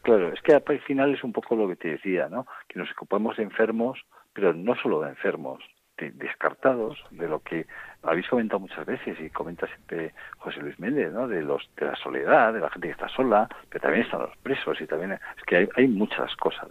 Claro, 0.02 0.34
es 0.34 0.42
que 0.42 0.54
al 0.54 0.82
final 0.82 1.14
es 1.14 1.24
un 1.24 1.32
poco 1.32 1.56
lo 1.56 1.68
que 1.68 1.78
te 1.78 1.88
decía, 1.90 2.28
¿no? 2.30 2.46
Que 2.68 2.78
nos 2.78 2.92
ocupamos 2.92 3.38
de 3.38 3.44
enfermos, 3.44 4.00
pero 4.34 4.54
no 4.54 4.76
solo 4.76 5.02
de 5.02 5.10
enfermos, 5.10 5.64
de 5.98 6.12
descartados, 6.12 6.98
de 7.12 7.30
lo 7.30 7.40
que 7.40 7.68
habéis 8.04 8.28
comentado 8.28 8.60
muchas 8.60 8.86
veces 8.86 9.18
y 9.20 9.30
comenta 9.30 9.68
siempre 9.68 10.14
José 10.38 10.60
Luis 10.60 10.78
Méndez, 10.80 11.12
¿no? 11.12 11.28
De 11.28 11.42
los 11.42 11.62
de 11.78 11.86
la 11.86 11.96
soledad, 11.96 12.54
de 12.54 12.60
la 12.60 12.70
gente 12.70 12.88
que 12.88 12.94
está 12.94 13.10
sola, 13.10 13.48
pero 13.70 13.82
también 13.82 14.06
están 14.06 14.22
los 14.22 14.38
presos 14.38 14.80
y 14.82 14.86
también 14.86 15.14
es 15.14 15.44
que 15.46 15.58
hay, 15.58 15.70
hay 15.76 15.88
muchas 15.88 16.36
cosas, 16.36 16.68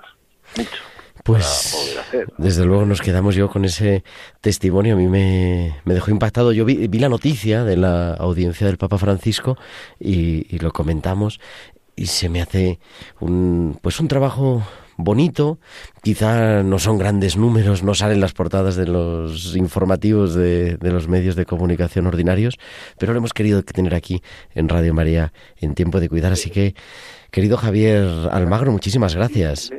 mucho 0.56 0.82
Pues 1.24 2.02
desde 2.38 2.64
luego 2.64 2.84
nos 2.84 3.00
quedamos 3.00 3.34
yo 3.34 3.48
con 3.48 3.64
ese 3.64 4.04
testimonio. 4.40 4.94
A 4.94 4.98
mí 4.98 5.06
me, 5.06 5.80
me 5.84 5.94
dejó 5.94 6.10
impactado. 6.10 6.52
Yo 6.52 6.64
vi, 6.64 6.88
vi 6.88 6.98
la 6.98 7.08
noticia 7.08 7.64
de 7.64 7.76
la 7.76 8.14
audiencia 8.14 8.66
del 8.66 8.78
Papa 8.78 8.98
Francisco 8.98 9.56
y, 9.98 10.54
y 10.54 10.58
lo 10.58 10.72
comentamos 10.72 11.40
y 11.96 12.06
se 12.06 12.28
me 12.28 12.40
hace 12.40 12.78
un 13.20 13.78
pues 13.80 14.00
un 14.00 14.08
trabajo 14.08 14.62
bonito. 14.96 15.58
Quizá 16.02 16.62
no 16.62 16.78
son 16.78 16.98
grandes 16.98 17.36
números, 17.36 17.82
no 17.82 17.94
salen 17.94 18.20
las 18.20 18.32
portadas 18.32 18.76
de 18.76 18.86
los 18.86 19.56
informativos 19.56 20.34
de, 20.34 20.76
de 20.76 20.90
los 20.92 21.08
medios 21.08 21.36
de 21.36 21.44
comunicación 21.46 22.06
ordinarios, 22.06 22.58
pero 22.98 23.12
lo 23.12 23.18
hemos 23.18 23.32
querido 23.32 23.62
tener 23.62 23.94
aquí 23.94 24.22
en 24.54 24.68
Radio 24.68 24.94
María 24.94 25.32
en 25.60 25.74
tiempo 25.74 26.00
de 26.00 26.08
cuidar. 26.08 26.32
Así 26.32 26.50
que, 26.50 26.74
querido 27.30 27.56
Javier 27.56 28.04
Almagro, 28.30 28.72
muchísimas 28.72 29.14
gracias. 29.14 29.70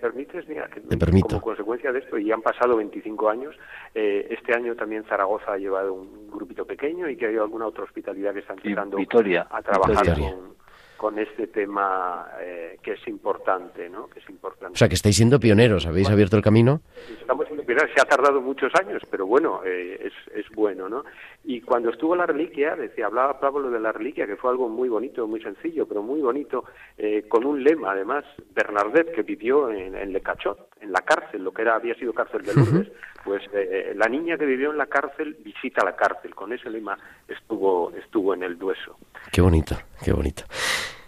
Permites, 0.00 0.48
mira, 0.48 0.66
que 0.68 0.80
Te 0.80 0.96
permito. 0.96 1.28
como 1.28 1.42
consecuencia 1.42 1.92
de 1.92 1.98
esto, 1.98 2.16
y 2.16 2.32
han 2.32 2.40
pasado 2.40 2.74
25 2.76 3.28
años, 3.28 3.54
eh, 3.94 4.26
este 4.30 4.54
año 4.56 4.74
también 4.74 5.04
Zaragoza 5.04 5.52
ha 5.52 5.58
llevado 5.58 5.92
un 5.92 6.30
grupito 6.30 6.64
pequeño 6.64 7.06
y 7.10 7.16
que 7.18 7.26
hay 7.26 7.36
alguna 7.36 7.66
otra 7.66 7.84
hospitalidad 7.84 8.32
que 8.32 8.38
está 8.40 8.54
Y 8.62 8.68
empezando 8.68 8.96
Vitoria, 8.96 9.46
a 9.50 9.60
trabajar 9.60 10.06
Vitoria. 10.06 10.30
con, 10.32 10.54
con 11.00 11.18
este 11.18 11.46
tema 11.46 12.26
eh, 12.42 12.78
que 12.82 12.92
es 12.92 13.08
importante, 13.08 13.88
¿no? 13.88 14.06
Que 14.10 14.18
es 14.18 14.28
importante. 14.28 14.74
O 14.74 14.76
sea, 14.76 14.86
que 14.86 14.96
estáis 14.96 15.16
siendo 15.16 15.40
pioneros, 15.40 15.86
habéis 15.86 16.10
abierto 16.10 16.36
el 16.36 16.42
camino. 16.42 16.82
Estamos 17.18 17.46
en 17.50 17.64
pioneros, 17.64 17.90
se 17.96 18.02
ha 18.02 18.04
tardado 18.04 18.42
muchos 18.42 18.70
años, 18.78 19.00
pero 19.10 19.24
bueno, 19.24 19.62
eh, 19.64 19.98
es, 19.98 20.12
es 20.34 20.44
bueno, 20.54 20.90
¿no? 20.90 21.06
Y 21.42 21.62
cuando 21.62 21.88
estuvo 21.88 22.14
la 22.14 22.26
reliquia, 22.26 22.76
decía, 22.76 23.06
hablaba 23.06 23.40
Pablo 23.40 23.70
de 23.70 23.80
la 23.80 23.92
reliquia, 23.92 24.26
que 24.26 24.36
fue 24.36 24.50
algo 24.50 24.68
muy 24.68 24.90
bonito, 24.90 25.26
muy 25.26 25.40
sencillo, 25.40 25.88
pero 25.88 26.02
muy 26.02 26.20
bonito, 26.20 26.64
eh, 26.98 27.24
con 27.26 27.46
un 27.46 27.64
lema, 27.64 27.92
además, 27.92 28.26
Bernardet, 28.54 29.14
que 29.14 29.22
vivió 29.22 29.70
en, 29.70 29.94
en 29.94 30.12
Le 30.12 30.20
Cachot, 30.20 30.68
en 30.82 30.92
la 30.92 31.00
cárcel, 31.00 31.42
lo 31.42 31.52
que 31.54 31.62
era 31.62 31.76
había 31.76 31.94
sido 31.94 32.12
cárcel 32.12 32.42
de 32.42 32.52
Lourdes, 32.52 32.92
pues 33.24 33.42
eh, 33.52 33.92
la 33.96 34.06
niña 34.08 34.36
que 34.38 34.46
vivió 34.46 34.70
en 34.70 34.78
la 34.78 34.86
cárcel 34.86 35.36
visita 35.44 35.84
la 35.84 35.94
cárcel, 35.96 36.34
con 36.34 36.52
ese 36.52 36.70
lema 36.70 36.98
estuvo, 37.28 37.92
estuvo 37.96 38.34
en 38.34 38.42
el 38.42 38.58
Dueso. 38.58 38.96
Qué 39.32 39.40
bonito, 39.40 39.76
qué 40.04 40.12
bonito. 40.12 40.44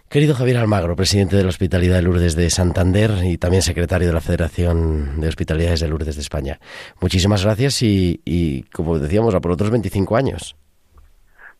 Querido 0.08 0.34
Javier 0.34 0.58
Almagro, 0.58 0.94
presidente 0.94 1.36
de 1.36 1.42
la 1.42 1.48
Hospitalidad 1.48 1.96
de 1.96 2.02
Lourdes 2.02 2.36
de 2.36 2.50
Santander 2.50 3.10
y 3.24 3.38
también 3.38 3.62
secretario 3.62 4.08
de 4.08 4.12
la 4.12 4.20
Federación 4.20 5.18
de 5.20 5.28
Hospitalidades 5.28 5.80
de 5.80 5.88
Lourdes 5.88 6.16
de 6.16 6.20
España. 6.20 6.58
Muchísimas 7.00 7.42
gracias 7.44 7.82
y, 7.82 8.20
y 8.26 8.64
como 8.64 8.98
decíamos, 8.98 9.34
a 9.34 9.40
por 9.40 9.52
otros 9.52 9.70
25 9.70 10.14
años. 10.14 10.54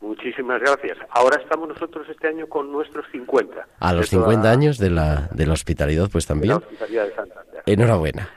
Muchísimas 0.01 0.61
gracias. 0.61 0.99
Ahora 1.11 1.41
estamos 1.41 1.67
nosotros 1.69 2.07
este 2.11 2.29
año 2.29 2.47
con 2.47 2.71
nuestros 2.71 3.07
50. 3.13 3.67
A 3.81 3.93
los 3.95 4.11
De 4.11 4.17
toda- 4.19 4.29
50 4.29 4.51
años 4.51 4.77
de 4.79 4.91
la, 4.91 5.29
de 5.33 5.47
la 5.47 5.53
hospitalidad, 5.55 6.11
pues 6.13 6.27
de 6.27 6.35
la 6.35 6.41
también. 6.41 6.53
Hospitalidad 6.59 7.05
de 7.07 7.15
Santander. 7.15 7.63
Enhorabuena. 7.65 8.29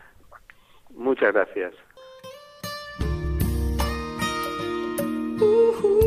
Muchas 0.96 1.34
gracias. 1.34 1.74
¿Qué 5.46 6.05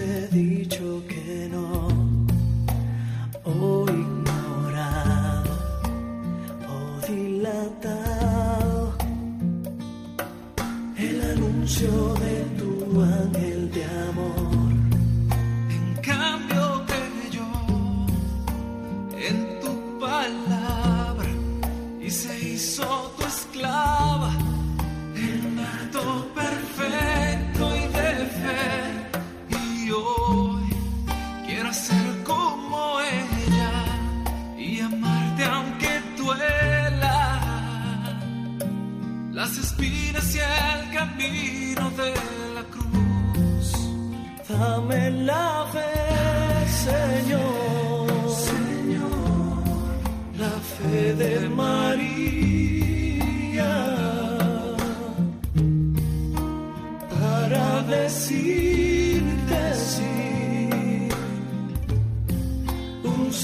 hubiese 0.00 0.28
dicho 0.28 1.02
que 1.08 1.48
no? 1.50 1.88
O 3.44 3.86
ignorado 3.88 5.50
o 6.68 7.06
dilatado 7.06 8.94
el 10.96 11.22
anuncio 11.32 12.19
quiero 31.70 31.72
ser 31.72 32.24
como 32.24 33.00
ella 33.00 33.72
y 34.58 34.80
amarte 34.80 35.44
aunque 35.44 36.00
duela 36.16 37.40
las 39.32 39.56
espinas 39.56 40.34
y 40.34 40.38
el 40.38 40.92
camino 40.92 41.90
de 41.90 42.14
la 42.54 42.64
cruz. 42.74 43.72
Dame 44.48 45.10
la 45.10 45.66
fe, 45.72 45.92
Señor. 46.86 48.08
Señor 48.50 49.64
la 50.38 50.54
fe 50.74 51.14
de 51.14 51.48
María 51.50 52.50
para 57.10 57.82
decirte 57.82 58.39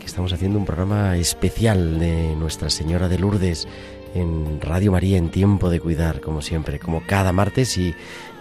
que 0.00 0.06
estamos 0.06 0.32
haciendo 0.32 0.58
un 0.58 0.64
programa 0.64 1.16
especial 1.16 2.00
de 2.00 2.34
Nuestra 2.34 2.70
Señora 2.70 3.08
de 3.08 3.18
Lourdes 3.18 3.68
en 4.14 4.60
Radio 4.60 4.92
María 4.92 5.18
en 5.18 5.30
tiempo 5.30 5.70
de 5.70 5.78
cuidar, 5.78 6.20
como 6.20 6.40
siempre, 6.42 6.80
como 6.80 7.06
cada 7.06 7.32
martes 7.32 7.76
y 7.78 7.94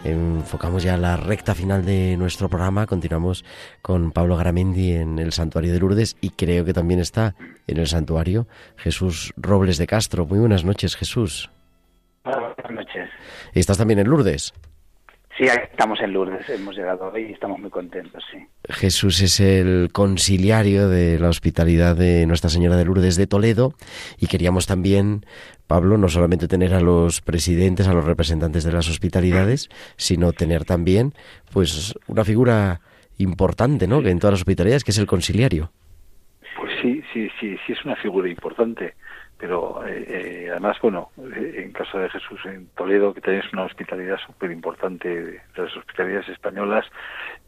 enfocamos 0.04 0.84
ya 0.84 0.98
la 0.98 1.18
recta 1.18 1.54
final 1.54 1.86
de 1.86 2.16
nuestro 2.18 2.50
programa. 2.50 2.88
Continuamos 2.88 3.44
con 3.82 4.12
Pablo 4.12 4.38
Garamendi 4.38 4.94
en 4.94 5.20
el 5.20 5.34
Santuario 5.34 5.74
de 5.74 5.80
Lourdes 5.80 6.16
y 6.22 6.32
creo 6.32 6.64
que 6.64 6.74
también 6.74 7.02
está 7.02 7.36
en 7.68 7.78
el 7.78 7.88
santuario 7.88 8.48
Jesús 8.78 9.34
Robles 9.36 9.78
de 9.78 9.86
Castro. 9.86 10.26
Muy 10.26 10.40
buenas 10.40 10.64
noches, 10.64 10.96
Jesús. 10.96 11.52
Buenas 12.24 12.72
noches. 12.72 13.10
¿Estás 13.54 13.78
también 13.78 14.00
en 14.00 14.08
Lourdes? 14.08 14.54
Sí, 15.40 15.46
estamos 15.46 16.02
en 16.02 16.12
Lourdes, 16.12 16.50
hemos 16.50 16.76
llegado 16.76 17.14
hoy 17.14 17.28
y 17.30 17.32
estamos 17.32 17.62
muy 17.62 17.70
contentos, 17.70 18.22
sí. 18.30 18.40
Jesús 18.68 19.22
es 19.22 19.40
el 19.40 19.90
conciliario 19.94 20.90
de 20.90 21.18
la 21.18 21.30
hospitalidad 21.30 21.96
de 21.96 22.26
Nuestra 22.26 22.50
Señora 22.50 22.76
de 22.76 22.84
Lourdes 22.84 23.16
de 23.16 23.26
Toledo 23.26 23.74
y 24.18 24.28
queríamos 24.28 24.68
también, 24.68 25.26
Pablo, 25.66 25.98
no 25.98 26.10
solamente 26.10 26.50
tener 26.50 26.74
a 26.74 26.82
los 26.82 27.22
presidentes, 27.22 27.88
a 27.88 27.94
los 27.94 28.04
representantes 28.04 28.66
de 28.66 28.74
las 28.74 28.90
hospitalidades, 28.90 29.70
sino 29.96 30.34
tener 30.34 30.66
también 30.66 31.14
pues 31.54 31.94
una 32.08 32.26
figura 32.26 32.82
importante, 33.18 33.88
¿no? 33.88 34.02
Que 34.02 34.10
en 34.10 34.20
todas 34.20 34.34
las 34.34 34.42
hospitalidades, 34.42 34.84
que 34.84 34.92
es 34.92 34.98
el 34.98 35.08
conciliario. 35.08 35.72
Sí, 37.40 37.58
sí, 37.66 37.72
es 37.72 37.86
una 37.86 37.96
figura 37.96 38.28
importante, 38.28 38.96
pero 39.38 39.86
eh, 39.88 40.06
eh, 40.10 40.48
además, 40.52 40.78
bueno, 40.82 41.10
eh, 41.18 41.64
en 41.64 41.72
caso 41.72 41.98
de 41.98 42.10
Jesús 42.10 42.40
en 42.46 42.68
Toledo, 42.76 43.14
que 43.14 43.38
es 43.38 43.54
una 43.54 43.64
hospitalidad 43.64 44.18
súper 44.26 44.52
importante 44.52 45.08
de 45.08 45.42
las 45.56 45.76
hospitalidades 45.78 46.28
españolas, 46.28 46.86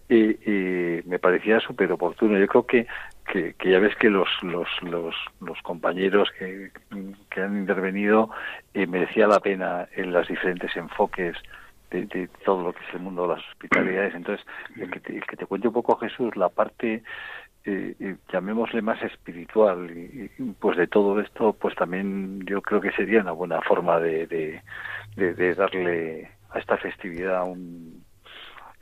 y, 0.08 0.32
y 0.50 1.02
me 1.06 1.20
parecía 1.20 1.60
súper 1.60 1.92
oportuno. 1.92 2.38
Yo 2.38 2.48
creo 2.48 2.66
que, 2.66 2.88
que, 3.32 3.54
que 3.54 3.72
ya 3.72 3.80
ves 3.80 3.96
que 3.96 4.10
los, 4.10 4.30
los, 4.44 4.68
los, 4.82 5.16
los 5.42 5.62
compañeros 5.62 6.30
que, 6.38 6.72
que 7.30 7.42
han 7.42 7.58
intervenido 7.58 8.30
eh, 8.74 8.88
merecía 8.88 9.28
la 9.28 9.40
pena 9.40 9.88
en 9.96 10.12
los 10.12 10.28
diferentes 10.28 10.76
enfoques 10.76 11.36
de, 11.92 12.06
de 12.06 12.28
todo 12.46 12.64
lo 12.64 12.74
que 12.74 12.84
es 12.88 12.94
el 12.94 13.02
mundo 13.02 13.24
de 13.24 13.36
las 13.36 13.48
hospitalidades. 13.50 14.16
Entonces, 14.16 14.46
el 14.78 14.90
que 14.90 15.00
te, 15.00 15.18
el 15.18 15.26
que 15.26 15.38
te 15.38 15.46
cuente 15.46 15.68
un 15.68 15.74
poco, 15.74 15.98
Jesús, 15.98 16.36
la 16.36 16.50
parte 16.50 17.04
eh, 17.66 18.16
llamémosle 18.32 18.82
más 18.82 19.02
espiritual 19.04 19.90
y, 19.92 20.32
y, 20.40 20.52
pues 20.60 20.78
de 20.78 20.88
todo 20.88 21.20
esto 21.20 21.54
pues 21.54 21.76
también 21.76 22.42
yo 22.46 22.62
creo 22.62 22.82
que 22.82 22.92
sería 22.92 23.22
una 23.22 23.32
buena 23.34 23.62
forma 23.62 24.00
de, 24.00 24.26
de, 24.28 24.62
de, 25.16 25.34
de 25.34 25.56
darle 25.56 26.32
a 26.50 26.60
esta 26.60 26.78
festividad 26.78 27.44
un 27.48 28.04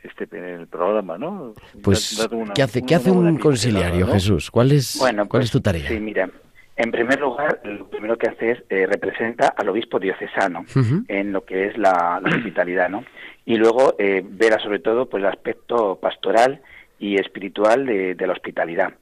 este 0.02 0.28
en 0.32 0.44
el 0.62 0.68
programa 0.68 1.18
no 1.18 1.54
Pues 1.84 2.18
Dar- 2.18 2.30
dar 2.30 2.40
una- 2.40 2.54
¿qué 2.54 2.64
hace 2.64 2.82
qué 2.86 2.96
hace 2.96 3.12
un 3.12 3.38
conciliario. 3.38 4.08
Jesús? 4.08 4.50
¿Cuál 4.50 4.72
es 4.72 4.98
Bueno, 5.00 5.28
cuál 5.28 5.42
pues, 5.42 5.46
es 5.46 5.52
tu 5.52 5.60
tarea? 5.60 5.88
Sí, 5.90 6.00
mira, 6.00 6.30
en 6.78 6.92
primer 6.92 7.20
lugar, 7.20 7.60
lo 7.66 7.90
primero 7.90 8.18
que 8.18 8.30
hace 8.30 8.52
es 8.52 8.64
eh, 8.70 8.86
representa 8.88 9.50
al 9.50 9.68
obispo 9.68 10.00
diocesano 10.00 10.64
en 11.10 11.34
lo 11.34 11.44
que 11.44 11.68
es 11.68 11.78
la, 11.78 12.22
la 12.24 12.30
hospitalidad, 12.38 12.90
¿no? 12.90 13.04
Y 13.46 13.58
luego 13.58 13.96
eh, 14.00 14.24
verá 14.26 14.58
sobre 14.60 14.80
todo 14.80 15.10
pues 15.10 15.22
el 15.22 15.28
aspecto 15.30 16.00
pastoral 16.00 16.62
y 17.00 17.16
espiritual 17.16 17.86
de, 17.86 18.16
la 18.28 18.34
hospitalidad. 18.34 18.94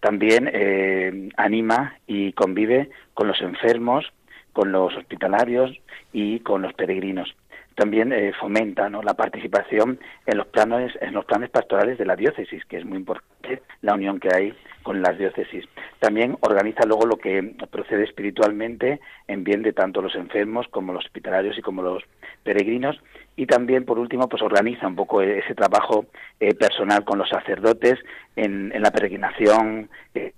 También 0.00 0.50
eh, 0.52 1.30
anima 1.36 1.98
y 2.06 2.32
convive 2.32 2.90
con 3.14 3.28
los 3.28 3.40
enfermos, 3.40 4.12
con 4.52 4.72
los 4.72 4.94
hospitalarios 4.96 5.76
y 6.12 6.40
con 6.40 6.62
los 6.62 6.72
peregrinos. 6.74 7.34
También 7.76 8.12
eh, 8.12 8.32
fomenta 8.40 8.88
¿no? 8.88 9.02
la 9.02 9.14
participación 9.14 10.00
en 10.26 10.38
los 10.38 10.46
planes 10.48 10.92
en 11.00 11.12
los 11.14 11.24
planes 11.26 11.50
pastorales 11.50 11.98
de 11.98 12.06
la 12.06 12.16
diócesis, 12.16 12.64
que 12.64 12.78
es 12.78 12.84
muy 12.84 12.98
importante 12.98 13.62
la 13.82 13.94
unión 13.94 14.18
que 14.18 14.28
hay 14.34 14.52
con 14.82 15.02
las 15.02 15.16
diócesis. 15.18 15.64
También 16.00 16.36
organiza 16.40 16.84
luego 16.86 17.06
lo 17.06 17.16
que 17.16 17.54
procede 17.70 18.04
espiritualmente 18.04 19.00
en 19.28 19.44
bien 19.44 19.62
de 19.62 19.72
tanto 19.72 20.00
los 20.02 20.14
enfermos 20.14 20.66
como 20.70 20.92
los 20.92 21.04
hospitalarios 21.04 21.58
y 21.58 21.62
como 21.62 21.82
los 21.82 22.02
peregrinos 22.42 22.96
y 23.36 23.46
también 23.46 23.84
por 23.84 23.98
último 23.98 24.28
pues 24.28 24.42
organiza 24.42 24.86
un 24.86 24.96
poco 24.96 25.20
ese 25.20 25.54
trabajo 25.54 26.06
eh, 26.40 26.54
personal 26.54 27.04
con 27.04 27.18
los 27.18 27.28
sacerdotes 27.28 27.98
en, 28.36 28.72
en 28.74 28.80
la 28.82 28.90
peregrinación 28.90 29.90
eh, 30.14 30.32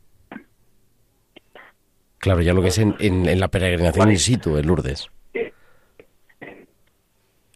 Claro, 2.18 2.40
ya 2.40 2.52
lo 2.52 2.62
que 2.62 2.68
es 2.68 2.78
en, 2.78 2.96
en- 2.98 3.28
en 3.28 3.38
la 3.40 3.48
peregrinación 3.48 4.10
in 4.10 4.18
situ, 4.18 4.56
en 4.58 4.66
Lourdes. 4.66 5.08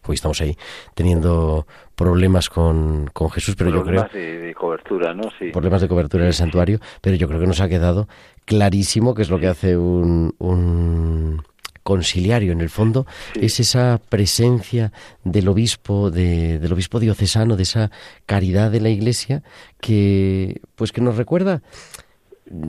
Pues 0.03 0.19
estamos 0.19 0.41
ahí 0.41 0.57
teniendo 0.95 1.67
problemas 1.95 2.49
con, 2.49 3.09
con 3.13 3.31
Jesús, 3.31 3.55
pero 3.57 3.71
yo 3.71 3.83
creo 3.83 4.07
Problemas 4.09 4.13
de, 4.13 4.55
cobertura 4.55 5.15
no 5.15 5.25
sí. 5.39 5.51
Problemas 5.53 5.81
de 5.81 5.89
cobertura 5.89 6.25
en 6.25 6.29
el 6.29 6.35
santuario, 6.35 6.79
pero 7.01 7.17
yo 7.17 7.29
creo 7.29 7.41
que 7.41 7.47
nos 7.47 7.61
ha 7.61 7.69
quedado 7.69 8.09
clarísimo 8.45 9.15
qué 9.15 9.23
es 9.23 9.31
lo 9.31 9.39
que 9.39 9.47
hace 9.47 9.77
un, 9.77 10.35
un 10.39 11.43
conciliario, 11.83 12.53
en 12.53 12.61
el 12.61 12.71
fondo, 12.71 13.07
es 13.35 13.61
esa 13.61 14.01
presencia 14.09 14.93
del 15.25 15.49
obispo, 15.49 16.11
de, 16.11 16.59
del 16.59 16.73
obispo 16.73 17.01
diocesano, 17.01 17.57
de 17.57 17.65
esa 17.65 17.91
caridad 18.27 18.71
de 18.71 18.81
la 18.81 18.89
Iglesia 18.89 19.43
que, 19.81 20.61
pues 20.77 20.93
que 20.93 21.01
nos 21.01 21.17
recuerda 21.17 21.63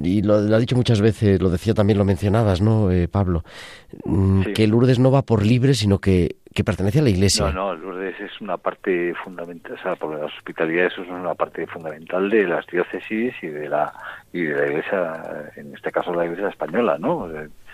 y 0.03 0.21
lo, 0.21 0.35
ha 0.35 0.59
dicho 0.59 0.75
muchas 0.75 1.01
veces, 1.01 1.41
lo 1.41 1.49
decía 1.49 1.73
también, 1.73 1.97
lo 1.97 2.05
mencionabas, 2.05 2.61
¿no, 2.61 2.91
eh, 2.91 3.07
Pablo? 3.07 3.43
Mm, 4.05 4.53
que 4.53 4.67
Lourdes 4.67 4.99
no 4.99 5.11
va 5.11 5.23
por 5.23 5.45
libre, 5.45 5.73
sino 5.73 5.99
que, 5.99 6.37
que 6.53 6.63
pertenece 6.63 6.99
a 6.99 7.01
la 7.01 7.09
Iglesia. 7.09 7.45
No, 7.45 7.51
no, 7.51 7.75
Lourdes 7.75 8.19
es 8.19 8.41
una 8.41 8.57
parte 8.57 9.13
fundamental, 9.23 9.73
o 9.73 9.81
sea, 9.81 9.95
por 9.95 10.17
las 10.17 10.33
hospitalidades 10.37 10.93
es 10.93 11.07
una 11.07 11.33
parte 11.35 11.65
fundamental 11.67 12.29
de 12.29 12.47
las 12.47 12.65
diócesis 12.67 13.33
y 13.41 13.47
de 13.47 13.69
la 13.69 13.93
y 14.31 14.43
de 14.43 14.55
la 14.55 14.67
Iglesia, 14.67 15.51
en 15.55 15.73
este 15.73 15.91
caso 15.91 16.13
la 16.13 16.25
Iglesia 16.25 16.49
española, 16.49 16.97
¿no? 16.99 17.29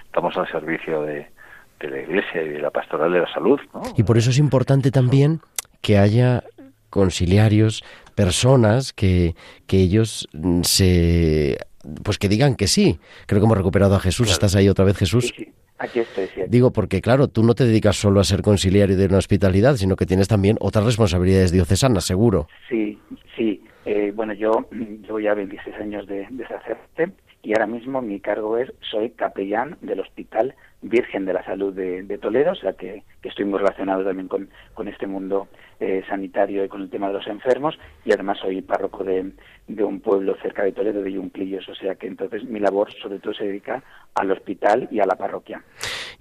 Estamos 0.06 0.36
al 0.38 0.48
servicio 0.48 1.04
de, 1.04 1.28
de 1.80 1.90
la 1.90 2.00
Iglesia 2.00 2.42
y 2.42 2.50
de 2.50 2.60
la 2.60 2.72
pastoral 2.72 3.12
de 3.12 3.20
la 3.20 3.34
salud, 3.34 3.60
¿no? 3.74 3.82
Y 3.98 4.04
por 4.04 4.18
eso 4.18 4.30
es 4.30 4.38
importante 4.38 4.92
también 4.92 5.42
que 5.82 5.98
haya 5.98 6.44
conciliarios, 6.90 7.84
personas 8.16 8.94
que, 8.94 9.36
que 9.68 9.78
ellos 9.78 10.28
se 10.64 11.58
pues 12.04 12.18
que 12.18 12.28
digan 12.28 12.56
que 12.56 12.68
sí. 12.68 13.00
Creo 13.26 13.40
que 13.40 13.46
hemos 13.46 13.58
recuperado 13.58 13.96
a 13.96 14.00
Jesús. 14.00 14.30
¿Estás 14.32 14.56
ahí 14.56 14.68
otra 14.68 14.86
vez, 14.86 14.98
Jesús? 14.98 15.34
Sí, 15.36 15.54
Aquí 15.80 16.00
estoy, 16.00 16.28
Digo, 16.50 16.72
porque 16.72 17.00
claro, 17.02 17.30
tú 17.30 17.42
no 17.42 17.56
te 17.56 17.64
dedicas 17.64 17.96
solo 17.96 18.20
a 18.20 18.26
ser 18.26 18.42
conciliario 18.42 18.98
de 18.98 19.06
una 19.06 19.18
hospitalidad, 19.18 19.76
sino 19.76 19.96
que 19.96 20.06
tienes 20.06 20.28
también 20.28 20.58
otras 20.60 20.84
responsabilidades 20.84 21.54
diocesanas, 21.54 22.04
seguro. 22.04 22.50
Sí, 22.68 23.00
sí. 23.38 23.64
Eh, 23.86 24.12
bueno, 24.14 24.34
yo 24.34 24.68
llevo 24.72 25.22
ya 25.22 25.34
26 25.34 25.76
años 25.78 26.06
de, 26.06 26.28
de 26.30 26.48
sacerdote 26.48 27.14
y 27.42 27.54
ahora 27.54 27.68
mismo 27.68 28.02
mi 28.02 28.20
cargo 28.20 28.58
es, 28.58 28.72
soy 28.82 29.12
capellán 29.12 29.78
del 29.82 30.02
Hospital 30.02 30.54
Virgen 30.82 31.26
de 31.26 31.34
la 31.34 31.44
Salud 31.44 31.74
de, 31.74 32.18
Toledo, 32.20 32.52
o 32.52 32.56
sea 32.56 32.74
que, 32.74 33.04
estoy 33.22 33.46
muy 33.46 33.60
relacionado 33.60 34.04
también 34.04 34.28
con, 34.28 34.50
con 34.74 34.88
este 34.88 35.08
mundo 35.08 35.50
eh, 35.80 36.04
sanitario 36.08 36.64
y 36.64 36.70
con 36.70 36.82
el 36.82 36.90
tema 36.90 37.08
de 37.08 37.14
los 37.14 37.28
enfermos, 37.28 37.78
y 38.06 38.14
además 38.14 38.38
soy 38.40 38.62
párroco 38.62 39.04
de, 39.04 39.32
de 39.68 39.84
un 39.84 40.00
pueblo 40.00 40.36
cerca 40.42 40.64
de 40.64 40.72
Toledo, 40.72 41.02
de 41.02 41.12
Yunquillos, 41.12 41.68
o 41.68 41.76
sea 41.76 41.96
que 41.96 42.08
entonces 42.08 42.44
mi 42.46 42.60
labor 42.60 42.90
sobre 43.02 43.20
todo 43.20 43.34
se 43.34 43.46
dedica 43.46 43.84
al 44.16 44.32
hospital 44.32 44.88
y 44.90 45.00
a 45.00 45.06
la 45.06 45.16
parroquia, 45.16 45.62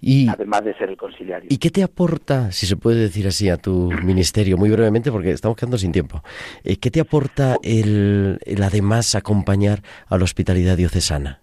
y, 0.00 0.28
además 0.28 0.64
de 0.64 0.74
ser 0.74 0.90
el 0.90 0.96
conciliario. 0.96 1.48
¿Y 1.50 1.58
qué 1.58 1.70
te 1.70 1.84
aporta, 1.84 2.50
si 2.50 2.66
se 2.66 2.76
puede 2.76 3.00
decir 3.00 3.28
así, 3.28 3.48
a 3.48 3.58
tu 3.58 3.90
ministerio, 4.04 4.56
muy 4.56 4.70
brevemente, 4.70 5.12
porque 5.12 5.30
estamos 5.30 5.56
quedando 5.56 5.78
sin 5.78 5.92
tiempo, 5.92 6.22
eh, 6.64 6.78
qué 6.78 6.90
te 6.90 7.00
aporta 7.00 7.56
el, 7.62 8.40
el 8.44 8.62
además 8.62 9.14
acompañar 9.14 9.82
a 10.08 10.18
la 10.18 10.24
hospitalidad 10.24 10.76
diocesana? 10.76 11.42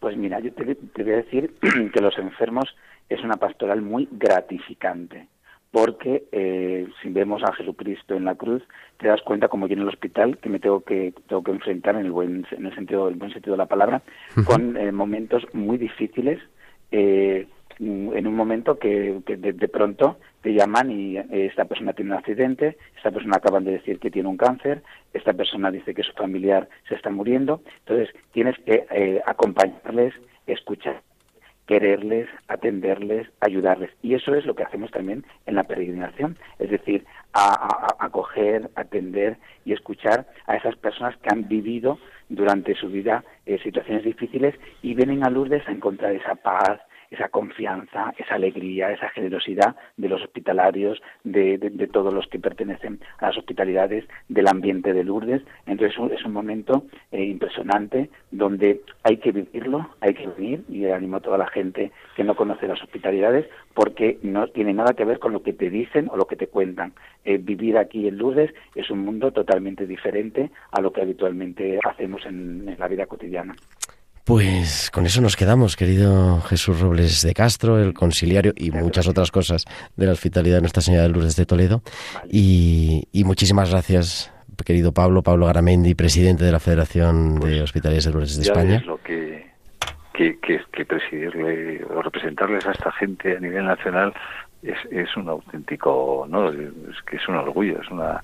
Pues 0.00 0.16
mira, 0.16 0.40
yo 0.40 0.52
te, 0.52 0.64
voy 0.64 1.12
a 1.12 1.16
decir 1.16 1.54
que 1.92 2.00
los 2.00 2.18
enfermos 2.18 2.74
es 3.08 3.22
una 3.22 3.36
pastoral 3.36 3.82
muy 3.82 4.08
gratificante, 4.10 5.28
porque 5.70 6.24
eh, 6.32 6.88
si 7.02 7.10
vemos 7.10 7.42
a 7.44 7.52
Jesucristo 7.52 8.14
en 8.14 8.24
la 8.24 8.34
cruz, 8.34 8.62
te 8.98 9.08
das 9.08 9.20
cuenta 9.22 9.48
como 9.48 9.66
yo 9.66 9.74
en 9.74 9.82
el 9.82 9.88
hospital 9.88 10.38
que 10.38 10.48
me 10.48 10.58
tengo 10.58 10.80
que 10.80 11.12
tengo 11.28 11.44
que 11.44 11.50
enfrentar 11.52 11.96
en 11.96 12.06
el 12.06 12.12
buen 12.12 12.46
en 12.50 12.66
el 12.66 12.74
sentido 12.74 13.08
el 13.08 13.16
buen 13.16 13.32
sentido 13.32 13.52
de 13.52 13.58
la 13.58 13.66
palabra 13.66 14.02
con 14.46 14.76
eh, 14.76 14.90
momentos 14.90 15.46
muy 15.52 15.76
difíciles. 15.76 16.40
Eh, 16.90 17.46
en 17.80 18.26
un 18.26 18.34
momento 18.34 18.78
que, 18.78 19.20
de, 19.26 19.68
pronto 19.68 20.18
te 20.42 20.52
llaman 20.52 20.90
y 20.90 21.16
eh, 21.16 21.26
esta 21.30 21.64
persona 21.64 21.94
tiene 21.94 22.12
un 22.12 22.18
accidente, 22.18 22.76
esta 22.96 23.10
persona 23.10 23.38
acaban 23.38 23.64
de 23.64 23.72
decir 23.72 23.98
que 23.98 24.10
tiene 24.10 24.28
un 24.28 24.36
cáncer, 24.36 24.82
esta 25.14 25.32
persona 25.32 25.70
dice 25.70 25.94
que 25.94 26.02
su 26.02 26.12
familiar 26.12 26.68
se 26.88 26.94
está 26.94 27.10
muriendo, 27.10 27.62
entonces 27.80 28.14
tienes 28.32 28.58
que 28.66 28.86
eh, 28.90 29.22
acompañarles, 29.24 30.12
escuchar, 30.46 31.00
quererles, 31.66 32.28
atenderles, 32.48 33.28
ayudarles. 33.40 33.90
Y 34.02 34.14
eso 34.14 34.34
es 34.34 34.44
lo 34.44 34.54
que 34.54 34.64
hacemos 34.64 34.90
también 34.90 35.24
en 35.46 35.54
la 35.54 35.64
peregrinación, 35.64 36.36
es 36.58 36.68
decir, 36.68 37.06
acoger, 37.32 38.68
atender 38.74 39.38
y 39.64 39.72
escuchar 39.72 40.26
a 40.46 40.56
esas 40.56 40.76
personas 40.76 41.16
que 41.18 41.30
han 41.32 41.48
vivido 41.48 41.98
durante 42.28 42.74
su 42.74 42.88
vida 42.88 43.24
eh, 43.46 43.58
situaciones 43.62 44.04
difíciles 44.04 44.54
y 44.82 44.94
vienen 44.94 45.24
a 45.24 45.30
Lourdes 45.30 45.66
a 45.66 45.72
encontrar 45.72 46.12
esa 46.12 46.34
paz, 46.34 46.80
esa 47.10 47.28
confianza, 47.28 48.14
esa 48.16 48.34
alegría, 48.34 48.92
esa 48.92 49.08
generosidad 49.10 49.76
de 49.96 50.08
los 50.08 50.22
hospitalarios, 50.22 51.02
de, 51.24 51.58
todos 51.92 52.14
los 52.14 52.26
que 52.28 52.38
pertenecen 52.38 53.00
a 53.18 53.26
las 53.26 53.38
hospitalidades 53.38 54.04
del 54.28 54.48
ambiente 54.48 54.92
de 54.92 55.04
Lourdes. 55.04 55.42
Entonces 55.66 55.98
es 56.12 56.24
un 56.24 56.32
momento 56.32 56.84
eh, 57.10 57.24
impresionante 57.24 58.10
donde 58.30 58.80
hay 59.02 59.16
que 59.16 59.32
vivirlo, 59.32 59.90
hay 60.00 60.14
que 60.14 60.28
venir 60.28 60.64
y 60.68 60.86
animo 60.86 61.16
a 61.16 61.20
toda 61.20 61.38
la 61.38 61.48
gente 61.48 61.90
que 62.14 62.24
no 62.24 62.36
conoce 62.36 62.68
las 62.68 62.82
hospitalidades 62.82 63.46
porque 63.74 64.18
no 64.22 64.46
tiene 64.48 64.72
nada 64.72 64.94
que 64.94 65.04
ver 65.04 65.18
con 65.18 65.32
lo 65.32 65.42
que 65.42 65.52
te 65.52 65.70
dicen 65.70 66.08
o 66.10 66.16
lo 66.16 66.26
que 66.26 66.36
te 66.36 66.46
cuentan. 66.46 66.92
Eh, 67.24 67.38
vivir 67.38 67.76
aquí 67.76 68.06
en 68.06 68.18
Lourdes 68.18 68.54
es 68.74 68.90
un 68.90 69.00
mundo 69.00 69.32
totalmente 69.32 69.86
diferente 69.86 70.50
a 70.70 70.80
lo 70.80 70.92
que 70.92 71.02
habitualmente 71.02 71.80
hacemos 71.84 72.24
en 72.26 72.76
la 72.78 72.88
vida 72.88 73.06
cotidiana. 73.06 73.54
Pues 74.24 74.90
con 74.92 75.06
eso 75.06 75.20
nos 75.20 75.36
quedamos, 75.36 75.76
querido 75.76 76.40
Jesús 76.42 76.80
Robles 76.80 77.22
de 77.22 77.34
Castro, 77.34 77.78
el 77.78 77.94
conciliario 77.94 78.52
y 78.56 78.70
muchas 78.70 79.08
otras 79.08 79.30
cosas 79.30 79.64
de 79.96 80.06
la 80.06 80.12
hospitalidad 80.12 80.56
de 80.56 80.60
Nuestra 80.60 80.82
Señora 80.82 81.04
de 81.04 81.08
Lourdes 81.08 81.36
de 81.36 81.46
Toledo. 81.46 81.82
Y, 82.30 83.08
muchísimas 83.24 83.70
gracias, 83.70 84.32
querido 84.64 84.92
Pablo, 84.92 85.22
Pablo 85.22 85.46
Garamendi, 85.46 85.94
presidente 85.94 86.44
de 86.44 86.52
la 86.52 86.60
Federación 86.60 87.34
de 87.34 87.40
pues 87.40 87.60
Hospitalidades 87.62 88.04
de 88.04 88.12
Lourdes 88.12 88.36
de 88.36 88.42
España. 88.42 88.76
Es 88.76 88.86
lo 88.86 88.98
que, 89.02 89.50
que, 90.12 90.38
que, 90.38 90.84
presidirle 90.84 91.84
o 91.84 92.02
representarles 92.02 92.66
a 92.66 92.72
esta 92.72 92.92
gente 92.92 93.36
a 93.36 93.40
nivel 93.40 93.64
nacional 93.64 94.12
es, 94.62 94.76
es 94.90 95.16
un 95.16 95.28
auténtico, 95.28 96.26
no, 96.28 96.50
es 96.50 97.02
que 97.06 97.16
es 97.16 97.28
un 97.28 97.36
orgullo, 97.36 97.80
es 97.80 97.88
una, 97.90 98.22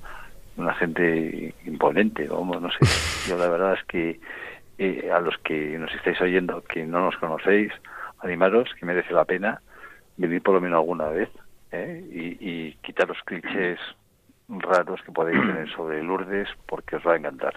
una 0.57 0.75
gente 0.75 1.55
imponente, 1.65 2.29
vamos, 2.29 2.61
no 2.61 2.69
sé. 2.71 2.79
Yo 3.31 3.39
la 3.39 3.49
verdad 3.49 3.75
es 3.75 3.85
que 3.85 4.21
y 4.79 5.09
a 5.09 5.21
los 5.21 5.37
que 5.39 5.79
nos 5.79 5.93
estáis 5.95 6.21
oyendo, 6.21 6.63
que 6.63 6.85
no 6.85 7.01
nos 7.01 7.17
conocéis, 7.17 7.73
animaros, 8.21 8.69
que 8.79 8.87
merece 8.87 9.13
la 9.13 9.25
pena 9.25 9.61
venir 10.17 10.43
por 10.43 10.55
lo 10.55 10.61
menos 10.61 10.79
alguna 10.79 11.09
vez 11.09 11.29
¿eh? 11.73 12.03
y, 12.11 12.37
y 12.41 12.73
quitar 12.83 13.09
los 13.09 13.19
clichés 13.25 13.79
raros 14.49 15.01
que 15.05 15.13
podéis 15.13 15.41
tener 15.41 15.69
sobre 15.71 16.03
Lourdes 16.03 16.49
porque 16.67 16.97
os 16.97 17.07
va 17.07 17.15
a 17.15 17.17
encantar. 17.17 17.55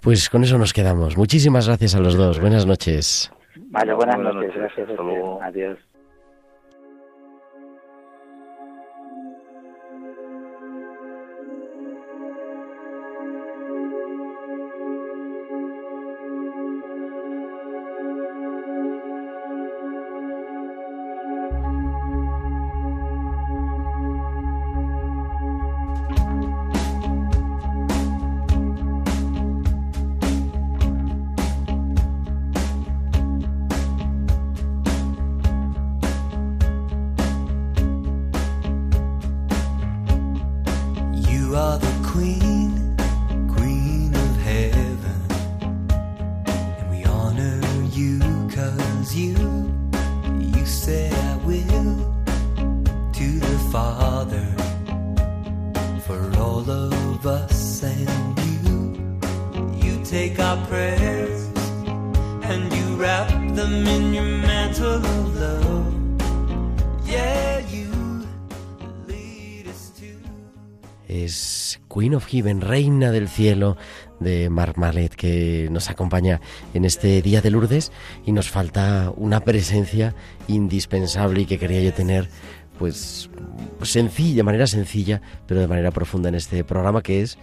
Pues 0.00 0.28
con 0.30 0.42
eso 0.42 0.58
nos 0.58 0.72
quedamos. 0.72 1.16
Muchísimas 1.16 1.66
gracias 1.66 1.94
a 1.94 2.00
los 2.00 2.16
dos. 2.16 2.40
Buenas 2.40 2.66
noches. 2.66 3.30
Vale, 3.56 3.94
buenas, 3.94 4.18
noches. 4.18 4.54
Gracias. 4.54 4.88
Hasta 4.88 5.02
luego. 5.02 5.42
Adiós. 5.42 5.78
Reina 72.42 73.10
del 73.10 73.28
Cielo 73.28 73.76
de 74.20 74.50
Marc 74.50 74.76
Malet, 74.76 75.14
que 75.14 75.68
nos 75.70 75.90
acompaña 75.90 76.40
en 76.72 76.84
este 76.84 77.22
día 77.22 77.40
de 77.40 77.50
Lourdes 77.50 77.92
y 78.26 78.32
nos 78.32 78.50
falta 78.50 79.12
una 79.16 79.40
presencia 79.40 80.14
indispensable 80.48 81.42
y 81.42 81.46
que 81.46 81.58
quería 81.58 81.82
yo 81.82 81.92
tener 81.92 82.28
pues 82.78 83.30
sencilla, 83.82 84.36
de 84.36 84.42
manera 84.42 84.66
sencilla, 84.66 85.22
pero 85.46 85.60
de 85.60 85.68
manera 85.68 85.90
profunda 85.90 86.28
en 86.28 86.34
este 86.34 86.64
programa 86.64 87.02
que 87.02 87.22
es 87.22 87.38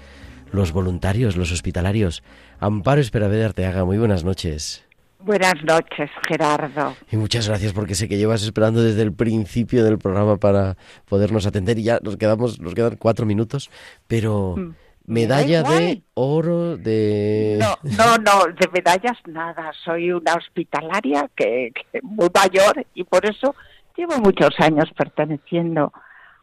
los 0.52 0.74
voluntarios, 0.74 1.38
los 1.38 1.52
hospitalarios. 1.52 2.24
Amparo 2.60 3.00
Esperavé 3.00 3.38
de 3.38 3.46
Arteaga, 3.46 3.86
muy 3.86 3.98
buenas 3.98 4.24
noches. 4.24 4.84
Buenas 5.24 5.64
noches, 5.64 6.10
Gerardo. 6.28 6.96
Y 7.12 7.18
muchas 7.18 7.48
gracias 7.48 7.74
porque 7.74 7.96
sé 7.96 8.08
que 8.10 8.18
llevas 8.18 8.44
esperando 8.44 8.82
desde 8.82 9.02
el 9.04 9.14
principio 9.14 9.84
del 9.84 9.98
programa 10.00 10.38
para 10.38 10.78
podernos 11.08 11.46
atender 11.46 11.78
y 11.78 11.84
ya 11.84 12.00
nos 12.02 12.18
quedamos, 12.18 12.60
nos 12.60 12.74
quedan 12.74 12.96
cuatro 12.96 13.26
minutos, 13.26 13.70
pero 14.08 14.56
Mm. 14.58 14.74
medalla 15.06 15.64
Me 15.64 15.70
da 15.70 15.80
de 15.80 16.02
oro 16.16 16.78
de 16.78 17.60
No, 17.60 17.78
no, 17.84 18.18
no, 18.18 18.46
de 18.54 18.68
medallas 18.74 19.18
nada. 19.28 19.72
Soy 19.84 20.12
una 20.12 20.34
hospitalaria 20.34 21.30
que, 21.36 21.72
que 21.74 22.00
muy 22.02 22.30
mayor 22.34 22.86
y 22.94 23.04
por 23.04 23.26
eso 23.26 23.56
llevo 23.96 24.18
muchos 24.20 24.52
años 24.60 24.86
perteneciendo 24.98 25.92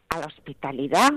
a 0.09 0.19
la 0.19 0.25
hospitalidad. 0.25 1.11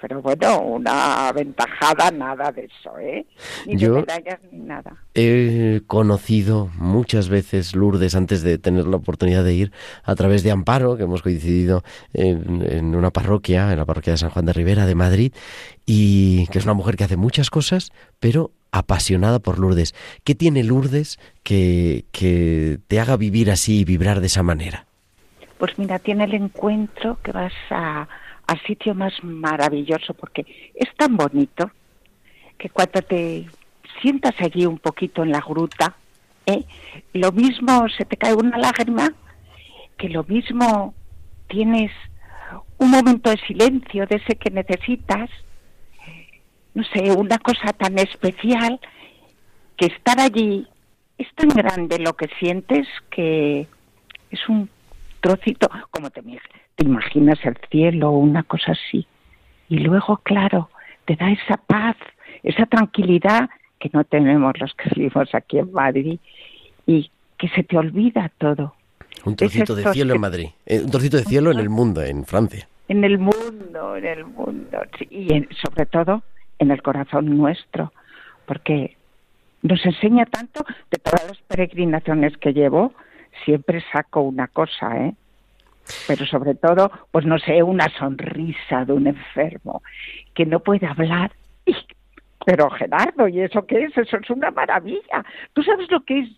Pero 0.00 0.22
bueno, 0.22 0.60
una 0.60 1.28
aventajada, 1.28 2.10
nada 2.12 2.52
de 2.52 2.66
eso, 2.66 2.96
¿eh? 2.98 3.26
Ni 3.66 3.76
Yo- 3.76 3.94
de 3.94 4.00
medallas 4.02 4.38
ni 4.52 4.60
nada. 4.60 4.92
He 5.14 5.80
conocido 5.86 6.70
muchas 6.78 7.28
veces 7.28 7.74
Lourdes 7.74 8.14
antes 8.14 8.42
de 8.42 8.58
tener 8.58 8.86
la 8.86 8.96
oportunidad 8.96 9.42
de 9.42 9.54
ir 9.54 9.72
a 10.04 10.14
través 10.14 10.42
de 10.44 10.52
Amparo, 10.52 10.96
que 10.96 11.02
hemos 11.02 11.22
coincidido 11.22 11.82
en, 12.12 12.64
en 12.70 12.94
una 12.94 13.10
parroquia, 13.10 13.72
en 13.72 13.78
la 13.78 13.84
parroquia 13.84 14.12
de 14.12 14.18
San 14.18 14.30
Juan 14.30 14.46
de 14.46 14.52
Rivera 14.52 14.86
de 14.86 14.94
Madrid, 14.94 15.32
y 15.84 16.46
que 16.48 16.58
es 16.58 16.64
una 16.64 16.74
mujer 16.74 16.96
que 16.96 17.04
hace 17.04 17.16
muchas 17.16 17.50
cosas, 17.50 17.90
pero 18.20 18.52
apasionada 18.70 19.38
por 19.40 19.58
Lourdes. 19.58 19.94
¿Qué 20.24 20.34
tiene 20.34 20.62
Lourdes 20.62 21.18
que, 21.42 22.04
que 22.12 22.78
te 22.86 23.00
haga 23.00 23.16
vivir 23.16 23.50
así 23.50 23.80
y 23.80 23.84
vibrar 23.84 24.20
de 24.20 24.26
esa 24.26 24.42
manera? 24.44 24.86
Pues 25.58 25.76
mira, 25.78 25.98
tiene 25.98 26.24
el 26.24 26.34
encuentro 26.34 27.18
que 27.24 27.32
vas 27.32 27.52
a, 27.70 28.06
al 28.48 28.60
sitio 28.62 28.94
más 28.94 29.12
maravilloso 29.22 30.14
porque 30.14 30.46
es 30.74 30.88
tan 30.96 31.16
bonito 31.16 31.70
que 32.56 32.70
cuando 32.70 33.02
te 33.02 33.46
sientas 34.00 34.34
allí 34.40 34.64
un 34.64 34.78
poquito 34.78 35.22
en 35.22 35.30
la 35.30 35.40
gruta, 35.40 35.94
¿eh? 36.46 36.64
lo 37.12 37.30
mismo 37.30 37.86
se 37.90 38.06
te 38.06 38.16
cae 38.16 38.34
una 38.34 38.56
lágrima, 38.56 39.12
que 39.98 40.08
lo 40.08 40.24
mismo 40.24 40.94
tienes 41.48 41.92
un 42.78 42.90
momento 42.90 43.30
de 43.30 43.36
silencio 43.46 44.06
de 44.06 44.16
ese 44.16 44.36
que 44.36 44.50
necesitas, 44.50 45.28
no 46.72 46.84
sé, 46.84 47.12
una 47.12 47.38
cosa 47.38 47.74
tan 47.74 47.98
especial 47.98 48.80
que 49.76 49.86
estar 49.86 50.18
allí 50.18 50.66
es 51.18 51.28
tan 51.34 51.50
grande 51.50 51.98
lo 51.98 52.14
que 52.14 52.28
sientes 52.38 52.86
que 53.10 53.66
es 54.30 54.48
un 54.48 54.70
trocito, 55.20 55.68
como 55.90 56.08
te, 56.10 56.22
te 56.78 56.84
imaginas 56.86 57.38
el 57.44 57.56
cielo 57.70 58.10
o 58.10 58.18
una 58.18 58.44
cosa 58.44 58.72
así. 58.72 59.04
Y 59.68 59.78
luego, 59.80 60.18
claro, 60.18 60.70
te 61.06 61.16
da 61.16 61.30
esa 61.32 61.56
paz, 61.56 61.96
esa 62.44 62.66
tranquilidad 62.66 63.50
que 63.80 63.90
no 63.92 64.04
tenemos 64.04 64.52
los 64.60 64.72
que 64.74 64.88
vivimos 64.94 65.34
aquí 65.34 65.58
en 65.58 65.72
Madrid 65.72 66.20
y 66.86 67.10
que 67.36 67.48
se 67.48 67.64
te 67.64 67.76
olvida 67.76 68.30
todo. 68.38 68.74
Un 69.24 69.34
trocito 69.34 69.74
de 69.74 69.92
cielo 69.92 70.12
que- 70.12 70.16
en 70.16 70.20
Madrid, 70.20 70.48
eh, 70.66 70.80
un 70.84 70.90
trocito 70.90 71.16
de 71.16 71.24
cielo 71.24 71.50
en 71.50 71.58
el 71.58 71.68
mundo, 71.68 72.00
en 72.02 72.24
Francia. 72.24 72.68
En 72.86 73.02
el 73.02 73.18
mundo, 73.18 73.96
en 73.96 74.06
el 74.06 74.24
mundo. 74.24 74.78
sí, 74.96 75.08
y 75.10 75.32
en- 75.34 75.48
sobre 75.60 75.84
todo 75.86 76.22
en 76.60 76.70
el 76.70 76.80
corazón 76.80 77.36
nuestro, 77.36 77.92
porque 78.46 78.96
nos 79.62 79.84
enseña 79.84 80.26
tanto 80.26 80.64
de 80.92 80.98
todas 80.98 81.26
las 81.26 81.38
peregrinaciones 81.48 82.36
que 82.36 82.52
llevo, 82.52 82.92
siempre 83.44 83.82
saco 83.92 84.20
una 84.20 84.46
cosa, 84.46 84.96
¿eh? 85.06 85.14
Pero 86.06 86.24
sobre 86.26 86.54
todo, 86.54 86.90
pues 87.10 87.26
no 87.26 87.38
sé, 87.38 87.62
una 87.62 87.88
sonrisa 87.98 88.84
de 88.84 88.92
un 88.92 89.06
enfermo 89.06 89.82
que 90.34 90.46
no 90.46 90.60
puede 90.60 90.86
hablar. 90.86 91.32
Pero 92.46 92.70
Gerardo, 92.70 93.28
¿y 93.28 93.40
eso 93.40 93.66
qué 93.66 93.84
es? 93.84 93.96
Eso 93.98 94.16
es 94.16 94.30
una 94.30 94.50
maravilla. 94.50 95.24
¿Tú 95.52 95.62
sabes 95.62 95.90
lo 95.90 96.02
que 96.04 96.20
es 96.20 96.28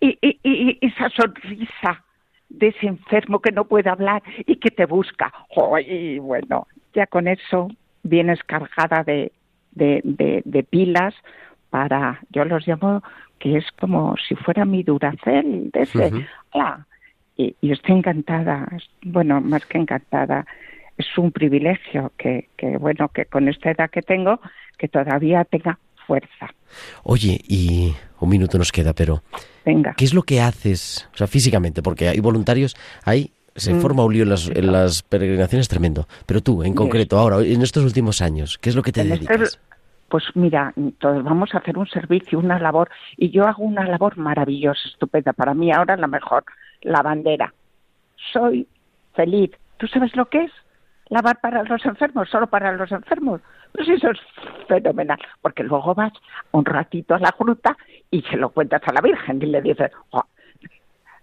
y, 0.00 0.16
y- 0.44 0.78
esa 0.80 1.08
sonrisa 1.10 2.04
de 2.48 2.68
ese 2.68 2.86
enfermo 2.86 3.40
que 3.40 3.50
no 3.50 3.64
puede 3.64 3.90
hablar 3.90 4.22
y 4.46 4.56
que 4.56 4.70
te 4.70 4.84
busca. 4.86 5.32
Jo, 5.48 5.76
Y 5.78 6.18
bueno, 6.20 6.68
ya 6.94 7.06
con 7.08 7.26
eso 7.26 7.68
vienes 8.04 8.40
cargada 8.44 9.02
de, 9.02 9.32
de, 9.72 10.00
de- 10.04 10.42
de 10.44 10.62
pilas 10.62 11.14
para, 11.70 12.20
yo 12.30 12.44
los 12.44 12.64
llamo 12.68 13.02
que 13.40 13.56
es 13.56 13.64
como 13.80 14.14
si 14.28 14.36
fuera 14.36 14.64
mi 14.64 14.84
duracel 14.84 15.70
de 15.72 15.82
ese. 15.82 16.10
Y, 17.36 17.54
y 17.60 17.72
estoy 17.72 17.96
encantada, 17.96 18.68
bueno, 19.02 19.40
más 19.40 19.64
que 19.66 19.78
encantada. 19.78 20.46
Es 20.98 21.06
un 21.16 21.32
privilegio 21.32 22.12
que, 22.18 22.48
que, 22.56 22.76
bueno, 22.76 23.08
que 23.08 23.24
con 23.26 23.48
esta 23.48 23.70
edad 23.70 23.90
que 23.90 24.02
tengo, 24.02 24.40
que 24.78 24.88
todavía 24.88 25.44
tenga 25.44 25.78
fuerza. 26.06 26.52
Oye, 27.04 27.40
y 27.48 27.94
un 28.20 28.28
minuto 28.28 28.58
nos 28.58 28.72
queda, 28.72 28.92
pero 28.92 29.22
Venga. 29.64 29.94
¿qué 29.96 30.04
es 30.04 30.14
lo 30.14 30.22
que 30.22 30.40
haces, 30.40 31.08
o 31.14 31.16
sea, 31.16 31.26
físicamente? 31.26 31.82
Porque 31.82 32.08
hay 32.08 32.20
voluntarios, 32.20 32.76
hay 33.04 33.32
se 33.54 33.74
Mm. 33.74 33.80
forma 33.80 34.02
un 34.04 34.14
lío 34.14 34.22
en 34.22 34.30
las, 34.30 34.48
en 34.48 34.72
las 34.72 35.02
peregrinaciones 35.02 35.68
tremendo. 35.68 36.06
Pero 36.26 36.40
tú, 36.40 36.62
en 36.62 36.72
concreto, 36.74 37.18
ahora, 37.18 37.40
en 37.44 37.60
estos 37.60 37.84
últimos 37.84 38.22
años, 38.22 38.56
¿qué 38.58 38.70
es 38.70 38.76
lo 38.76 38.82
que 38.82 38.92
te 38.92 39.02
En 39.02 39.10
dedicas? 39.10 39.40
este- 39.40 39.58
pues 40.08 40.24
mira, 40.34 40.74
todos 40.98 41.24
vamos 41.24 41.54
a 41.54 41.58
hacer 41.58 41.78
un 41.78 41.86
servicio, 41.88 42.38
una 42.38 42.58
labor, 42.58 42.90
y 43.16 43.30
yo 43.30 43.44
hago 43.46 43.62
una 43.64 43.86
labor 43.86 44.18
maravillosa, 44.18 44.80
estupenda. 44.86 45.32
Para 45.32 45.54
mí 45.54 45.70
ahora 45.72 45.96
la 45.96 46.06
mejor, 46.06 46.44
la 46.82 47.02
bandera. 47.02 47.52
Soy 48.32 48.66
feliz. 49.14 49.50
¿Tú 49.78 49.86
sabes 49.86 50.14
lo 50.16 50.26
que 50.26 50.44
es? 50.44 50.52
Lavar 51.08 51.40
para 51.40 51.62
los 51.64 51.84
enfermos, 51.84 52.28
solo 52.30 52.46
para 52.46 52.72
los 52.72 52.90
enfermos. 52.90 53.40
Pues 53.72 53.88
eso 53.88 54.10
es 54.10 54.18
fenomenal, 54.68 55.18
porque 55.40 55.62
luego 55.62 55.94
vas 55.94 56.12
un 56.52 56.64
ratito 56.64 57.14
a 57.14 57.18
la 57.18 57.34
gruta 57.38 57.76
y 58.10 58.22
se 58.22 58.36
lo 58.36 58.50
cuentas 58.50 58.82
a 58.86 58.92
la 58.92 59.00
Virgen 59.00 59.42
y 59.42 59.46
le 59.46 59.60
dices, 59.60 59.90
"Oh, 60.10 60.24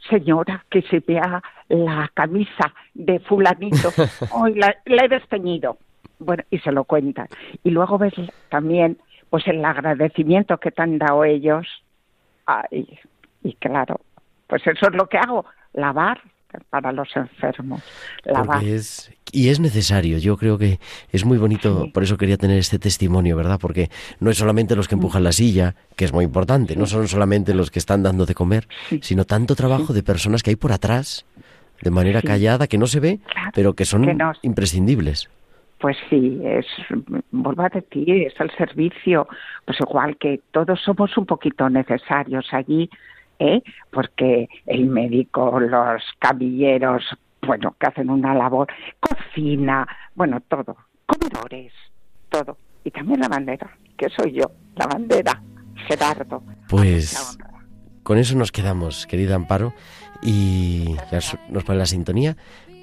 señora, 0.10 0.64
que 0.70 0.82
se 0.84 1.00
vea 1.00 1.42
la 1.70 2.10
camisa 2.14 2.74
de 2.94 3.20
fulanito, 3.20 3.90
hoy 4.34 4.56
la, 4.56 4.76
la 4.86 5.06
he 5.06 5.08
desteñido. 5.08 5.78
Bueno, 6.20 6.44
y 6.50 6.60
se 6.60 6.72
lo 6.72 6.84
cuentan. 6.84 7.28
Y 7.64 7.72
luego 7.72 7.98
ves 7.98 8.14
también 8.50 8.98
pues 9.30 9.48
el 9.48 9.64
agradecimiento 9.64 10.58
que 10.58 10.72
te 10.72 10.82
han 10.82 10.98
dado 10.98 11.24
ellos. 11.24 11.66
Ay, 12.46 13.00
y 13.44 13.54
claro, 13.54 14.02
pues 14.50 14.66
eso 14.68 14.88
es 14.90 14.96
lo 14.96 15.08
que 15.08 15.18
hago, 15.18 15.46
lavar 15.74 16.20
para 16.72 16.92
los 16.92 17.08
enfermos. 17.16 17.82
Lavar. 18.26 18.58
Porque 18.58 18.74
es, 18.76 19.12
y 19.32 19.50
es 19.50 19.60
necesario, 19.60 20.18
yo 20.18 20.36
creo 20.36 20.58
que 20.58 20.80
es 21.12 21.24
muy 21.24 21.38
bonito, 21.38 21.86
por 21.94 22.02
eso 22.02 22.18
quería 22.18 22.38
tener 22.38 22.58
este 22.58 22.80
testimonio, 22.80 23.38
¿verdad? 23.38 23.60
Porque 23.62 23.90
no 24.20 24.32
es 24.32 24.38
solamente 24.38 24.76
los 24.76 24.88
que 24.88 24.96
empujan 24.96 25.24
la 25.24 25.32
silla, 25.32 25.76
que 25.96 26.06
es 26.06 26.12
muy 26.12 26.26
importante, 26.26 26.76
no 26.76 26.88
son 26.88 27.08
solamente 27.08 27.54
los 27.54 27.70
que 27.70 27.78
están 27.78 28.02
dando 28.02 28.26
de 28.26 28.34
comer, 28.34 28.68
sino 29.02 29.26
tanto 29.26 29.56
trabajo 29.56 29.94
de 29.94 30.02
personas 30.02 30.42
que 30.42 30.50
hay 30.50 30.56
por 30.56 30.72
atrás, 30.72 31.24
de 31.82 31.92
manera 31.92 32.24
callada, 32.24 32.66
que 32.66 32.80
no 32.80 32.88
se 32.88 33.00
ve, 33.00 33.20
pero 33.54 33.74
que 33.76 33.86
son 33.86 34.04
que 34.06 34.16
no- 34.16 34.34
imprescindibles. 34.42 35.30
Pues 35.80 35.96
sí, 36.10 36.42
es, 36.44 36.66
vuelvo 37.32 37.62
a 37.62 37.70
decir, 37.70 38.10
es 38.28 38.34
el 38.42 38.52
servicio, 38.58 39.28
pues 39.66 39.80
igual 39.80 40.18
que 40.18 40.42
todos 40.52 40.82
somos 40.82 41.16
un 41.16 41.26
poquito 41.26 41.70
necesarios 41.70 42.48
allí, 42.52 42.90
¿eh? 43.40 43.62
porque 43.92 44.48
el 44.66 44.86
médico, 44.86 45.60
los 45.60 46.04
camilleros, 46.20 47.04
bueno, 47.42 47.76
que 47.80 47.88
hacen 47.88 48.10
una 48.10 48.36
labor, 48.36 48.68
cocina, 49.00 49.88
bueno, 50.16 50.42
todo, 50.42 50.78
comedores, 51.06 51.74
todo. 52.30 52.58
Y 52.84 52.92
también 52.92 53.22
la 53.22 53.28
bandera, 53.28 53.76
que 53.98 54.10
soy 54.10 54.34
yo, 54.34 54.52
la 54.76 54.88
bandera, 54.88 55.42
Gerardo. 55.88 56.44
Pues 56.68 57.38
con 58.04 58.18
eso 58.18 58.36
nos 58.36 58.52
quedamos, 58.52 59.08
querida 59.08 59.36
Amparo, 59.36 59.74
y 60.22 60.96
ya 61.12 61.20
nos 61.50 61.64
pone 61.64 61.80
la 61.80 61.86
sintonía, 61.86 62.36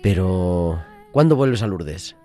pero 0.02 0.80
¿cuándo 1.12 1.36
vuelves 1.36 1.62
a 1.62 1.66
Lourdes? 1.66 2.16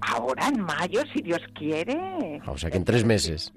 Ahora 0.00 0.48
en 0.48 0.60
mayo, 0.60 1.00
si 1.12 1.22
Dios 1.22 1.40
quiere. 1.54 2.40
Ah, 2.44 2.50
O 2.50 2.58
sea 2.58 2.70
que 2.70 2.76
en 2.76 2.84
tres 2.84 3.04
meses. 3.04 3.52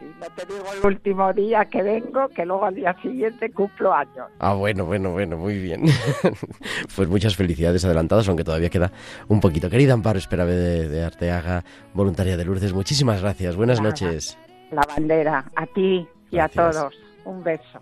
No 0.00 0.26
te 0.34 0.46
digo 0.46 0.64
el 0.80 0.86
último 0.86 1.32
día 1.32 1.64
que 1.64 1.82
vengo, 1.82 2.28
que 2.28 2.44
luego 2.44 2.64
al 2.66 2.74
día 2.74 2.94
siguiente 3.02 3.50
cumplo 3.52 3.92
años. 3.92 4.28
Ah, 4.38 4.54
bueno, 4.54 4.84
bueno, 4.84 5.10
bueno, 5.12 5.36
muy 5.36 5.58
bien. 5.58 5.82
pues 6.96 7.08
muchas 7.08 7.34
felicidades 7.36 7.84
adelantadas, 7.84 8.28
aunque 8.28 8.44
todavía 8.44 8.70
queda 8.70 8.92
un 9.28 9.40
poquito. 9.40 9.68
Querida 9.70 9.94
Amparo, 9.94 10.18
espérame 10.18 10.50
de, 10.50 10.88
de 10.88 11.04
Arteaga, 11.04 11.64
voluntaria 11.94 12.36
de 12.36 12.44
Lourdes, 12.44 12.72
muchísimas 12.72 13.20
gracias. 13.20 13.56
Buenas 13.56 13.78
Nada. 13.78 13.90
noches. 13.90 14.38
La 14.70 14.82
bandera, 14.86 15.44
a 15.56 15.66
ti 15.66 16.06
y 16.30 16.36
Gracias. 16.36 16.76
a 16.76 16.80
todos. 16.80 16.94
Un 17.24 17.42
beso. 17.42 17.80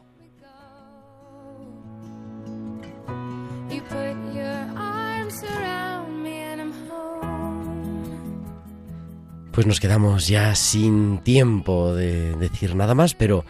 Pues 9.56 9.66
nos 9.66 9.80
quedamos 9.80 10.28
ya 10.28 10.54
sin 10.54 11.16
tiempo 11.20 11.94
de 11.94 12.36
decir 12.36 12.74
nada 12.74 12.94
más, 12.94 13.14
pero 13.14 13.46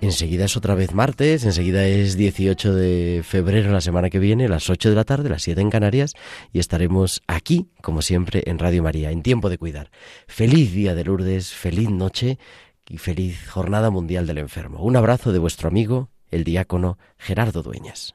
enseguida 0.00 0.46
es 0.46 0.56
otra 0.56 0.74
vez 0.74 0.94
martes, 0.94 1.44
enseguida 1.44 1.84
es 1.84 2.16
18 2.16 2.74
de 2.74 3.20
febrero 3.22 3.70
la 3.70 3.82
semana 3.82 4.08
que 4.08 4.18
viene, 4.18 4.48
las 4.48 4.70
8 4.70 4.88
de 4.88 4.96
la 4.96 5.04
tarde, 5.04 5.28
las 5.28 5.42
7 5.42 5.60
en 5.60 5.68
Canarias, 5.68 6.14
y 6.54 6.58
estaremos 6.58 7.20
aquí, 7.26 7.68
como 7.82 8.00
siempre, 8.00 8.44
en 8.46 8.58
Radio 8.58 8.82
María, 8.82 9.10
en 9.10 9.22
tiempo 9.22 9.50
de 9.50 9.58
cuidar. 9.58 9.90
Feliz 10.26 10.72
día 10.72 10.94
de 10.94 11.04
Lourdes, 11.04 11.52
feliz 11.52 11.90
noche 11.90 12.38
y 12.88 12.96
feliz 12.96 13.46
Jornada 13.50 13.90
Mundial 13.90 14.26
del 14.26 14.38
Enfermo. 14.38 14.78
Un 14.82 14.96
abrazo 14.96 15.32
de 15.32 15.38
vuestro 15.38 15.68
amigo 15.68 16.08
el 16.30 16.44
diácono 16.44 16.96
Gerardo 17.18 17.62
Dueñas. 17.62 18.14